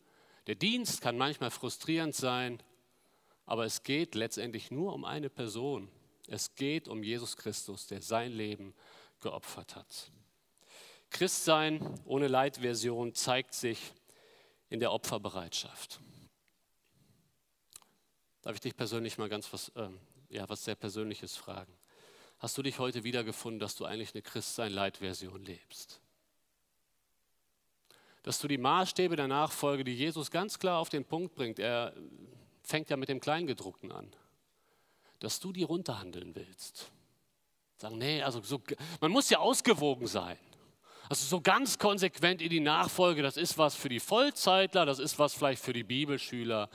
der 0.46 0.54
Dienst 0.54 1.00
kann 1.00 1.16
manchmal 1.16 1.50
frustrierend 1.50 2.14
sein, 2.14 2.62
aber 3.46 3.64
es 3.64 3.82
geht 3.82 4.14
letztendlich 4.14 4.70
nur 4.70 4.92
um 4.92 5.06
eine 5.06 5.30
Person. 5.30 5.90
Es 6.28 6.54
geht 6.54 6.88
um 6.88 7.02
Jesus 7.02 7.36
Christus, 7.36 7.86
der 7.86 8.00
sein 8.00 8.32
Leben 8.32 8.74
geopfert 9.20 9.76
hat. 9.76 10.10
Christsein 11.10 12.00
ohne 12.04 12.28
Leitversion 12.28 13.14
zeigt 13.14 13.54
sich 13.54 13.92
in 14.70 14.80
der 14.80 14.92
Opferbereitschaft. 14.92 16.00
Darf 18.40 18.54
ich 18.54 18.60
dich 18.60 18.76
persönlich 18.76 19.18
mal 19.18 19.28
ganz 19.28 19.52
was, 19.52 19.68
äh, 19.70 19.88
ja, 20.30 20.48
was 20.48 20.64
sehr 20.64 20.74
Persönliches 20.74 21.36
fragen? 21.36 21.72
Hast 22.38 22.58
du 22.58 22.62
dich 22.62 22.78
heute 22.78 23.04
wiedergefunden, 23.04 23.60
dass 23.60 23.76
du 23.76 23.84
eigentlich 23.84 24.14
eine 24.14 24.22
Christsein-Leitversion 24.22 25.44
lebst? 25.44 26.00
Dass 28.24 28.40
du 28.40 28.48
die 28.48 28.58
Maßstäbe 28.58 29.14
der 29.14 29.28
Nachfolge, 29.28 29.84
die 29.84 29.94
Jesus 29.94 30.30
ganz 30.30 30.58
klar 30.58 30.78
auf 30.78 30.88
den 30.88 31.04
Punkt 31.04 31.34
bringt, 31.34 31.58
er 31.58 31.94
fängt 32.62 32.90
ja 32.90 32.96
mit 32.96 33.08
dem 33.08 33.20
Kleingedruckten 33.20 33.92
an, 33.92 34.10
dass 35.22 35.38
du 35.38 35.52
die 35.52 35.62
runterhandeln 35.62 36.34
willst. 36.34 36.90
Sagen, 37.76 37.98
nee, 37.98 38.22
also 38.22 38.42
so, 38.42 38.60
man 39.00 39.10
muss 39.10 39.30
ja 39.30 39.38
ausgewogen 39.38 40.06
sein. 40.06 40.38
Also 41.08 41.26
so 41.26 41.40
ganz 41.40 41.78
konsequent 41.78 42.40
in 42.40 42.50
die 42.50 42.60
Nachfolge, 42.60 43.22
das 43.22 43.36
ist 43.36 43.58
was 43.58 43.74
für 43.74 43.88
die 43.88 44.00
Vollzeitler, 44.00 44.86
das 44.86 44.98
ist 44.98 45.18
was 45.18 45.34
vielleicht 45.34 45.62
für 45.62 45.72
die 45.72 45.84
Bibelschüler. 45.84 46.68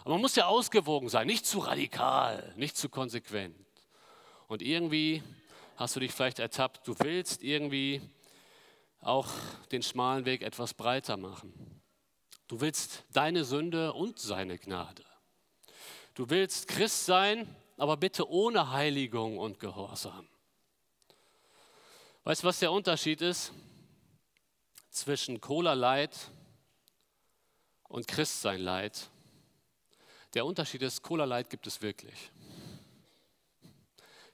Aber 0.00 0.10
man 0.10 0.20
muss 0.20 0.36
ja 0.36 0.46
ausgewogen 0.46 1.08
sein, 1.08 1.26
nicht 1.26 1.44
zu 1.44 1.58
radikal, 1.58 2.54
nicht 2.56 2.76
zu 2.76 2.88
konsequent. 2.88 3.56
Und 4.48 4.62
irgendwie 4.62 5.22
hast 5.76 5.96
du 5.96 6.00
dich 6.00 6.12
vielleicht 6.12 6.38
ertappt, 6.38 6.86
du 6.86 6.94
willst 7.00 7.42
irgendwie 7.42 8.00
auch 9.00 9.28
den 9.72 9.82
schmalen 9.82 10.24
Weg 10.24 10.42
etwas 10.42 10.74
breiter 10.74 11.16
machen. 11.16 11.82
Du 12.48 12.60
willst 12.60 13.04
deine 13.12 13.44
Sünde 13.44 13.92
und 13.92 14.18
seine 14.18 14.58
Gnade. 14.58 15.04
Du 16.14 16.28
willst 16.28 16.68
Christ 16.68 17.06
sein, 17.06 17.46
aber 17.80 17.96
bitte 17.96 18.28
ohne 18.28 18.72
Heiligung 18.72 19.38
und 19.38 19.58
Gehorsam. 19.58 20.28
Weißt 22.24 22.42
du, 22.42 22.48
was 22.48 22.58
der 22.58 22.72
Unterschied 22.72 23.22
ist 23.22 23.54
zwischen 24.90 25.40
Cola 25.40 25.72
Leid 25.72 26.14
und 27.84 28.06
Christsein 28.06 28.60
Leid? 28.60 29.08
Der 30.34 30.44
Unterschied 30.44 30.82
ist, 30.82 31.02
Cola 31.02 31.24
Leid 31.24 31.48
gibt 31.48 31.66
es 31.66 31.80
wirklich. 31.80 32.30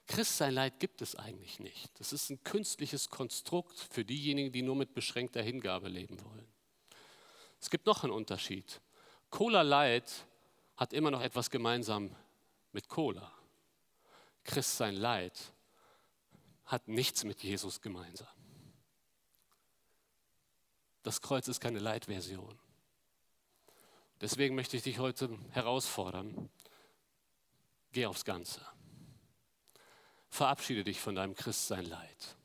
Christsein 0.09 0.53
Leid 0.55 0.81
gibt 0.81 1.01
es 1.01 1.15
eigentlich 1.15 1.61
nicht. 1.61 2.01
Das 2.01 2.13
ist 2.13 2.31
ein 2.31 2.43
künstliches 2.43 3.11
Konstrukt 3.11 3.79
für 3.93 4.05
diejenigen, 4.05 4.51
die 4.51 4.63
nur 4.63 4.75
mit 4.75 4.93
beschränkter 4.93 5.43
Hingabe 5.43 5.89
leben 5.89 6.21
wollen. 6.25 6.49
Es 7.61 7.71
gibt 7.71 7.87
noch 7.87 8.03
einen 8.03 8.13
Unterschied. 8.13 8.81
Cola 9.31 9.63
Leid 9.63 10.27
hat 10.77 10.93
immer 10.93 11.13
noch 11.13 11.23
etwas 11.23 11.49
gemeinsam 11.49 12.11
mit 12.73 12.89
Cola. 12.89 13.36
Christ 14.47 14.77
sein 14.77 14.95
Leid 14.95 15.53
hat 16.65 16.89
nichts 16.89 17.25
mit 17.25 17.43
Jesus 17.43 17.81
gemeinsam. 17.81 18.29
Das 21.03 21.21
Kreuz 21.21 21.47
ist 21.49 21.61
keine 21.61 21.79
Leitversion. 21.79 22.59
Deswegen 24.21 24.55
möchte 24.55 24.77
ich 24.77 24.83
dich 24.83 24.99
heute 24.99 25.39
herausfordern. 25.51 26.49
Geh 27.93 28.07
aufs 28.07 28.25
Ganze. 28.25 28.61
Verabschiede 30.31 30.85
dich 30.85 31.01
von 31.01 31.15
deinem 31.15 31.35
Christsein 31.35 31.85
Leid. 31.85 32.37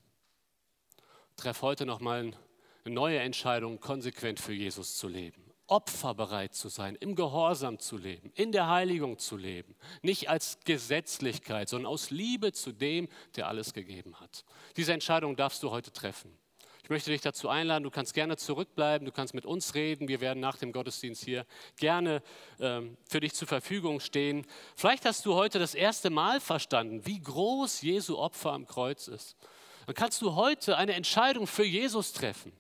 Treff 1.35 1.61
heute 1.61 1.85
nochmal 1.85 2.37
eine 2.83 2.93
neue 2.93 3.19
Entscheidung, 3.19 3.79
konsequent 3.79 4.39
für 4.39 4.53
Jesus 4.53 4.97
zu 4.97 5.07
leben 5.07 5.50
opferbereit 5.71 6.53
zu 6.53 6.67
sein, 6.67 6.95
im 6.95 7.15
Gehorsam 7.15 7.79
zu 7.79 7.97
leben, 7.97 8.31
in 8.35 8.51
der 8.51 8.67
Heiligung 8.67 9.17
zu 9.17 9.37
leben. 9.37 9.73
Nicht 10.01 10.29
als 10.29 10.59
Gesetzlichkeit, 10.65 11.69
sondern 11.69 11.91
aus 11.91 12.11
Liebe 12.11 12.51
zu 12.51 12.73
dem, 12.73 13.07
der 13.37 13.47
alles 13.47 13.73
gegeben 13.73 14.19
hat. 14.19 14.43
Diese 14.75 14.91
Entscheidung 14.91 15.37
darfst 15.37 15.63
du 15.63 15.71
heute 15.71 15.93
treffen. 15.93 16.37
Ich 16.83 16.89
möchte 16.89 17.11
dich 17.11 17.21
dazu 17.21 17.47
einladen, 17.47 17.83
du 17.83 17.89
kannst 17.89 18.13
gerne 18.13 18.35
zurückbleiben, 18.35 19.05
du 19.05 19.13
kannst 19.13 19.33
mit 19.33 19.45
uns 19.45 19.73
reden. 19.73 20.09
Wir 20.09 20.19
werden 20.19 20.41
nach 20.41 20.57
dem 20.57 20.73
Gottesdienst 20.73 21.23
hier 21.23 21.45
gerne 21.77 22.21
ähm, 22.59 22.97
für 23.07 23.21
dich 23.21 23.33
zur 23.33 23.47
Verfügung 23.47 24.01
stehen. 24.01 24.45
Vielleicht 24.75 25.05
hast 25.05 25.25
du 25.25 25.35
heute 25.35 25.57
das 25.57 25.73
erste 25.73 26.09
Mal 26.09 26.41
verstanden, 26.41 27.05
wie 27.05 27.21
groß 27.21 27.81
Jesu 27.81 28.17
Opfer 28.17 28.51
am 28.51 28.67
Kreuz 28.67 29.07
ist. 29.07 29.37
Dann 29.85 29.95
kannst 29.95 30.21
du 30.21 30.35
heute 30.35 30.75
eine 30.75 30.93
Entscheidung 30.93 31.47
für 31.47 31.63
Jesus 31.63 32.11
treffen. 32.11 32.51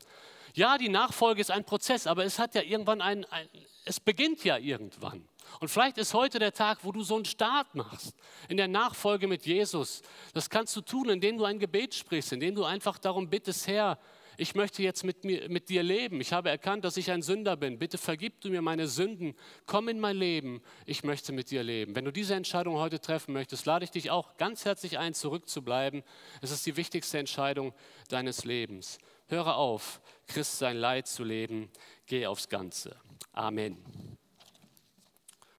Ja, 0.53 0.77
die 0.77 0.89
Nachfolge 0.89 1.41
ist 1.41 1.51
ein 1.51 1.63
Prozess, 1.63 2.07
aber 2.07 2.25
es 2.25 2.39
hat 2.39 2.55
ja 2.55 2.61
irgendwann 2.61 3.01
ein, 3.01 3.25
ein, 3.25 3.47
es 3.85 3.99
beginnt 3.99 4.43
ja 4.43 4.57
irgendwann. 4.57 5.27
Und 5.59 5.69
vielleicht 5.69 5.97
ist 5.97 6.13
heute 6.13 6.39
der 6.39 6.53
Tag, 6.53 6.79
wo 6.83 6.91
du 6.91 7.03
so 7.03 7.15
einen 7.15 7.25
Start 7.25 7.75
machst 7.75 8.15
in 8.47 8.57
der 8.57 8.67
Nachfolge 8.67 9.27
mit 9.27 9.45
Jesus. 9.45 10.01
Das 10.33 10.49
kannst 10.49 10.75
du 10.75 10.81
tun, 10.81 11.09
indem 11.09 11.37
du 11.37 11.45
ein 11.45 11.59
Gebet 11.59 11.93
sprichst, 11.93 12.31
indem 12.33 12.55
du 12.55 12.63
einfach 12.63 12.97
darum 12.97 13.29
bittest, 13.29 13.67
Herr, 13.67 13.99
ich 14.37 14.55
möchte 14.55 14.81
jetzt 14.81 15.03
mit, 15.03 15.23
mir, 15.23 15.49
mit 15.49 15.69
dir 15.69 15.83
leben. 15.83 16.21
Ich 16.21 16.33
habe 16.33 16.49
erkannt, 16.49 16.83
dass 16.85 16.97
ich 16.97 17.11
ein 17.11 17.21
Sünder 17.21 17.57
bin. 17.57 17.77
Bitte 17.77 17.97
vergib 17.97 18.41
du 18.41 18.49
mir 18.49 18.61
meine 18.61 18.87
Sünden. 18.87 19.35
Komm 19.67 19.87
in 19.89 19.99
mein 19.99 20.17
Leben. 20.17 20.63
Ich 20.85 21.03
möchte 21.03 21.31
mit 21.31 21.51
dir 21.51 21.63
leben. 21.63 21.95
Wenn 21.95 22.05
du 22.05 22.11
diese 22.11 22.33
Entscheidung 22.33 22.77
heute 22.77 22.99
treffen 22.99 23.33
möchtest, 23.33 23.65
lade 23.65 23.85
ich 23.85 23.91
dich 23.91 24.09
auch 24.09 24.37
ganz 24.37 24.65
herzlich 24.65 24.97
ein, 24.97 25.13
zurückzubleiben. 25.13 26.01
Es 26.41 26.49
ist 26.49 26.65
die 26.65 26.77
wichtigste 26.77 27.19
Entscheidung 27.19 27.73
deines 28.09 28.45
Lebens. 28.45 28.97
Höre 29.27 29.57
auf, 29.57 30.01
Christ 30.33 30.59
sein 30.59 30.77
Leid 30.77 31.07
zu 31.07 31.25
leben. 31.25 31.69
Geh 32.05 32.25
aufs 32.25 32.47
Ganze. 32.47 32.95
Amen. 33.33 33.77